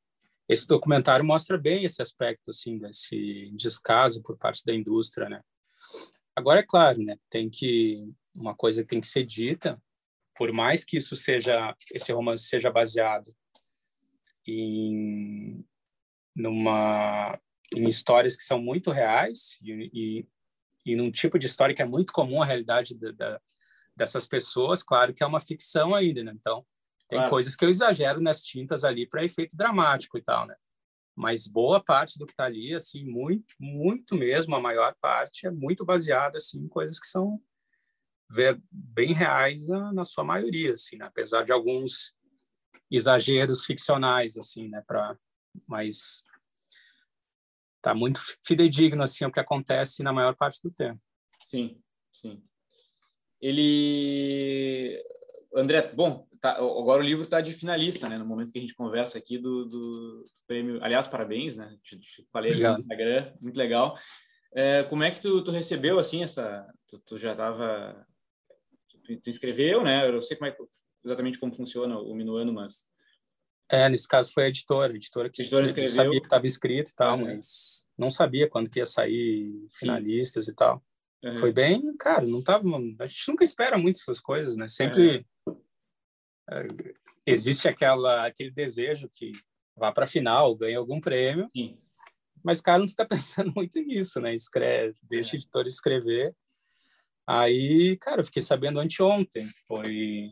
Esse 0.52 0.68
documentário 0.68 1.24
mostra 1.24 1.58
bem 1.58 1.86
esse 1.86 2.02
aspecto 2.02 2.52
assim 2.52 2.78
desse 2.78 3.50
descaso 3.56 4.22
por 4.22 4.38
parte 4.38 4.66
da 4.66 4.76
indústria, 4.76 5.30
né? 5.30 5.42
Agora 6.36 6.60
é 6.60 6.64
claro, 6.64 7.02
né? 7.02 7.16
Tem 7.30 7.50
que 7.50 8.14
uma 8.36 8.54
coisa 8.54 8.84
tem 8.84 9.00
que 9.00 9.08
ser 9.08 9.26
dita, 9.26 9.82
por 10.36 10.52
mais 10.52 10.84
que 10.84 10.98
isso 10.98 11.16
seja 11.16 11.74
esse 11.94 12.12
romance 12.12 12.44
seja 12.44 12.70
baseado 12.70 13.34
em 14.46 15.66
numa 16.36 17.40
em 17.74 17.88
histórias 17.88 18.36
que 18.36 18.44
são 18.44 18.62
muito 18.62 18.92
reais 18.92 19.58
e, 19.62 19.90
e, 19.94 20.28
e 20.86 20.96
num 20.98 21.10
tipo 21.10 21.40
de 21.40 21.46
história 21.46 21.74
que 21.74 21.82
é 21.82 21.86
muito 21.86 22.12
comum 22.12 22.42
à 22.42 22.46
realidade 22.46 22.94
da, 22.98 23.12
da, 23.12 23.42
dessas 23.96 24.28
pessoas, 24.28 24.84
claro 24.84 25.14
que 25.14 25.24
é 25.24 25.26
uma 25.26 25.40
ficção 25.40 25.96
ainda, 25.96 26.26
né? 26.26 26.34
Então 26.36 26.66
tem 27.12 27.20
claro. 27.20 27.30
coisas 27.30 27.58
que 27.58 27.66
eu 27.66 27.70
exagero 27.70 28.22
nas 28.22 28.42
tintas 28.42 28.86
ali 28.86 29.06
para 29.06 29.26
efeito 29.26 29.58
dramático 29.58 30.18
e 30.18 30.22
tal, 30.22 30.48
né? 30.48 30.56
Mas 31.14 31.46
boa 31.46 31.84
parte 31.84 32.18
do 32.18 32.26
que 32.26 32.32
está 32.32 32.46
ali, 32.46 32.74
assim, 32.74 33.04
muito, 33.04 33.54
muito 33.60 34.16
mesmo, 34.16 34.56
a 34.56 34.62
maior 34.62 34.96
parte 35.02 35.46
é 35.46 35.52
muito 35.52 35.84
baseada 35.84 36.38
assim 36.38 36.60
em 36.60 36.70
coisas 36.70 37.02
que 37.02 37.08
são 37.08 37.42
bem 38.72 39.12
reais 39.12 39.68
na 39.68 40.06
sua 40.06 40.24
maioria, 40.24 40.74
assim, 40.74 40.96
né? 40.96 41.06
apesar 41.06 41.44
de 41.44 41.52
alguns 41.52 42.14
exageros 42.90 43.66
ficcionais, 43.66 44.38
assim, 44.38 44.70
né, 44.70 44.82
para 44.88 45.18
mas 45.68 46.24
tá 47.82 47.94
muito 47.94 48.22
fidedigno 48.42 49.04
assim 49.04 49.26
o 49.26 49.32
que 49.34 49.40
acontece 49.42 50.02
na 50.02 50.14
maior 50.14 50.34
parte 50.34 50.62
do 50.64 50.72
tempo. 50.72 51.02
Sim, 51.44 51.78
sim. 52.14 52.42
Ele 53.42 55.04
André, 55.54 55.92
bom, 55.94 56.28
tá, 56.40 56.58
agora 56.58 57.02
o 57.02 57.06
livro 57.06 57.26
está 57.26 57.42
de 57.42 57.54
finalista, 57.54 58.08
né? 58.08 58.18
No 58.18 58.26
momento 58.26 58.52
que 58.52 58.58
a 58.58 58.62
gente 58.62 58.76
conversa 58.76 59.18
aqui 59.18 59.38
do, 59.38 59.66
do 59.66 60.26
prêmio. 60.48 60.84
Aliás, 60.84 61.08
parabéns, 61.08 61.58
né? 61.58 61.78
Te, 61.84 62.00
te 62.00 62.28
falei 62.32 62.56
no 62.56 62.78
Instagram, 62.78 63.34
muito 63.42 63.58
legal. 63.58 63.98
É, 64.54 64.84
como 64.84 65.04
é 65.04 65.12
que 65.12 65.22
tu, 65.22 65.44
tu, 65.44 65.52
recebeu 65.52 66.00
assim 66.00 66.24
essa? 66.24 66.66
Tu, 66.88 67.00
tu 67.00 67.18
já 67.18 67.32
estava, 67.34 68.06
tu, 68.90 69.22
tu, 69.22 69.30
escreveu, 69.30 69.84
né? 69.84 70.08
Eu 70.08 70.14
não 70.14 70.22
sei 70.22 70.38
como 70.38 70.50
é, 70.50 70.56
exatamente 71.04 71.40
como 71.40 71.56
funciona 71.56 71.98
o 71.98 72.14
Minuano, 72.16 72.54
mas 72.54 72.92
é, 73.72 73.88
nesse 73.88 74.06
caso 74.06 74.34
foi 74.34 74.44
a 74.44 74.48
editora, 74.50 74.92
a 74.92 74.96
editora 74.98 75.30
que 75.30 75.42
editora 75.42 75.66
escreveu. 75.66 75.96
sabia 75.96 76.20
que 76.20 76.28
estava 76.28 76.46
escrito 76.46 76.92
e 76.92 76.94
tal, 76.94 77.18
mas 77.18 77.88
não 77.98 78.12
sabia 78.12 78.50
quando 78.50 78.70
que 78.70 78.80
ia 78.80 78.86
sair 78.86 79.66
finalistas 79.80 80.44
Sim. 80.44 80.52
e 80.52 80.56
tal. 80.56 80.84
Uhum. 81.24 81.38
Foi 81.38 81.54
bem, 81.54 81.96
cara, 81.98 82.26
não 82.26 82.44
tava, 82.44 82.68
a 83.00 83.06
gente 83.06 83.30
nunca 83.30 83.46
espera 83.46 83.78
muito 83.78 83.98
essas 83.98 84.20
coisas, 84.20 84.58
né? 84.58 84.68
Sempre 84.68 85.20
é, 85.20 85.26
existe 87.26 87.68
aquela 87.68 88.26
aquele 88.26 88.52
desejo 88.52 89.10
que 89.14 89.32
vá 89.76 89.92
para 89.92 90.06
a 90.06 90.08
final, 90.08 90.56
ganhe 90.56 90.76
algum 90.76 91.00
prêmio. 91.00 91.48
Sim. 91.56 91.78
Mas 92.44 92.60
o 92.60 92.64
cara 92.64 92.80
não 92.80 92.88
fica 92.88 93.06
pensando 93.08 93.52
muito 93.56 93.80
nisso, 93.82 94.20
né? 94.20 94.34
Escreve, 94.34 94.96
deixa 95.04 95.36
é. 95.36 95.38
o 95.38 95.40
editor 95.40 95.68
escrever. 95.68 96.36
Aí, 97.28 97.98
cara, 97.98 98.22
eu 98.22 98.26
fiquei 98.26 98.42
sabendo 98.42 98.80
anteontem. 98.80 99.48
Foi. 99.68 100.32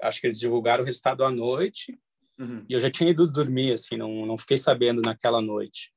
Acho 0.00 0.20
que 0.20 0.26
eles 0.26 0.38
divulgaram 0.38 0.82
o 0.82 0.86
resultado 0.86 1.24
à 1.24 1.30
noite. 1.30 1.98
Uhum. 2.38 2.64
E 2.68 2.72
eu 2.72 2.80
já 2.80 2.90
tinha 2.90 3.10
ido 3.10 3.30
dormir, 3.30 3.72
assim, 3.72 3.96
não, 3.96 4.26
não 4.26 4.36
fiquei 4.36 4.56
sabendo 4.56 5.00
naquela 5.02 5.40
noite. 5.40 5.92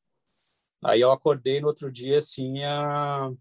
Aí 0.84 1.01
eu 1.01 1.11
acordei 1.11 1.59
no 1.59 1.68
outro 1.68 1.91
dia, 1.91 2.20
assim, 2.20 2.63
a, 2.63 3.32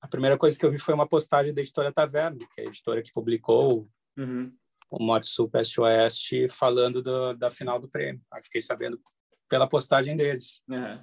a 0.00 0.08
primeira 0.08 0.38
coisa 0.38 0.58
que 0.58 0.64
eu 0.64 0.70
vi 0.70 0.78
foi 0.78 0.94
uma 0.94 1.06
postagem 1.06 1.52
da 1.52 1.60
editora 1.60 1.92
Taverna, 1.92 2.38
que 2.38 2.60
é 2.60 2.64
a 2.64 2.68
editora 2.68 3.02
que 3.02 3.12
publicou 3.12 3.86
uhum. 4.16 4.50
O 4.90 5.02
Morte 5.02 5.26
Sul 5.26 5.48
Peste 5.48 5.80
Oeste, 5.80 6.48
falando 6.48 7.02
do, 7.02 7.34
da 7.34 7.50
final 7.50 7.78
do 7.78 7.88
prêmio. 7.88 8.22
Aí 8.32 8.42
fiquei 8.42 8.60
sabendo 8.60 9.00
pela 9.48 9.66
postagem 9.66 10.16
deles. 10.16 10.62
Uhum. 10.68 10.94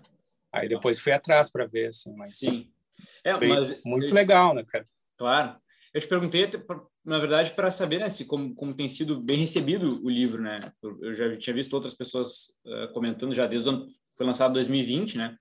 Aí 0.51 0.69
depois 0.69 0.99
fui 0.99 1.11
atrás 1.11 1.51
para 1.51 1.65
ver, 1.65 1.87
assim, 1.87 2.15
mas... 2.15 2.37
Sim. 2.37 2.71
É, 3.23 3.33
mas 3.33 3.81
muito 3.83 4.11
eu... 4.11 4.15
legal, 4.15 4.53
né, 4.53 4.63
cara? 4.63 4.87
Claro. 5.17 5.57
Eu 5.93 6.01
te 6.01 6.07
perguntei, 6.07 6.49
na 7.05 7.19
verdade, 7.19 7.51
para 7.51 7.71
saber 7.71 7.99
né, 7.99 8.09
se 8.09 8.25
como, 8.25 8.53
como 8.53 8.73
tem 8.73 8.89
sido 8.89 9.21
bem 9.21 9.37
recebido 9.37 10.03
o 10.03 10.09
livro, 10.09 10.41
né? 10.41 10.59
Eu 11.01 11.13
já 11.13 11.37
tinha 11.37 11.53
visto 11.53 11.73
outras 11.73 11.93
pessoas 11.93 12.57
uh, 12.65 12.91
comentando 12.93 13.33
já 13.33 13.47
desde 13.47 13.69
o 13.69 13.71
ano, 13.71 13.87
foi 14.17 14.25
lançado 14.25 14.51
em 14.51 14.55
2020, 14.55 15.17
né? 15.17 15.37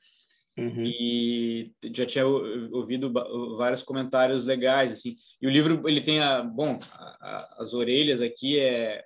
Uhum. 0.56 0.84
E 0.84 1.72
já 1.92 2.06
tinha 2.06 2.26
ouvido 2.26 3.12
vários 3.56 3.82
comentários 3.82 4.44
legais, 4.44 4.92
assim. 4.92 5.16
E 5.40 5.46
o 5.46 5.50
livro, 5.50 5.88
ele 5.88 6.00
tem 6.00 6.20
a, 6.20 6.42
bom, 6.42 6.78
a, 6.92 7.04
a, 7.04 7.56
as 7.58 7.74
orelhas 7.74 8.20
aqui 8.20 8.58
é 8.58 9.04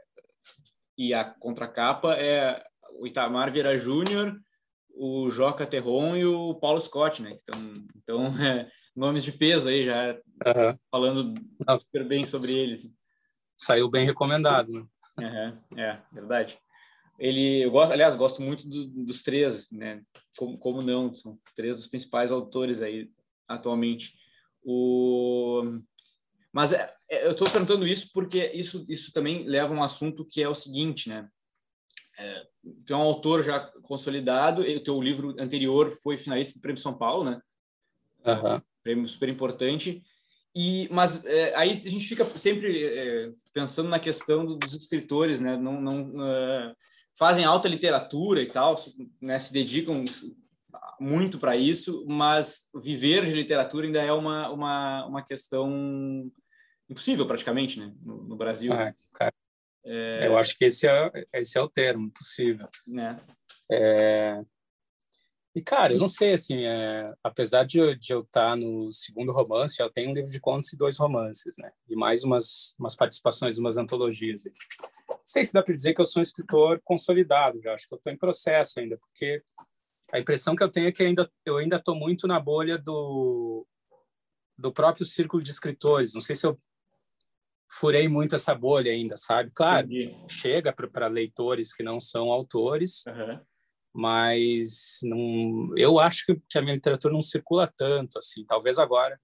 e 0.96 1.14
a 1.14 1.24
contracapa 1.24 2.14
é 2.14 2.62
o 2.99 3.07
Itamar 3.07 3.53
Vieira 3.53 3.78
Júnior, 3.78 4.36
o 4.90 5.30
Joca 5.30 5.64
Terron 5.64 6.16
e 6.16 6.26
o 6.26 6.57
Paulo 6.57 6.80
Scott, 6.80 7.22
né? 7.22 7.38
Então, 7.40 7.86
então 7.96 8.26
é, 8.44 8.68
nomes 8.94 9.22
de 9.22 9.30
peso 9.30 9.68
aí 9.68 9.84
já 9.84 10.14
uhum. 10.14 10.78
falando 10.90 11.34
super 11.80 12.07
bem 12.07 12.26
sobre 12.26 12.53
ele. 12.53 12.78
Saiu 13.57 13.88
bem 13.88 14.05
recomendado, 14.05 14.72
né? 14.72 14.86
Uhum. 15.20 15.78
É, 15.78 16.01
verdade. 16.12 16.59
Ele, 17.18 17.64
eu 17.64 17.70
gosto, 17.70 17.92
aliás, 17.92 18.14
gosto 18.14 18.40
muito 18.40 18.68
do, 18.68 18.86
dos 19.04 19.22
três, 19.22 19.70
né? 19.70 20.02
Como, 20.36 20.58
como 20.58 20.82
não, 20.82 21.12
são 21.12 21.38
três 21.56 21.76
dos 21.76 21.86
principais 21.86 22.30
autores 22.30 22.80
aí 22.80 23.10
atualmente. 23.46 24.14
O 24.62 25.80
mas 26.52 26.72
é, 26.72 26.94
é, 27.10 27.26
eu 27.26 27.32
estou 27.32 27.48
perguntando 27.50 27.86
isso 27.86 28.10
porque 28.12 28.50
isso, 28.54 28.84
isso 28.88 29.12
também 29.12 29.46
leva 29.46 29.74
a 29.74 29.76
um 29.76 29.82
assunto 29.82 30.24
que 30.24 30.42
é 30.42 30.48
o 30.48 30.54
seguinte, 30.54 31.08
né? 31.08 31.28
É, 32.18 32.46
tu 32.86 32.94
é 32.94 32.96
um 32.96 33.02
autor 33.02 33.42
já 33.42 33.60
consolidado, 33.82 34.62
o 34.62 34.80
teu 34.82 35.00
livro 35.00 35.36
anterior 35.38 35.90
foi 35.90 36.16
finalista 36.16 36.58
do 36.58 36.62
Prêmio 36.62 36.80
São 36.80 36.96
Paulo, 36.96 37.24
né? 37.24 37.40
Uhum 38.26 38.60
prêmio 38.88 39.06
super 39.06 39.28
importante. 39.28 40.02
E, 40.54 40.88
mas 40.90 41.24
é, 41.26 41.54
aí 41.54 41.80
a 41.84 41.90
gente 41.90 42.08
fica 42.08 42.24
sempre 42.24 42.84
é, 42.86 43.32
pensando 43.52 43.90
na 43.90 43.98
questão 43.98 44.46
dos 44.46 44.74
escritores, 44.74 45.40
né? 45.40 45.58
Não, 45.58 45.78
não 45.80 46.08
uh, 46.16 46.74
fazem 47.18 47.44
alta 47.44 47.68
literatura 47.68 48.40
e 48.40 48.46
tal, 48.46 48.76
né? 49.20 49.38
Se 49.38 49.52
dedicam 49.52 50.04
muito 51.00 51.38
para 51.38 51.56
isso, 51.56 52.04
mas 52.08 52.68
viver 52.74 53.26
de 53.26 53.32
literatura 53.32 53.86
ainda 53.86 54.02
é 54.02 54.12
uma, 54.12 54.50
uma, 54.50 55.06
uma 55.06 55.22
questão 55.24 56.30
impossível 56.88 57.26
praticamente, 57.26 57.78
né? 57.78 57.92
No, 58.02 58.22
no 58.22 58.36
Brasil. 58.36 58.72
Ah, 58.72 58.94
cara, 59.12 59.32
é... 59.84 60.26
Eu 60.26 60.36
acho 60.36 60.56
que 60.56 60.64
esse 60.66 60.86
é, 60.86 61.10
esse 61.32 61.56
é 61.58 61.62
o 61.62 61.68
termo, 61.68 62.10
possível. 62.12 62.68
Né? 62.86 63.20
É, 63.70 64.42
e, 65.55 65.62
cara, 65.62 65.94
eu 65.94 65.99
não 65.99 66.09
sei, 66.09 66.34
assim, 66.34 66.64
é, 66.64 67.12
apesar 67.22 67.64
de, 67.64 67.94
de 67.96 68.12
eu 68.12 68.20
estar 68.20 68.55
no 68.55 68.92
segundo 68.92 69.32
romance, 69.32 69.80
eu 69.80 69.90
tenho 69.90 70.11
um 70.11 70.14
livro 70.14 70.30
de 70.30 70.40
contos 70.40 70.72
e 70.72 70.76
dois 70.76 70.99
romances, 70.99 71.57
né? 71.59 71.72
E 71.88 71.96
mais 71.96 72.22
umas, 72.22 72.74
umas 72.78 72.94
participações, 72.94 73.59
umas 73.59 73.76
antologias. 73.76 74.44
Não 75.09 75.18
sei 75.24 75.42
se 75.42 75.53
dá 75.53 75.62
para 75.62 75.74
dizer 75.74 75.94
que 75.94 76.01
eu 76.01 76.07
sou 76.07 76.20
um 76.20 76.22
escritor 76.22 76.80
consolidado, 76.84 77.61
já 77.62 77.74
acho 77.74 77.88
que 77.88 77.94
eu 77.94 77.96
estou 77.96 78.12
em 78.12 78.18
processo 78.18 78.78
ainda, 78.78 78.99
porque 78.99 79.42
a 80.12 80.18
impressão 80.18 80.55
que 80.55 80.62
eu 80.62 80.68
tenho 80.68 80.88
é 80.88 80.92
que 80.92 81.03
ainda, 81.03 81.28
eu 81.44 81.57
ainda 81.57 81.76
estou 81.76 81.94
muito 81.94 82.26
na 82.26 82.38
bolha 82.38 82.76
do, 82.78 83.66
do 84.57 84.72
próprio 84.72 85.05
círculo 85.05 85.42
de 85.42 85.51
escritores. 85.51 86.14
Não 86.14 86.20
sei 86.20 86.36
se 86.36 86.46
eu 86.46 86.61
furei 87.70 88.07
muito 88.07 88.36
essa 88.36 88.55
bolha 88.55 88.92
ainda, 88.92 89.16
sabe? 89.16 89.51
Claro, 89.55 89.86
Entendi. 89.86 90.14
chega 90.28 90.72
para 90.72 91.09
leitores 91.09 91.74
que 91.74 91.82
não 91.82 92.01
são 92.01 92.30
autores, 92.30 93.05
uhum 93.07 93.40
mas 93.99 95.01
não, 95.03 95.76
eu 95.76 95.99
acho 95.99 96.24
que 96.49 96.57
a 96.57 96.62
minha 96.62 96.76
literatura 96.76 97.12
não 97.12 97.20
circula 97.20 97.66
tanto 97.66 98.16
assim. 98.16 98.44
Talvez 98.44 98.78
agora, 98.78 99.20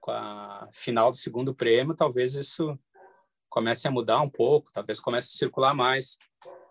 com 0.00 0.10
a 0.10 0.66
final 0.72 1.10
do 1.10 1.16
segundo 1.18 1.54
prêmio, 1.54 1.94
talvez 1.94 2.34
isso 2.34 2.78
comece 3.50 3.86
a 3.86 3.90
mudar 3.90 4.22
um 4.22 4.30
pouco, 4.30 4.72
talvez 4.72 4.98
comece 4.98 5.28
a 5.28 5.36
circular 5.36 5.74
mais. 5.74 6.16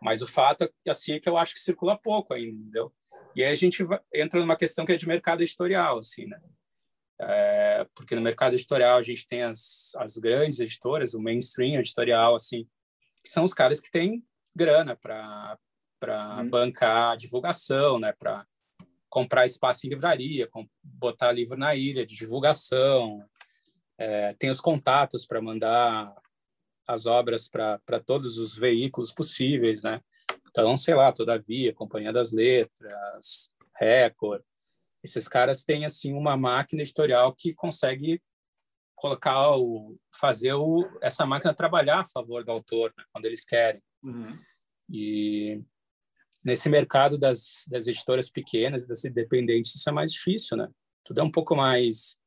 Mas 0.01 0.23
o 0.23 0.27
fato 0.27 0.63
é 0.63 0.89
assim 0.89 1.13
é 1.13 1.19
que 1.19 1.29
eu 1.29 1.37
acho 1.37 1.53
que 1.53 1.59
circula 1.59 1.95
pouco 1.95 2.33
ainda, 2.33 2.59
entendeu? 2.59 2.91
E 3.35 3.43
aí 3.43 3.51
a 3.51 3.55
gente 3.55 3.85
entra 4.11 4.39
numa 4.39 4.57
questão 4.57 4.83
que 4.83 4.93
é 4.93 4.97
de 4.97 5.07
mercado 5.07 5.43
editorial, 5.43 5.99
assim, 5.99 6.25
né? 6.25 6.41
É, 7.21 7.87
porque 7.93 8.15
no 8.15 8.21
mercado 8.21 8.55
editorial 8.55 8.97
a 8.97 9.03
gente 9.03 9.27
tem 9.27 9.43
as, 9.43 9.91
as 9.97 10.17
grandes 10.17 10.59
editoras, 10.59 11.13
o 11.13 11.21
mainstream 11.21 11.79
editorial, 11.79 12.33
assim, 12.33 12.67
que 13.23 13.29
são 13.29 13.43
os 13.43 13.53
caras 13.53 13.79
que 13.79 13.91
têm 13.91 14.25
grana 14.55 14.95
para 14.95 15.55
para 15.99 16.37
uhum. 16.37 16.49
bancar 16.49 17.11
a 17.11 17.15
divulgação, 17.15 17.99
né? 17.99 18.13
Para 18.13 18.45
comprar 19.09 19.45
espaço 19.45 19.85
em 19.85 19.89
livraria, 19.89 20.49
botar 20.83 21.31
livro 21.31 21.57
na 21.57 21.75
ilha 21.75 22.05
de 22.05 22.15
divulgação. 22.15 23.23
É, 23.97 24.33
tem 24.33 24.49
os 24.49 24.61
contatos 24.61 25.25
para 25.25 25.41
mandar 25.41 26.13
as 26.87 27.05
obras 27.05 27.49
para 27.49 27.99
todos 28.05 28.37
os 28.37 28.55
veículos 28.55 29.11
possíveis, 29.11 29.83
né? 29.83 30.01
Então, 30.49 30.77
sei 30.77 30.95
lá, 30.95 31.11
Todavia, 31.11 31.73
Companhia 31.73 32.13
das 32.13 32.31
Letras, 32.31 33.51
Record, 33.75 34.41
esses 35.03 35.27
caras 35.27 35.63
têm 35.63 35.85
assim 35.85 36.13
uma 36.13 36.35
máquina 36.35 36.81
editorial 36.81 37.33
que 37.33 37.53
consegue 37.53 38.21
colocar 38.95 39.55
o 39.55 39.97
fazer 40.19 40.53
o, 40.53 40.83
essa 41.01 41.25
máquina 41.25 41.53
trabalhar 41.53 41.99
a 41.99 42.05
favor 42.05 42.43
do 42.43 42.51
autor 42.51 42.93
né, 42.97 43.03
quando 43.11 43.25
eles 43.25 43.45
querem. 43.45 43.81
Uhum. 44.03 44.33
E 44.89 45.61
nesse 46.47 46.69
mercado 46.69 47.17
das, 47.17 47.65
das 47.69 47.87
editoras 47.87 48.29
pequenas, 48.29 48.87
das 48.87 49.03
independentes, 49.03 49.75
isso 49.75 49.89
é 49.89 49.91
mais 49.91 50.13
difícil, 50.13 50.55
né? 50.55 50.69
Tudo 51.03 51.19
é 51.19 51.23
um 51.23 51.29
pouco 51.29 51.53
mais 51.57 52.17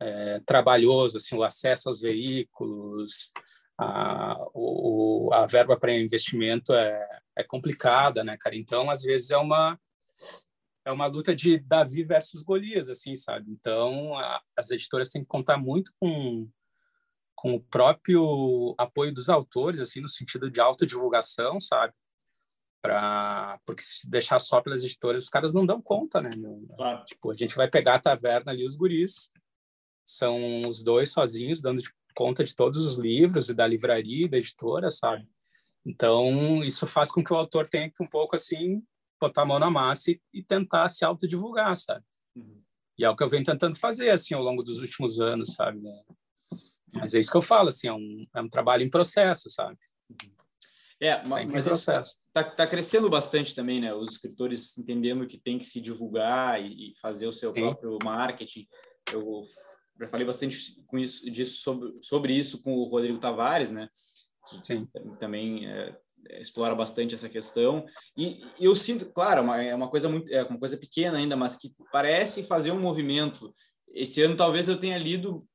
é, 0.00 0.38
trabalhoso, 0.46 1.16
assim, 1.16 1.34
o 1.36 1.42
acesso 1.42 1.88
aos 1.88 2.00
veículos, 2.00 3.32
a, 3.76 4.36
o, 4.54 5.30
a 5.32 5.46
verba 5.46 5.76
para 5.76 5.92
investimento 5.92 6.72
é, 6.72 7.20
é 7.36 7.42
complicada, 7.42 8.22
né, 8.22 8.36
cara? 8.38 8.54
Então, 8.54 8.88
às 8.88 9.02
vezes 9.02 9.32
é 9.32 9.36
uma 9.36 9.76
é 10.84 10.92
uma 10.92 11.06
luta 11.06 11.34
de 11.34 11.58
Davi 11.58 12.04
versus 12.04 12.44
Golias, 12.44 12.88
assim, 12.88 13.16
sabe? 13.16 13.50
Então, 13.50 14.16
a, 14.16 14.40
as 14.56 14.70
editoras 14.70 15.10
têm 15.10 15.22
que 15.22 15.28
contar 15.28 15.58
muito 15.58 15.92
com 15.98 16.48
com 17.34 17.54
o 17.54 17.60
próprio 17.60 18.74
apoio 18.76 19.14
dos 19.14 19.30
autores, 19.30 19.80
assim, 19.80 20.00
no 20.00 20.10
sentido 20.10 20.50
de 20.50 20.60
autodivulgação, 20.60 21.58
sabe? 21.58 21.94
Porque 23.64 23.82
se 23.82 24.08
deixar 24.08 24.38
só 24.38 24.60
pelas 24.60 24.82
editoras 24.82 25.24
os 25.24 25.28
caras 25.28 25.52
não 25.52 25.66
dão 25.66 25.82
conta 25.82 26.20
né 26.20 26.30
claro. 26.76 27.04
tipo 27.04 27.30
a 27.30 27.34
gente 27.34 27.54
vai 27.54 27.68
pegar 27.68 27.96
a 27.96 28.00
taverna 28.00 28.52
ali 28.52 28.64
os 28.64 28.74
guris 28.74 29.30
são 30.04 30.62
os 30.62 30.82
dois 30.82 31.12
sozinhos 31.12 31.60
dando 31.60 31.82
conta 32.14 32.42
de 32.42 32.54
todos 32.54 32.84
os 32.84 32.96
livros 32.98 33.48
e 33.48 33.54
da 33.54 33.66
livraria 33.66 34.24
e 34.24 34.28
da 34.28 34.38
editora 34.38 34.90
sabe 34.90 35.28
então 35.84 36.60
isso 36.60 36.86
faz 36.86 37.10
com 37.10 37.22
que 37.22 37.32
o 37.32 37.36
autor 37.36 37.68
tenha 37.68 37.90
que 37.90 38.02
um 38.02 38.06
pouco 38.06 38.34
assim 38.34 38.82
botar 39.20 39.42
a 39.42 39.46
mão 39.46 39.58
na 39.58 39.70
massa 39.70 40.10
e, 40.10 40.20
e 40.32 40.42
tentar 40.42 40.88
se 40.88 41.04
autodivulgar, 41.04 41.76
sabe? 41.76 42.04
Uhum. 42.34 42.62
E 42.98 43.04
é 43.04 43.10
o 43.10 43.14
que 43.14 43.22
eu 43.22 43.28
venho 43.28 43.44
tentando 43.44 43.76
fazer, 43.76 44.10
assim, 44.10 44.34
ao 44.34 44.42
longo 44.42 44.62
dos 44.62 44.80
últimos 44.80 45.20
anos, 45.20 45.54
sabe? 45.54 45.80
Mas 46.92 47.14
é 47.14 47.18
isso 47.18 47.30
que 47.30 47.36
eu 47.36 47.42
falo, 47.42 47.68
assim, 47.68 47.88
é 47.88 47.92
um, 47.92 48.26
é 48.34 48.40
um 48.40 48.48
trabalho 48.48 48.82
em 48.82 48.90
processo, 48.90 49.50
sabe? 49.50 49.78
É, 51.00 51.22
mas, 51.26 51.50
mas 51.50 51.64
processo. 51.64 52.16
Tá, 52.32 52.44
tá 52.44 52.66
crescendo 52.66 53.08
bastante 53.08 53.54
também, 53.54 53.80
né? 53.80 53.94
Os 53.94 54.12
escritores 54.12 54.76
entendendo 54.76 55.26
que 55.26 55.38
tem 55.38 55.58
que 55.58 55.64
se 55.64 55.80
divulgar 55.80 56.62
e, 56.62 56.90
e 56.90 56.98
fazer 57.00 57.26
o 57.26 57.32
seu 57.32 57.54
Sim. 57.54 57.60
próprio 57.60 57.98
marketing. 58.04 58.68
Eu 59.12 59.46
já 59.98 60.08
falei 60.08 60.26
bastante 60.26 60.82
com 60.86 60.98
isso, 60.98 61.30
disso 61.30 61.62
sobre, 61.62 61.98
sobre 62.02 62.34
isso 62.34 62.62
com 62.62 62.74
o 62.74 62.84
Rodrigo 62.84 63.18
Tavares, 63.18 63.70
né? 63.70 63.88
Que 64.46 64.64
Sim. 64.64 64.86
também 65.18 65.66
é, 65.66 65.96
explora 66.38 66.74
bastante 66.74 67.14
essa 67.14 67.28
questão 67.28 67.86
e, 68.16 68.42
eu 68.58 68.76
sinto, 68.76 69.06
claro, 69.06 69.42
uma, 69.42 69.62
é 69.62 69.74
uma 69.74 69.88
coisa 69.88 70.08
muito, 70.08 70.30
é 70.32 70.42
uma 70.42 70.58
coisa 70.58 70.76
pequena 70.76 71.16
ainda, 71.16 71.36
mas 71.36 71.56
que 71.56 71.74
parece 71.90 72.42
fazer 72.42 72.72
um 72.72 72.80
movimento. 72.80 73.54
Esse 73.88 74.20
ano 74.22 74.36
talvez 74.36 74.68
eu 74.68 74.78
tenha 74.78 74.98
lido 74.98 75.46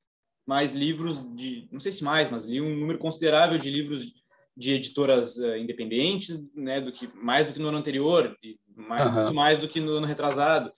mais 0.46 0.74
livros 0.74 1.24
de, 1.36 1.68
não 1.72 1.80
sei 1.80 1.92
se 1.92 2.04
mais, 2.04 2.30
mas 2.30 2.46
li 2.46 2.62
um 2.62 2.76
número 2.76 3.00
considerável 3.00 3.58
de 3.58 3.70
livros 3.70 4.06
de 4.06 4.25
editoras 4.58 5.38
uh, 5.38 5.56
independentes, 5.56 6.44
né, 6.56 6.80
do 6.80 6.92
que 6.92 7.08
mais 7.16 7.48
do 7.48 7.54
que 7.54 7.60
no 7.60 7.68
ano 7.68 7.78
anterior, 7.78 8.36
e 8.44 8.58
mais, 8.76 9.16
uhum. 9.16 9.34
mais 9.34 9.60
do 9.60 9.68
que 9.68 9.80
no 9.80 9.94
ano 9.94 10.08
retrasado. 10.08 10.72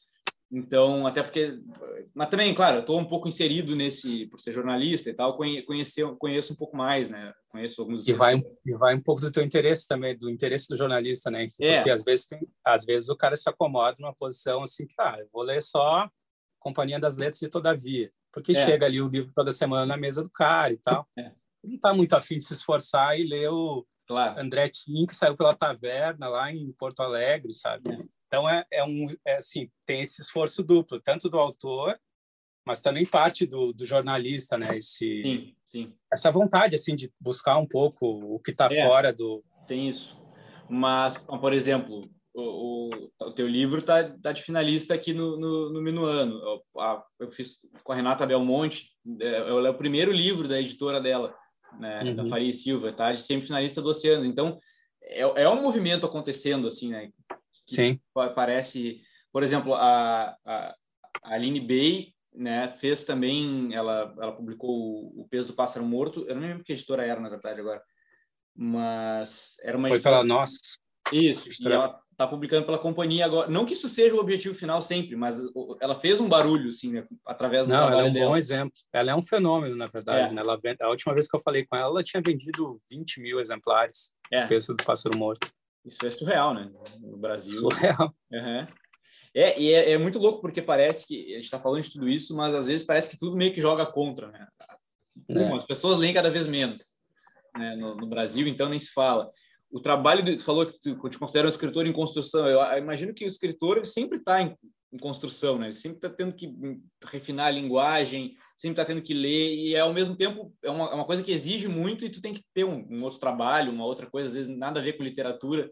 Então, 0.49 1.05
até 1.05 1.21
porque, 1.21 1.59
mas 2.13 2.29
também, 2.29 2.55
claro, 2.55 2.79
estou 2.79 2.97
um 2.97 3.05
pouco 3.05 3.27
inserido 3.27 3.75
nesse, 3.75 4.27
por 4.27 4.39
ser 4.39 4.53
jornalista 4.53 5.09
e 5.09 5.13
tal, 5.13 5.35
conhecer, 5.35 6.07
conheço 6.17 6.53
um 6.53 6.55
pouco 6.55 6.77
mais, 6.77 7.09
né? 7.09 7.33
Conheço 7.49 7.81
alguns. 7.81 8.07
E 8.07 8.13
vai, 8.13 8.41
e 8.65 8.73
vai 8.75 8.95
um 8.95 9.01
pouco 9.01 9.19
do 9.19 9.31
teu 9.31 9.43
interesse 9.43 9.85
também, 9.85 10.17
do 10.17 10.29
interesse 10.29 10.69
do 10.69 10.77
jornalista, 10.77 11.29
né? 11.29 11.47
É. 11.59 11.75
Porque 11.75 11.89
às 11.89 12.01
vezes 12.01 12.27
tem, 12.27 12.39
às 12.65 12.85
vezes 12.85 13.09
o 13.09 13.17
cara 13.17 13.35
se 13.35 13.49
acomoda 13.49 13.97
numa 13.99 14.15
posição 14.15 14.63
assim 14.63 14.87
tá, 14.87 15.17
eu 15.19 15.27
vou 15.33 15.43
ler 15.43 15.61
só 15.61 16.09
Companhia 16.59 16.99
das 16.99 17.17
Letras 17.17 17.39
de 17.39 17.49
Todavia, 17.49 18.09
porque 18.31 18.53
é. 18.53 18.65
chega 18.65 18.85
ali 18.85 19.01
o 19.01 19.09
livro 19.09 19.33
toda 19.35 19.51
semana 19.51 19.85
na 19.85 19.97
mesa 19.97 20.23
do 20.23 20.29
cara 20.29 20.71
e 20.71 20.77
tal. 20.77 21.05
É. 21.17 21.31
Não 21.67 21.75
está 21.75 21.93
muito 21.93 22.13
afim 22.13 22.37
de 22.37 22.45
se 22.45 22.53
esforçar 22.53 23.19
e 23.19 23.27
ler 23.27 23.49
o 23.49 23.85
claro. 24.07 24.39
André 24.39 24.69
Tim, 24.69 25.05
que 25.05 25.15
saiu 25.15 25.35
pela 25.35 25.53
Taverna 25.53 26.27
lá 26.29 26.51
em 26.51 26.71
Porto 26.73 27.01
Alegre, 27.01 27.53
sabe? 27.53 27.91
É. 27.91 27.97
Então 28.27 28.49
é, 28.49 28.65
é 28.71 28.83
um 28.83 29.05
é 29.25 29.35
assim 29.35 29.69
tem 29.85 30.01
esse 30.01 30.21
esforço 30.21 30.63
duplo, 30.63 30.99
tanto 30.99 31.29
do 31.29 31.37
autor, 31.37 31.97
mas 32.65 32.81
também 32.81 33.05
parte 33.05 33.45
do, 33.45 33.71
do 33.71 33.85
jornalista, 33.85 34.57
né? 34.57 34.77
Esse, 34.77 35.15
sim, 35.23 35.55
sim. 35.63 35.93
Essa 36.11 36.31
vontade 36.31 36.75
assim 36.75 36.95
de 36.95 37.11
buscar 37.19 37.57
um 37.57 37.65
pouco 37.65 38.05
o 38.05 38.39
que 38.39 38.51
está 38.51 38.67
é, 38.71 38.85
fora 38.85 39.13
do. 39.13 39.43
Tem 39.67 39.87
isso. 39.87 40.21
Mas, 40.69 41.17
por 41.17 41.53
exemplo, 41.53 42.09
o, 42.33 42.89
o, 42.89 43.11
o 43.21 43.31
teu 43.31 43.47
livro 43.47 43.81
tá, 43.81 44.03
tá 44.21 44.31
de 44.31 44.43
finalista 44.43 44.93
aqui 44.93 45.13
no, 45.13 45.39
no, 45.39 45.73
no 45.73 45.81
Minuano. 45.81 46.37
Eu, 46.43 46.81
a, 46.81 47.03
eu 47.19 47.31
fiz 47.31 47.59
com 47.83 47.93
a 47.93 47.95
Renata 47.95 48.25
Belmonte, 48.25 48.91
é, 49.21 49.27
é, 49.27 49.51
o 49.53 49.73
primeiro 49.73 50.11
livro 50.11 50.47
da 50.47 50.59
editora 50.59 51.01
dela, 51.01 51.33
né, 51.79 52.03
uhum. 52.03 52.15
da 52.15 52.25
Faria 52.25 52.51
Silva, 52.53 52.93
tá? 52.93 53.11
De 53.11 53.21
semifinalista 53.21 53.81
do 53.81 53.89
Oceano. 53.89 54.25
Então, 54.25 54.59
é, 55.01 55.21
é 55.21 55.49
um 55.49 55.61
movimento 55.61 56.05
acontecendo, 56.05 56.67
assim, 56.67 56.89
né? 56.89 57.09
Sim. 57.65 57.99
Parece, 58.35 59.01
por 59.31 59.43
exemplo, 59.43 59.73
a, 59.73 60.35
a, 60.45 60.75
a 61.23 61.33
Aline 61.33 61.59
Bey, 61.59 62.13
né, 62.33 62.69
fez 62.69 63.03
também, 63.03 63.73
ela, 63.73 64.13
ela 64.19 64.31
publicou 64.31 64.69
o, 64.69 65.21
o 65.21 65.27
Peso 65.27 65.49
do 65.49 65.55
Pássaro 65.55 65.85
Morto, 65.85 66.25
eu 66.27 66.35
não 66.35 66.43
lembro 66.43 66.63
que 66.63 66.71
editora 66.71 67.05
era, 67.05 67.19
na 67.19 67.29
verdade, 67.29 67.59
agora, 67.59 67.81
mas 68.55 69.55
era 69.61 69.77
uma 69.77 69.87
Foi 69.87 69.97
editora... 69.97 70.17
pela 70.17 70.27
Nós. 70.27 70.77
Isso, 71.11 71.47
editora... 71.47 71.99
está 72.17 72.25
publicando 72.25 72.65
pela 72.65 72.79
companhia 72.79 73.25
agora. 73.25 73.47
Não 73.47 73.63
que 73.63 73.73
isso 73.73 73.87
seja 73.87 74.15
o 74.15 74.19
objetivo 74.19 74.55
final 74.55 74.81
sempre, 74.81 75.15
mas 75.15 75.39
ela 75.79 75.93
fez 75.93 76.19
um 76.19 76.27
barulho, 76.27 76.71
assim, 76.71 76.91
né, 76.91 77.07
através 77.23 77.67
do 77.67 77.73
Não, 77.73 77.87
ela 77.87 78.01
é 78.01 78.09
um 78.09 78.13
dela. 78.13 78.25
bom 78.25 78.35
exemplo. 78.35 78.73
Ela 78.91 79.11
é 79.11 79.15
um 79.15 79.21
fenômeno, 79.21 79.75
na 79.75 79.85
verdade. 79.85 80.31
É. 80.31 80.33
Né? 80.33 80.41
Ela 80.41 80.57
vende... 80.57 80.81
A 80.81 80.89
última 80.89 81.13
vez 81.13 81.29
que 81.29 81.35
eu 81.35 81.39
falei 81.39 81.63
com 81.65 81.75
ela, 81.75 81.89
ela 81.89 82.03
tinha 82.03 82.21
vendido 82.25 82.81
20 82.89 83.21
mil 83.21 83.39
exemplares. 83.39 84.11
É. 84.31 84.45
O 84.45 84.47
Peso 84.47 84.73
do 84.73 84.83
Pássaro 84.83 85.15
Morto. 85.15 85.47
Isso 85.85 86.05
é 86.05 86.11
surreal, 86.11 86.55
né? 86.55 86.71
No 87.01 87.17
Brasil. 87.17 87.53
Surreal. 87.53 88.13
Uhum. 88.31 88.67
É, 89.35 89.59
e 89.59 89.71
é, 89.71 89.91
é, 89.91 89.97
muito 89.99 90.17
louco 90.17 90.41
porque 90.41 90.61
parece 90.61 91.05
que 91.05 91.33
a 91.33 91.35
gente 91.35 91.43
está 91.43 91.59
falando 91.59 91.83
de 91.83 91.91
tudo 91.91 92.09
isso, 92.09 92.35
mas 92.35 92.55
às 92.55 92.65
vezes 92.65 92.85
parece 92.85 93.09
que 93.09 93.17
tudo 93.17 93.37
meio 93.37 93.53
que 93.53 93.61
joga 93.61 93.85
contra, 93.85 94.31
né? 94.31 94.47
é. 95.29 95.53
As 95.53 95.65
pessoas 95.65 95.99
leem 95.99 96.13
cada 96.13 96.31
vez 96.31 96.47
menos 96.47 96.97
né? 97.55 97.75
no, 97.75 97.95
no, 97.95 98.07
Brasil, 98.07 98.47
então 98.47 98.69
nem 98.69 98.79
se 98.79 98.91
fala. 98.91 99.31
O 99.69 99.81
trabalho, 99.81 100.37
tu 100.37 100.43
falou 100.43 100.65
que 100.65 100.79
tu 100.79 101.09
te 101.09 101.17
considera 101.17 101.47
um 101.47 101.49
escritor 101.49 101.85
em 101.85 101.93
construção. 101.93 102.47
Eu, 102.47 102.61
eu 102.61 102.77
imagino 102.77 103.13
que 103.13 103.25
o 103.25 103.27
escritor 103.27 103.85
sempre 103.85 104.17
está 104.17 104.41
em, 104.41 104.55
em, 104.93 104.97
construção, 104.97 105.57
né? 105.57 105.67
Ele 105.67 105.75
sempre 105.75 105.97
está 105.97 106.09
tendo 106.09 106.33
que 106.33 106.49
refinar 107.03 107.47
a 107.47 107.51
linguagem, 107.51 108.35
sempre 108.55 108.81
está 108.81 108.85
tendo 108.85 109.01
que 109.01 109.13
ler 109.13 109.55
e 109.55 109.77
ao 109.77 109.93
mesmo 109.93 110.15
tempo 110.15 110.53
é 110.63 110.71
uma, 110.71 110.89
é 110.89 110.93
uma, 110.95 111.05
coisa 111.05 111.21
que 111.21 111.33
exige 111.33 111.67
muito 111.67 112.05
e 112.05 112.09
tu 112.09 112.21
tem 112.21 112.33
que 112.33 112.43
ter 112.53 112.63
um, 112.63 112.87
um, 112.89 113.03
outro 113.03 113.19
trabalho, 113.19 113.71
uma 113.71 113.85
outra 113.85 114.07
coisa 114.09 114.29
às 114.29 114.35
vezes 114.35 114.57
nada 114.57 114.79
a 114.79 114.83
ver 114.83 114.93
com 114.93 115.03
literatura. 115.03 115.69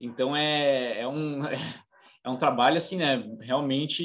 Então 0.00 0.36
é, 0.36 1.00
é 1.00 1.08
um 1.08 1.40
é 2.24 2.28
um 2.28 2.36
trabalho 2.36 2.76
assim, 2.76 2.96
né? 2.96 3.24
Realmente 3.40 4.02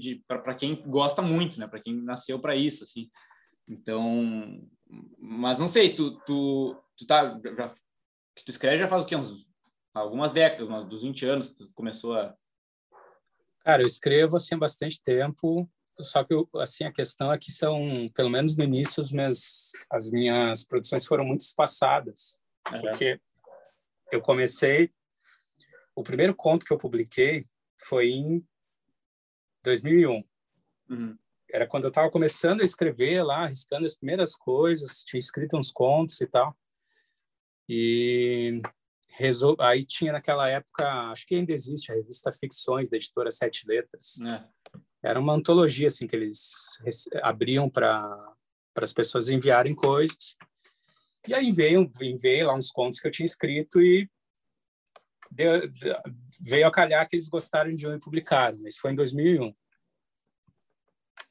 de 0.00 0.22
para 0.26 0.54
quem 0.54 0.82
gosta 0.86 1.22
muito, 1.22 1.60
né? 1.60 1.68
Para 1.68 1.80
quem 1.80 1.94
nasceu 1.94 2.40
para 2.40 2.56
isso, 2.56 2.82
assim. 2.82 3.08
Então, 3.68 4.60
mas 5.18 5.58
não 5.58 5.68
sei, 5.68 5.94
tu 5.94 6.18
tu, 6.26 6.76
tu 6.96 7.06
tá 7.06 7.38
já 7.56 7.70
que 8.38 8.44
tu 8.44 8.50
escreve 8.50 8.78
já 8.78 8.88
faz 8.88 9.02
o 9.02 9.06
quê? 9.06 9.16
Uns 9.16 9.46
algumas 9.92 10.30
décadas, 10.30 10.68
uns 10.68 10.84
dos 10.84 11.02
20 11.02 11.26
anos 11.26 11.48
que 11.48 11.56
tu 11.56 11.72
começou 11.74 12.14
a 12.14 12.34
Cara, 13.64 13.82
eu 13.82 13.86
escrevo 13.86 14.36
assim 14.36 14.54
há 14.54 14.58
bastante 14.58 15.02
tempo 15.02 15.68
só 16.00 16.22
que 16.22 16.32
assim 16.56 16.84
a 16.84 16.92
questão 16.92 17.32
é 17.32 17.38
que 17.38 17.50
são 17.50 18.08
pelo 18.14 18.30
menos 18.30 18.56
no 18.56 18.62
início 18.62 19.02
as 19.02 19.10
minhas 19.10 19.72
as 19.90 20.08
minhas 20.10 20.64
produções 20.64 21.04
foram 21.04 21.24
muito 21.24 21.40
espaçadas 21.40 22.38
uhum. 22.72 22.80
porque 22.80 23.20
eu 24.12 24.20
comecei 24.20 24.92
o 25.96 26.02
primeiro 26.04 26.34
conto 26.34 26.64
que 26.64 26.72
eu 26.72 26.78
publiquei 26.78 27.44
foi 27.82 28.10
em 28.10 28.46
2001 29.64 30.24
uhum. 30.90 31.18
era 31.50 31.66
quando 31.66 31.84
eu 31.84 31.88
estava 31.88 32.08
começando 32.08 32.60
a 32.60 32.64
escrever 32.64 33.24
lá 33.24 33.46
arriscando 33.46 33.84
as 33.84 33.96
primeiras 33.96 34.36
coisas 34.36 35.02
tinha 35.02 35.18
escrito 35.18 35.58
uns 35.58 35.72
contos 35.72 36.20
e 36.20 36.28
tal 36.28 36.56
e 37.68 38.62
resol... 39.08 39.56
aí 39.60 39.84
tinha 39.84 40.12
naquela 40.12 40.48
época 40.48 41.10
acho 41.10 41.26
que 41.26 41.34
ainda 41.34 41.52
existe 41.52 41.92
a 41.92 41.94
revista 41.94 42.32
Ficções 42.32 42.88
da 42.88 42.96
editora 42.96 43.30
Sete 43.30 43.66
Letras 43.66 44.20
é 44.22 44.44
era 45.02 45.20
uma 45.20 45.34
antologia 45.34 45.86
assim 45.86 46.06
que 46.06 46.16
eles 46.16 46.78
abriam 47.22 47.68
para 47.70 48.34
as 48.76 48.92
pessoas 48.92 49.30
enviarem 49.30 49.74
coisas. 49.74 50.36
E 51.26 51.34
aí 51.34 51.52
veio, 51.52 51.90
veio 52.20 52.46
lá 52.46 52.54
uns 52.54 52.70
contos 52.70 52.98
que 52.98 53.06
eu 53.06 53.10
tinha 53.10 53.26
escrito 53.26 53.80
e 53.80 54.08
deu, 55.30 55.70
veio 56.40 56.66
a 56.66 56.70
calhar 56.70 57.06
que 57.08 57.16
eles 57.16 57.28
gostaram 57.28 57.72
de 57.72 57.86
um 57.86 57.94
e 57.94 58.00
publicaram. 58.00 58.66
Isso 58.66 58.80
foi 58.80 58.92
em 58.92 58.96
2001. 58.96 59.54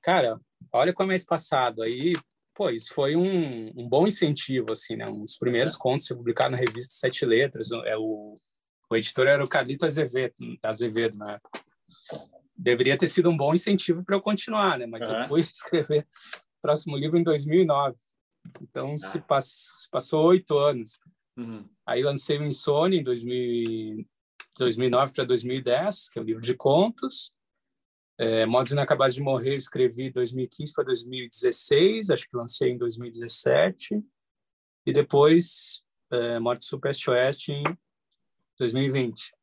Cara, 0.02 0.40
olha 0.72 0.94
como 0.94 1.12
é 1.12 1.16
espaçado. 1.16 1.82
Aí, 1.82 2.14
pô, 2.58 2.72
isso 2.72 2.92
foi 2.92 3.16
um, 3.16 3.72
um 3.76 3.88
bom 3.88 4.08
incentivo, 4.08 4.72
assim, 4.72 4.96
né? 4.96 5.08
Um 5.08 5.22
dos 5.22 5.38
primeiros 5.38 5.76
é. 5.76 5.78
contos 5.78 6.12
a 6.12 6.16
publicar 6.16 6.50
na 6.50 6.58
revista 6.58 6.96
Sete 6.96 7.24
Letras. 7.24 7.72
É 7.86 7.96
o, 7.96 8.34
o 8.90 8.96
editor 8.96 9.28
era 9.28 9.44
o 9.44 9.48
Carlito 9.48 9.86
Azevedo, 9.86 10.34
Azevedo 10.64 11.16
na 11.16 11.34
época 11.34 11.62
deveria 12.58 12.98
ter 12.98 13.08
sido 13.08 13.30
um 13.30 13.38
bom 13.38 13.54
incentivo 13.54 14.04
para 14.04 14.16
eu 14.16 14.22
continuar, 14.22 14.80
né? 14.80 14.88
Mas 14.88 15.08
uhum. 15.08 15.16
eu 15.16 15.28
fui 15.28 15.42
escrever 15.46 16.08
o 16.58 16.62
próximo 16.62 16.98
livro 16.98 17.18
em 17.18 17.24
2009. 17.24 17.96
Então, 18.62 18.94
ah. 18.94 18.98
se 18.98 19.22
pass 19.22 19.88
passou 19.92 20.26
oito 20.26 20.58
anos. 20.58 21.00
Uhum. 21.38 21.70
Aí 21.86 22.02
lancei 22.02 22.40
o 22.40 22.46
Insônia 22.46 23.00
em 23.00 23.04
2000, 23.04 24.06
2009 24.58 25.14
para 25.14 25.24
2010, 25.26 26.10
que 26.10 26.18
é 26.18 26.22
um 26.22 26.26
livro 26.26 26.42
de 26.42 26.56
contos. 26.56 27.32
É, 28.20 28.46
Modos 28.46 28.72
Inacabados 28.72 29.16
de 29.16 29.22
Morrer, 29.22 29.56
escrevi 29.56 30.10
2015 30.10 30.74
para 30.74 30.86
2016, 30.86 32.10
acho 32.10 32.28
que 32.28 32.36
lancei 32.36 32.72
em 32.72 32.78
2017. 32.78 34.02
E 34.86 34.94
depois, 34.94 35.84
é, 36.12 36.40
Morte 36.40 36.66
Supereste 36.66 37.10
Oeste 37.10 37.52
em 37.52 37.64
2020. 38.58 39.34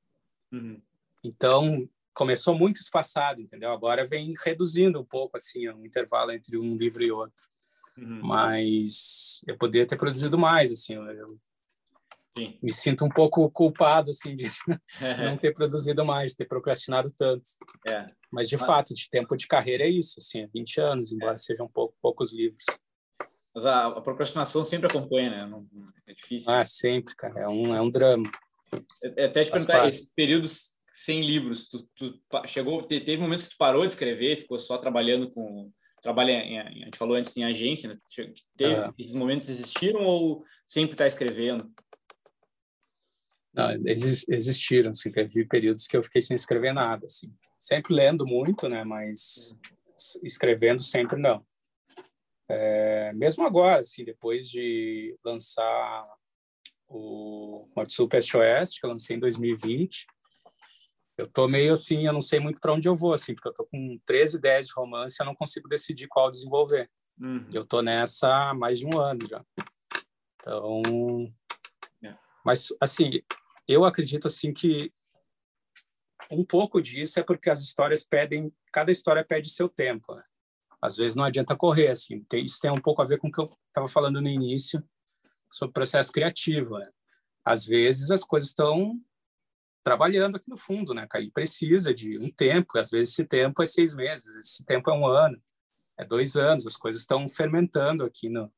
Uhum. 0.53 0.83
Então, 1.23 1.89
começou 2.13 2.55
muito 2.55 2.81
espaçado, 2.81 3.41
entendeu? 3.41 3.71
Agora 3.71 4.07
vem 4.07 4.33
reduzindo 4.45 5.01
um 5.01 5.05
pouco 5.05 5.37
assim 5.37 5.69
o 5.69 5.77
um 5.77 5.85
intervalo 5.87 6.33
entre 6.33 6.57
um 6.57 6.77
livro 6.77 7.03
e 7.03 7.13
outro. 7.13 7.47
Uhum. 7.97 8.21
Mas 8.23 9.41
eu 9.47 9.57
poderia 9.57 9.87
ter 9.87 9.97
produzido 9.97 10.37
mais, 10.37 10.73
assim. 10.73 10.95
Eu 10.95 11.39
Sim. 12.37 12.57
me 12.61 12.73
sinto 12.73 13.05
um 13.05 13.09
pouco 13.09 13.49
culpado 13.49 14.11
assim 14.11 14.35
de 14.35 14.51
não 15.23 15.37
ter 15.37 15.55
produzido 15.55 16.05
mais, 16.05 16.33
de 16.33 16.39
ter 16.39 16.47
procrastinado 16.47 17.09
tanto. 17.17 17.45
É. 17.89 18.07
Mas 18.31 18.49
de 18.49 18.57
Mas... 18.57 18.67
fato, 18.67 18.93
de 18.93 19.09
tempo 19.09 19.37
de 19.37 19.47
carreira 19.47 19.85
é 19.85 19.89
isso, 19.89 20.19
assim, 20.19 20.41
é 20.43 20.47
20 20.49 20.81
anos, 20.81 21.13
embora 21.13 21.35
é. 21.35 21.39
sejam 21.39 21.69
pouco, 21.69 21.95
poucos 22.03 22.33
livros. 22.33 22.65
Mas 23.55 23.65
a, 23.65 23.87
a, 23.87 24.01
procrastinação 24.01 24.65
sempre 24.65 24.89
acompanha, 24.89 25.31
né? 25.31 25.47
Não, 25.47 25.65
é 26.09 26.13
difícil. 26.13 26.53
Ah, 26.53 26.65
sempre, 26.65 27.15
cara. 27.15 27.39
É 27.39 27.49
um, 27.49 27.73
é 27.73 27.81
um 27.81 27.89
drama. 27.89 28.29
É, 29.01 29.23
é 29.23 29.25
até 29.27 29.45
te 29.45 29.53
perguntar, 29.53 29.89
esses 29.89 30.11
períodos 30.11 30.73
sem 30.93 31.25
livros? 31.25 31.69
Tu, 31.69 31.89
tu 31.95 32.21
chegou, 32.47 32.83
teve 32.83 33.17
momentos 33.17 33.45
que 33.45 33.51
tu 33.51 33.57
parou 33.57 33.87
de 33.87 33.93
escrever, 33.93 34.39
ficou 34.39 34.59
só 34.59 34.77
trabalhando 34.77 35.31
com 35.31 35.71
trabalha 36.05 36.33
em, 36.33 36.61
a 36.61 36.71
gente 36.71 36.99
falou 36.99 37.17
antes 37.17 37.35
em 37.35 37.45
agência, 37.45 37.89
né? 37.89 37.99
Teve, 38.59 38.75
uhum. 38.75 38.93
esses 38.99 39.15
momentos 39.15 39.49
existiram 39.49 40.05
ou 40.05 40.45
sempre 40.67 40.93
está 40.93 41.07
escrevendo? 41.07 41.73
Não, 43.55 43.71
existiram, 43.87 44.91
assim, 44.91 45.13
teve 45.13 45.47
períodos 45.47 45.87
que 45.87 45.97
eu 45.97 46.03
fiquei 46.03 46.21
sem 46.21 46.35
escrever 46.35 46.73
nada, 46.73 47.07
assim. 47.07 47.33
Sempre 47.59 47.95
lendo 47.95 48.27
muito, 48.27 48.69
né, 48.69 48.83
mas 48.83 49.57
escrevendo 50.23 50.83
sempre 50.83 51.21
não. 51.21 51.47
É, 52.49 53.13
mesmo 53.13 53.47
agora, 53.47 53.81
assim, 53.81 54.05
depois 54.05 54.51
de 54.51 55.17
lançar 55.25 56.05
o 56.89 57.69
Morte 57.77 57.93
Sul 57.93 58.09
Peste 58.09 58.37
Oeste, 58.37 58.81
que 58.81 58.87
eu 58.87 58.91
lancei 58.91 59.17
em 59.17 59.21
2020, 59.21 60.07
eu 61.17 61.29
tô 61.29 61.47
meio 61.47 61.73
assim, 61.73 62.07
eu 62.07 62.13
não 62.13 62.21
sei 62.21 62.41
muito 62.41 62.61
para 62.61 62.73
onde 62.73 62.89
eu 62.89 62.97
vou, 62.97 63.15
assim, 63.15 63.35
porque 63.35 63.49
eu 63.49 63.55
tô 63.55 63.65
com 63.65 63.99
13 64.05 64.37
ideias 64.37 64.67
de 64.67 64.73
romance, 64.75 65.17
eu 65.21 65.27
não 65.27 65.35
consigo 65.35 65.69
decidir 65.69 66.09
qual 66.09 66.31
desenvolver. 66.31 66.89
Uhum. 67.21 67.49
Eu 67.53 67.65
tô 67.65 67.81
nessa 67.81 68.51
há 68.51 68.55
mais 68.55 68.81
de 68.81 68.87
um 68.87 68.99
ano 68.99 69.25
já. 69.27 69.45
Então, 70.41 70.83
é. 72.03 72.15
mas 72.45 72.69
assim, 72.81 73.23
eu 73.67 73.85
acredito 73.85 74.27
assim 74.27 74.53
que 74.53 74.93
um 76.31 76.45
pouco 76.45 76.81
disso 76.81 77.21
é 77.21 77.23
porque 77.23 77.51
as 77.51 77.61
histórias 77.61 78.05
pedem, 78.05 78.53
cada 78.73 78.91
história 78.91 79.25
pede 79.25 79.51
seu 79.51 79.69
tempo, 79.69 80.15
né? 80.15 80.25
Às 80.81 80.97
vezes 80.97 81.17
não 81.17 81.25
adianta 81.25 81.57
correr 81.57 81.89
assim. 81.89 82.23
Tem, 82.25 82.45
isso 82.45 82.59
tem 82.61 82.71
um 82.71 82.81
pouco 82.81 83.01
a 83.01 83.07
ver 83.07 83.19
com 83.19 83.29
o 83.29 83.33
que 83.33 83.41
eu 83.41 83.51
estava 83.69 83.89
falando 83.89 84.21
no 84.21 84.29
início 84.29 84.83
sobre 85.51 85.71
o 85.71 85.73
processo 85.75 86.13
criativo. 86.13 86.79
Né? 86.79 86.91
Às 87.45 87.65
vezes 87.65 88.11
as 88.11 88.23
coisas 88.23 88.51
estão 88.51 89.01
trabalhando 89.83 90.37
aqui 90.37 90.49
no 90.51 90.57
fundo, 90.57 90.93
né, 90.93 91.07
cara? 91.07 91.25
E 91.25 91.31
precisa 91.31 91.95
de 91.95 92.19
um 92.19 92.29
tempo, 92.29 92.79
às 92.79 92.91
vezes 92.91 93.13
esse 93.13 93.25
tempo 93.27 93.63
é 93.63 93.67
seis 93.67 93.95
meses, 93.95 94.35
esse 94.35 94.65
tempo 94.65 94.91
é 94.91 94.95
um 94.95 95.07
ano, 95.07 95.41
é 95.99 96.05
dois 96.05 96.37
anos, 96.37 96.67
as 96.67 96.77
coisas 96.77 97.03
estão 97.03 97.29
fermentando 97.29 98.03
aqui 98.03 98.29
no, 98.31 98.51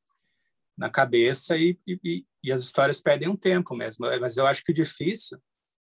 na 0.77 0.91
cabeça 0.91 1.57
e, 1.57 1.79
e, 1.87 2.25
e, 2.45 2.53
as 2.53 2.61
histórias 2.61 3.01
pedem 3.01 3.29
um 3.29 3.37
tempo 3.37 3.75
mesmo. 3.75 4.07
Mas 4.21 4.37
eu 4.37 4.47
acho 4.47 4.63
que 4.63 4.73
o 4.73 4.75
difícil 4.75 5.39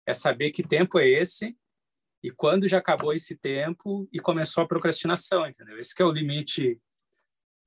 é 0.05 0.13
saber 0.13 0.51
que 0.51 0.61
tempo 0.61 0.99
é 0.99 1.07
esse 1.07 1.55
e 2.21 2.29
quando 2.31 2.67
já 2.67 2.77
acabou 2.77 3.13
esse 3.13 3.35
tempo 3.35 4.07
e 4.11 4.19
começou 4.19 4.63
a 4.63 4.67
procrastinação, 4.67 5.47
entendeu? 5.47 5.79
Esse 5.79 5.93
é 5.99 6.05
o 6.05 6.11
limite 6.11 6.79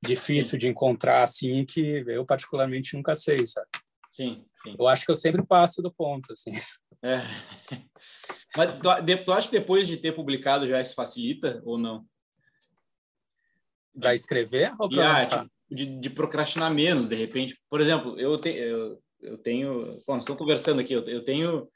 difícil 0.03 0.59
de 0.59 0.67
encontrar, 0.67 1.23
assim, 1.23 1.65
que 1.65 2.05
eu 2.07 2.25
particularmente 2.25 2.97
nunca 2.97 3.15
sei, 3.15 3.47
sabe? 3.47 3.69
Sim, 4.11 4.47
sim. 4.57 4.77
Eu 4.79 4.89
acho 4.89 5.05
que 5.05 5.11
eu 5.11 5.15
sempre 5.15 5.45
passo 5.45 5.83
do 5.83 5.93
ponto, 5.93 6.33
assim. 6.33 6.53
É. 7.03 7.19
Mas 8.57 8.79
tu, 8.79 9.25
tu 9.25 9.33
acha 9.33 9.49
que 9.49 9.59
depois 9.59 9.87
de 9.87 9.97
ter 9.99 10.13
publicado 10.13 10.67
já 10.67 10.81
isso 10.81 10.95
facilita 10.95 11.61
ou 11.65 11.77
não? 11.77 12.07
Para 13.99 14.15
escrever 14.15 14.75
ou 14.79 14.89
para 14.89 15.27
tipo, 15.27 15.51
de, 15.71 15.99
de, 15.99 16.11
procrastinar 16.11 16.73
menos, 16.75 17.09
de 17.09 17.15
repente. 17.15 17.59
Por 17.69 17.81
exemplo, 17.81 18.19
eu, 18.19 18.39
te, 18.39 18.51
eu, 18.51 19.03
eu 19.21 19.39
tenho... 19.39 20.03
Bom, 20.07 20.19
estamos 20.19 20.39
conversando 20.39 20.81
aqui. 20.81 20.93
Eu, 20.93 21.05
eu 21.05 21.25
tenho... 21.25 21.69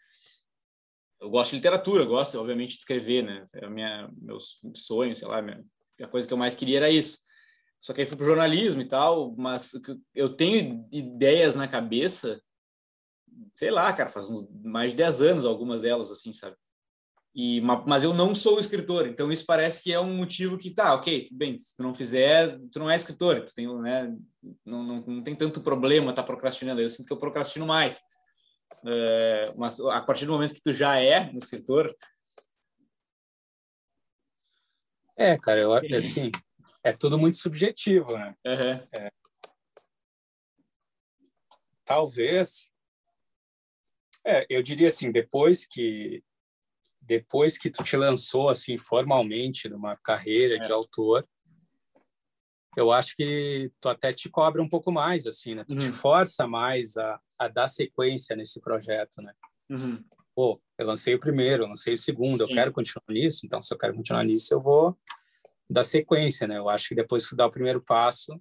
Eu 1.20 1.28
gosto 1.28 1.50
de 1.50 1.56
literatura, 1.56 2.04
gosto, 2.04 2.38
obviamente, 2.38 2.72
de 2.72 2.78
escrever, 2.78 3.22
né? 3.22 3.46
É 3.54 3.68
minha, 3.68 4.10
meus 4.16 4.58
sonhos, 4.74 5.18
sei 5.18 5.28
lá, 5.28 5.42
minha, 5.42 5.62
a 6.00 6.06
coisa 6.06 6.26
que 6.26 6.32
eu 6.32 6.38
mais 6.38 6.54
queria 6.54 6.78
era 6.78 6.90
isso. 6.90 7.18
Só 7.78 7.92
que 7.92 8.00
aí 8.00 8.06
fui 8.06 8.16
para 8.16 8.24
o 8.24 8.28
jornalismo 8.28 8.80
e 8.80 8.88
tal, 8.88 9.34
mas 9.36 9.72
eu 10.14 10.30
tenho 10.34 10.88
ideias 10.90 11.54
na 11.54 11.68
cabeça 11.68 12.40
sei 13.54 13.70
lá, 13.70 13.92
cara, 13.92 14.08
faz 14.08 14.28
uns 14.28 14.48
mais 14.62 14.92
de 14.92 14.98
10 14.98 15.22
anos 15.22 15.44
algumas 15.44 15.82
delas, 15.82 16.10
assim, 16.10 16.32
sabe? 16.32 16.56
E, 17.34 17.60
mas 17.60 18.02
eu 18.02 18.12
não 18.12 18.34
sou 18.34 18.58
escritor, 18.58 19.06
então 19.06 19.30
isso 19.30 19.46
parece 19.46 19.80
que 19.82 19.92
é 19.92 20.00
um 20.00 20.16
motivo 20.16 20.58
que 20.58 20.70
tá, 20.70 20.94
ok, 20.94 21.26
tudo 21.26 21.38
bem, 21.38 21.56
se 21.60 21.76
tu 21.76 21.82
não 21.82 21.94
fizer, 21.94 22.58
tu 22.72 22.80
não 22.80 22.90
é 22.90 22.96
escritor, 22.96 23.44
tu 23.44 23.54
tem, 23.54 23.72
né, 23.80 24.12
não, 24.66 24.82
não, 24.82 25.00
não 25.06 25.22
tem 25.22 25.36
tanto 25.36 25.60
problema 25.60 26.12
tá 26.12 26.24
procrastinando, 26.24 26.80
eu 26.80 26.90
sinto 26.90 27.06
que 27.06 27.12
eu 27.12 27.20
procrastino 27.20 27.64
mais. 27.64 28.02
É, 28.84 29.54
mas 29.56 29.78
a 29.78 30.00
partir 30.00 30.26
do 30.26 30.32
momento 30.32 30.54
que 30.54 30.62
tu 30.62 30.72
já 30.72 30.98
é 30.98 31.30
um 31.32 31.38
escritor... 31.38 31.94
É, 35.16 35.38
cara, 35.38 35.60
eu, 35.60 35.72
assim, 35.96 36.32
é 36.82 36.92
tudo 36.92 37.18
muito 37.18 37.36
subjetivo, 37.36 38.16
né? 38.16 38.34
Uhum. 38.44 38.88
É. 38.92 39.10
Talvez 41.84 42.70
é, 44.24 44.46
eu 44.48 44.62
diria 44.62 44.88
assim, 44.88 45.12
depois 45.12 45.66
que 45.66 46.22
depois 47.10 47.58
que 47.58 47.68
tu 47.68 47.82
te 47.82 47.96
lançou 47.96 48.48
assim 48.48 48.78
formalmente 48.78 49.68
numa 49.68 49.96
carreira 49.96 50.54
é. 50.54 50.58
de 50.60 50.70
autor, 50.70 51.28
eu 52.76 52.92
acho 52.92 53.16
que 53.16 53.72
tu 53.80 53.88
até 53.88 54.12
te 54.12 54.30
cobra 54.30 54.62
um 54.62 54.68
pouco 54.68 54.92
mais, 54.92 55.26
assim, 55.26 55.56
né? 55.56 55.64
Tu 55.64 55.72
uhum. 55.72 55.78
te 55.80 55.90
força 55.90 56.46
mais 56.46 56.96
a, 56.96 57.20
a 57.36 57.48
dar 57.48 57.66
sequência 57.66 58.36
nesse 58.36 58.60
projeto, 58.60 59.20
né? 59.20 59.34
Uhum. 59.68 60.04
Pô, 60.36 60.62
eu 60.78 60.86
lancei 60.86 61.12
o 61.12 61.18
primeiro, 61.18 61.64
eu 61.64 61.68
lancei 61.68 61.94
o 61.94 61.98
segundo, 61.98 62.36
Sim. 62.36 62.42
eu 62.44 62.48
quero 62.54 62.72
continuar 62.72 63.04
nisso, 63.08 63.44
então 63.44 63.60
se 63.60 63.74
eu 63.74 63.78
quero 63.78 63.96
continuar 63.96 64.22
nisso, 64.22 64.54
eu 64.54 64.60
vou 64.60 64.96
dar 65.68 65.82
sequência, 65.82 66.46
né? 66.46 66.58
Eu 66.58 66.68
acho 66.68 66.90
que 66.90 66.94
depois 66.94 67.24
que 67.24 67.30
tu 67.30 67.36
dá 67.36 67.44
o 67.44 67.50
primeiro 67.50 67.82
passo, 67.82 68.40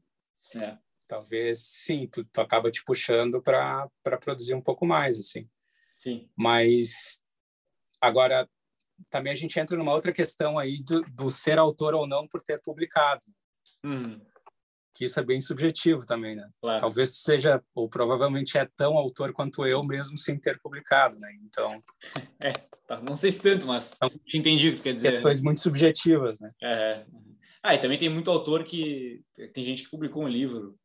é. 0.58 0.78
talvez 1.08 1.58
sim, 1.60 2.08
tu, 2.08 2.24
tu 2.24 2.40
acaba 2.40 2.70
te 2.70 2.84
puxando 2.84 3.42
para 3.42 3.90
produzir 4.22 4.54
um 4.54 4.62
pouco 4.62 4.86
mais, 4.86 5.18
assim. 5.18 5.50
Sim. 5.96 6.30
Mas 6.38 7.24
agora 8.00 8.48
também 9.10 9.32
a 9.32 9.36
gente 9.36 9.60
entra 9.60 9.78
numa 9.78 9.93
outra 9.93 10.12
questão 10.12 10.58
aí 10.58 10.82
do, 10.82 11.02
do 11.02 11.30
ser 11.30 11.58
autor 11.58 11.93
ou 11.93 12.08
não 12.08 12.28
por 12.28 12.41
ter 12.41 12.62
publicado. 12.62 13.24
Hum. 13.84 14.20
Que 14.93 15.06
isso 15.06 15.20
é 15.20 15.24
bem 15.24 15.39
subjetivo 15.39 16.02
também, 16.06 16.36
né? 16.36 16.50
Claro. 16.62 16.82
Talvez 16.82 17.22
seja, 17.22 17.64
ou 17.74 17.88
provavelmente 17.89 18.58
é 18.58 18.68
tão 18.76 18.97
autor 18.97 19.32
quanto 19.32 19.66
eu 19.66 19.84
mesmo 19.84 20.18
sem 20.18 20.38
ter 20.38 20.60
publicado, 20.60 21.18
né? 21.18 21.32
Então. 21.43 21.82
É, 22.41 22.54
tá. 22.88 23.02
não 23.02 23.18
sei 23.18 23.32
se 23.32 23.41
tanto, 23.41 23.68
mas 23.68 23.93
então, 23.95 24.10
te 24.26 24.38
entendi 24.38 24.70
o 24.70 24.76
que 24.76 24.82
quer 24.82 24.93
dizer. 24.93 25.10
Questões 25.10 25.41
muito 25.41 25.60
subjetivas, 25.60 26.39
né? 26.39 26.52
É. 26.64 27.06
Ah, 27.62 27.76
e 27.76 27.78
também 27.78 27.97
tem 27.97 28.10
muito 28.10 28.32
autor 28.32 28.64
que. 28.64 29.22
Tem 29.54 29.64
gente 29.64 29.84
que 29.84 29.89
publicou 29.89 30.24
um 30.24 30.28
livro, 30.28 30.80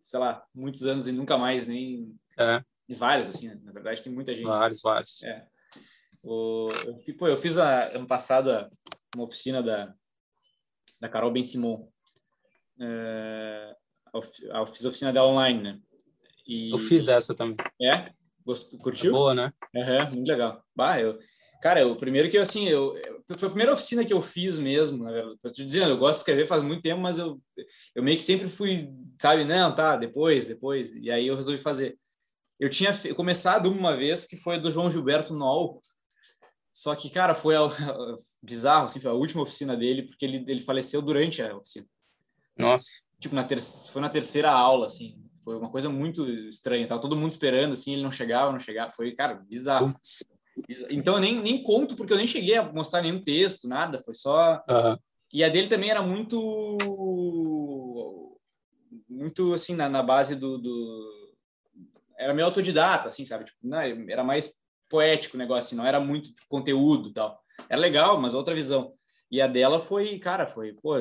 sei 0.00 0.20
lá, 0.20 0.44
muitos 0.54 0.84
anos 0.84 1.08
e 1.08 1.12
nunca 1.12 1.36
mais 1.36 1.66
nem. 1.66 2.14
É. 2.38 2.62
E 2.88 2.94
vários, 2.94 3.26
assim, 3.26 3.48
né? 3.48 3.58
na 3.62 3.72
verdade, 3.72 4.02
tem 4.02 4.12
muita 4.12 4.34
gente. 4.34 4.46
Vários, 4.46 4.82
vários. 4.82 5.22
É. 5.24 5.46
O, 6.24 6.70
eu, 6.86 7.16
pô, 7.16 7.28
eu 7.28 7.36
fiz 7.36 7.58
a, 7.58 7.94
ano 7.94 8.06
passado 8.06 8.50
a, 8.50 8.70
uma 9.14 9.26
oficina 9.26 9.62
da, 9.62 9.94
da 11.00 11.08
Carol 11.08 11.30
Ben 11.30 11.44
Simon. 11.44 11.86
É, 12.80 13.76
a, 14.52 14.66
fiz 14.66 14.84
a 14.84 14.88
oficina 14.88 15.12
dela 15.12 15.28
online, 15.28 15.62
né? 15.62 15.78
E, 16.46 16.72
eu 16.72 16.78
fiz 16.78 17.08
essa 17.08 17.34
também. 17.34 17.56
É? 17.80 18.10
Gostou, 18.44 18.78
curtiu? 18.78 19.10
É 19.10 19.12
boa, 19.12 19.34
né? 19.34 19.52
Uhum, 19.74 20.16
muito 20.16 20.28
legal. 20.28 20.64
Bah, 20.74 20.98
eu, 21.00 21.18
cara, 21.60 21.86
o 21.86 21.96
primeiro 21.96 22.30
que 22.30 22.38
eu, 22.38 22.42
assim, 22.42 22.68
eu, 22.68 22.94
foi 23.36 23.48
a 23.48 23.50
primeira 23.50 23.72
oficina 23.72 24.04
que 24.04 24.12
eu 24.12 24.22
fiz 24.22 24.58
mesmo. 24.58 25.04
Né? 25.04 25.20
Eu 25.20 25.36
tô 25.38 25.50
te 25.50 25.64
dizendo, 25.64 25.90
eu 25.90 25.98
gosto 25.98 26.16
de 26.16 26.20
escrever 26.20 26.46
faz 26.46 26.62
muito 26.62 26.82
tempo, 26.82 27.00
mas 27.00 27.18
eu, 27.18 27.38
eu 27.94 28.02
meio 28.02 28.16
que 28.16 28.22
sempre 28.22 28.48
fui, 28.48 28.88
sabe, 29.20 29.44
não, 29.44 29.74
tá, 29.74 29.96
depois, 29.96 30.46
depois. 30.46 30.96
E 30.96 31.10
aí 31.10 31.26
eu 31.26 31.36
resolvi 31.36 31.58
fazer. 31.58 31.98
Eu 32.58 32.70
tinha 32.70 32.92
começado 33.14 33.70
uma 33.70 33.96
vez 33.96 34.24
que 34.24 34.36
foi 34.36 34.58
do 34.60 34.70
João 34.70 34.90
Gilberto 34.90 35.34
Noll, 35.34 35.80
só 36.74 36.92
que, 36.96 37.08
cara, 37.08 37.36
foi 37.36 37.54
a, 37.54 37.60
bizarro, 38.42 38.86
assim, 38.86 38.98
foi 38.98 39.12
a 39.12 39.14
última 39.14 39.44
oficina 39.44 39.76
dele, 39.76 40.02
porque 40.02 40.24
ele, 40.24 40.44
ele 40.48 40.58
faleceu 40.60 41.00
durante 41.00 41.40
a 41.40 41.56
oficina. 41.56 41.86
Nossa. 42.58 42.86
Tipo, 43.20 43.36
na 43.36 43.44
ter, 43.44 43.62
foi 43.62 44.02
na 44.02 44.08
terceira 44.08 44.50
aula, 44.50 44.88
assim. 44.88 45.16
Foi 45.44 45.56
uma 45.56 45.70
coisa 45.70 45.88
muito 45.88 46.28
estranha. 46.28 46.88
Tava 46.88 47.00
todo 47.00 47.16
mundo 47.16 47.30
esperando, 47.30 47.74
assim, 47.74 47.92
ele 47.92 48.02
não 48.02 48.10
chegava, 48.10 48.50
não 48.50 48.58
chegava. 48.58 48.90
Foi, 48.90 49.12
cara, 49.12 49.34
bizarro. 49.48 49.86
Então, 50.90 51.14
eu 51.14 51.20
nem, 51.20 51.40
nem 51.40 51.62
conto, 51.62 51.94
porque 51.94 52.12
eu 52.12 52.16
nem 52.16 52.26
cheguei 52.26 52.56
a 52.56 52.72
mostrar 52.72 53.02
nenhum 53.02 53.22
texto, 53.22 53.68
nada. 53.68 54.02
Foi 54.02 54.14
só... 54.14 54.54
Uhum. 54.68 54.98
E 55.32 55.44
a 55.44 55.48
dele 55.48 55.68
também 55.68 55.90
era 55.90 56.02
muito... 56.02 56.58
Muito, 59.08 59.54
assim, 59.54 59.76
na, 59.76 59.88
na 59.88 60.02
base 60.02 60.34
do, 60.34 60.58
do 60.58 61.24
era 62.18 62.34
meio 62.34 62.46
autodidata, 62.46 63.08
assim, 63.08 63.24
sabe? 63.24 63.44
Tipo, 63.44 63.58
não, 63.62 63.78
era 63.78 64.24
mais 64.24 64.63
poético 64.88 65.36
o 65.36 65.38
negócio, 65.38 65.68
assim, 65.68 65.76
não 65.76 65.86
era 65.86 66.00
muito 66.00 66.32
conteúdo 66.48 67.12
tal. 67.12 67.42
Era 67.68 67.80
legal, 67.80 68.20
mas 68.20 68.34
outra 68.34 68.54
visão. 68.54 68.94
E 69.30 69.40
a 69.40 69.46
dela 69.46 69.80
foi, 69.80 70.18
cara, 70.18 70.46
foi, 70.46 70.72
pô, 70.74 70.96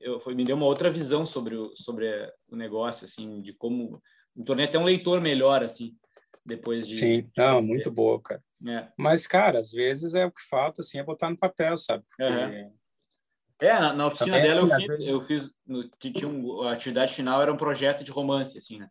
eu, 0.00 0.20
foi, 0.20 0.34
me 0.34 0.44
deu 0.44 0.56
uma 0.56 0.66
outra 0.66 0.90
visão 0.90 1.24
sobre 1.24 1.56
o, 1.56 1.74
sobre 1.76 2.08
o 2.48 2.56
negócio, 2.56 3.04
assim, 3.04 3.40
de 3.40 3.52
como 3.52 4.00
me 4.34 4.44
tornei 4.44 4.66
até 4.66 4.78
um 4.78 4.84
leitor 4.84 5.20
melhor, 5.20 5.62
assim, 5.62 5.96
depois 6.44 6.86
de... 6.86 6.94
Sim, 6.94 7.30
não, 7.36 7.62
muito 7.62 7.90
boa, 7.90 8.20
cara. 8.20 8.42
É. 8.66 8.88
Mas, 8.96 9.26
cara, 9.26 9.58
às 9.58 9.70
vezes 9.70 10.14
é 10.14 10.26
o 10.26 10.32
que 10.32 10.42
falta, 10.42 10.82
assim, 10.82 10.98
é 10.98 11.04
botar 11.04 11.30
no 11.30 11.38
papel, 11.38 11.76
sabe? 11.76 12.04
Porque... 12.08 12.22
Uhum. 12.22 12.72
É, 13.60 13.80
na, 13.80 13.92
na 13.92 14.06
oficina 14.08 14.36
Também, 14.36 14.50
dela 14.50 14.76
assim, 14.76 14.84
eu, 14.84 14.96
fiz, 14.96 15.06
vezes... 15.06 15.08
eu 15.08 15.22
fiz, 15.26 15.54
no, 15.66 15.88
tinha 15.98 16.28
um, 16.28 16.62
a 16.62 16.72
atividade 16.72 17.14
final 17.14 17.40
era 17.40 17.52
um 17.52 17.56
projeto 17.56 18.02
de 18.02 18.10
romance, 18.10 18.58
assim, 18.58 18.78
né? 18.78 18.88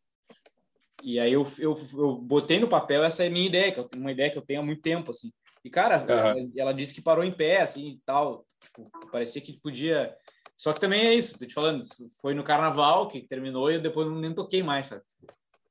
E 1.04 1.20
aí 1.20 1.34
eu, 1.34 1.44
eu, 1.60 1.78
eu 1.96 2.16
botei 2.16 2.60
no 2.60 2.68
papel 2.68 3.04
essa 3.04 3.26
é 3.26 3.30
minha 3.30 3.46
ideia, 3.46 3.72
que 3.72 3.80
é 3.80 3.88
uma 3.98 4.12
ideia 4.12 4.32
que 4.32 4.38
eu 4.38 4.42
tenho 4.42 4.62
há 4.62 4.64
muito 4.64 4.82
tempo, 4.82 5.12
assim. 5.12 5.32
E, 5.64 5.70
cara, 5.70 6.00
uhum. 6.00 6.10
ela, 6.10 6.36
ela, 6.58 6.74
disse 6.74 6.94
que 6.94 7.02
parou 7.02 7.24
em 7.24 7.32
pé, 7.32 7.62
assim, 7.62 7.90
e 7.90 8.00
tal. 8.06 8.46
Tipo, 8.62 8.90
parecia 9.12 9.42
que 9.42 9.60
podia... 9.60 10.16
Só 10.58 10.72
que 10.72 10.80
também 10.80 11.06
é 11.06 11.14
isso, 11.14 11.38
tô 11.38 11.46
te 11.46 11.54
falando, 11.54 11.84
foi 12.22 12.34
no 12.34 12.44
carnaval 12.44 13.10
que 13.10 13.28
terminou 13.28 13.70
e 13.70 13.76
eu 13.76 13.82
depois 13.82 14.10
nem 14.14 14.34
toquei 14.34 14.64
mais, 14.64 14.86
sabe? 14.88 15.02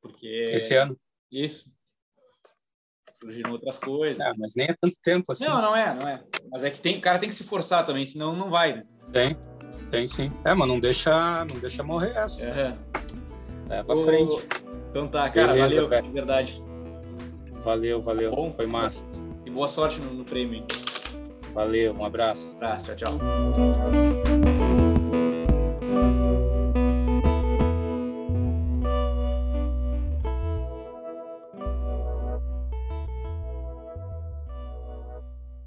Porque... 0.03 0.47
Esse 0.51 0.77
ano? 0.77 0.99
Isso. 1.31 1.73
Surgiram 3.13 3.53
outras 3.53 3.79
coisas. 3.79 4.21
É, 4.21 4.33
mas 4.37 4.55
nem 4.55 4.67
é 4.67 4.77
tanto 4.79 4.97
tempo 5.03 5.33
assim. 5.33 5.47
Não, 5.47 5.63
não 5.63 5.77
é, 5.77 5.95
não 5.95 6.09
é. 6.09 6.23
Mas 6.51 6.65
é 6.65 6.71
que 6.71 6.81
tem, 6.81 6.99
o 6.99 7.01
cara 7.01 7.19
tem 7.19 7.29
que 7.29 7.35
se 7.35 7.45
forçar 7.45 7.87
também, 7.87 8.05
senão 8.05 8.37
não 8.37 8.51
vai, 8.51 8.77
né? 8.77 8.87
Tem, 9.13 9.37
tem 9.91 10.07
sim. 10.07 10.31
É, 10.45 10.53
mas 10.53 10.69
não 10.69 10.79
deixa, 10.79 11.45
não 11.45 11.59
deixa 11.59 11.83
morrer 11.83 12.17
essa. 12.17 12.43
É. 12.43 12.77
Leva 13.69 13.95
à 13.95 13.97
frente. 13.97 14.62
Então 14.93 15.09
tá, 15.09 15.29
cara, 15.31 15.55
Beleza, 15.55 15.87
valeu, 15.87 16.03
de 16.03 16.11
verdade. 16.11 16.65
Valeu, 17.63 18.03
valeu. 18.03 18.29
Tá 18.29 18.37
bom? 18.37 18.53
Foi 18.53 18.67
massa. 18.67 19.07
E 19.47 19.51
boa 19.51 19.67
sorte 19.67 19.99
no, 20.03 20.13
no 20.13 20.25
prêmio. 20.25 20.67
Valeu, 21.55 21.95
um 21.95 22.05
abraço. 22.05 22.53
Um 22.53 22.57
abraço, 22.57 22.95
tchau, 22.95 23.19
tchau. 23.19 24.52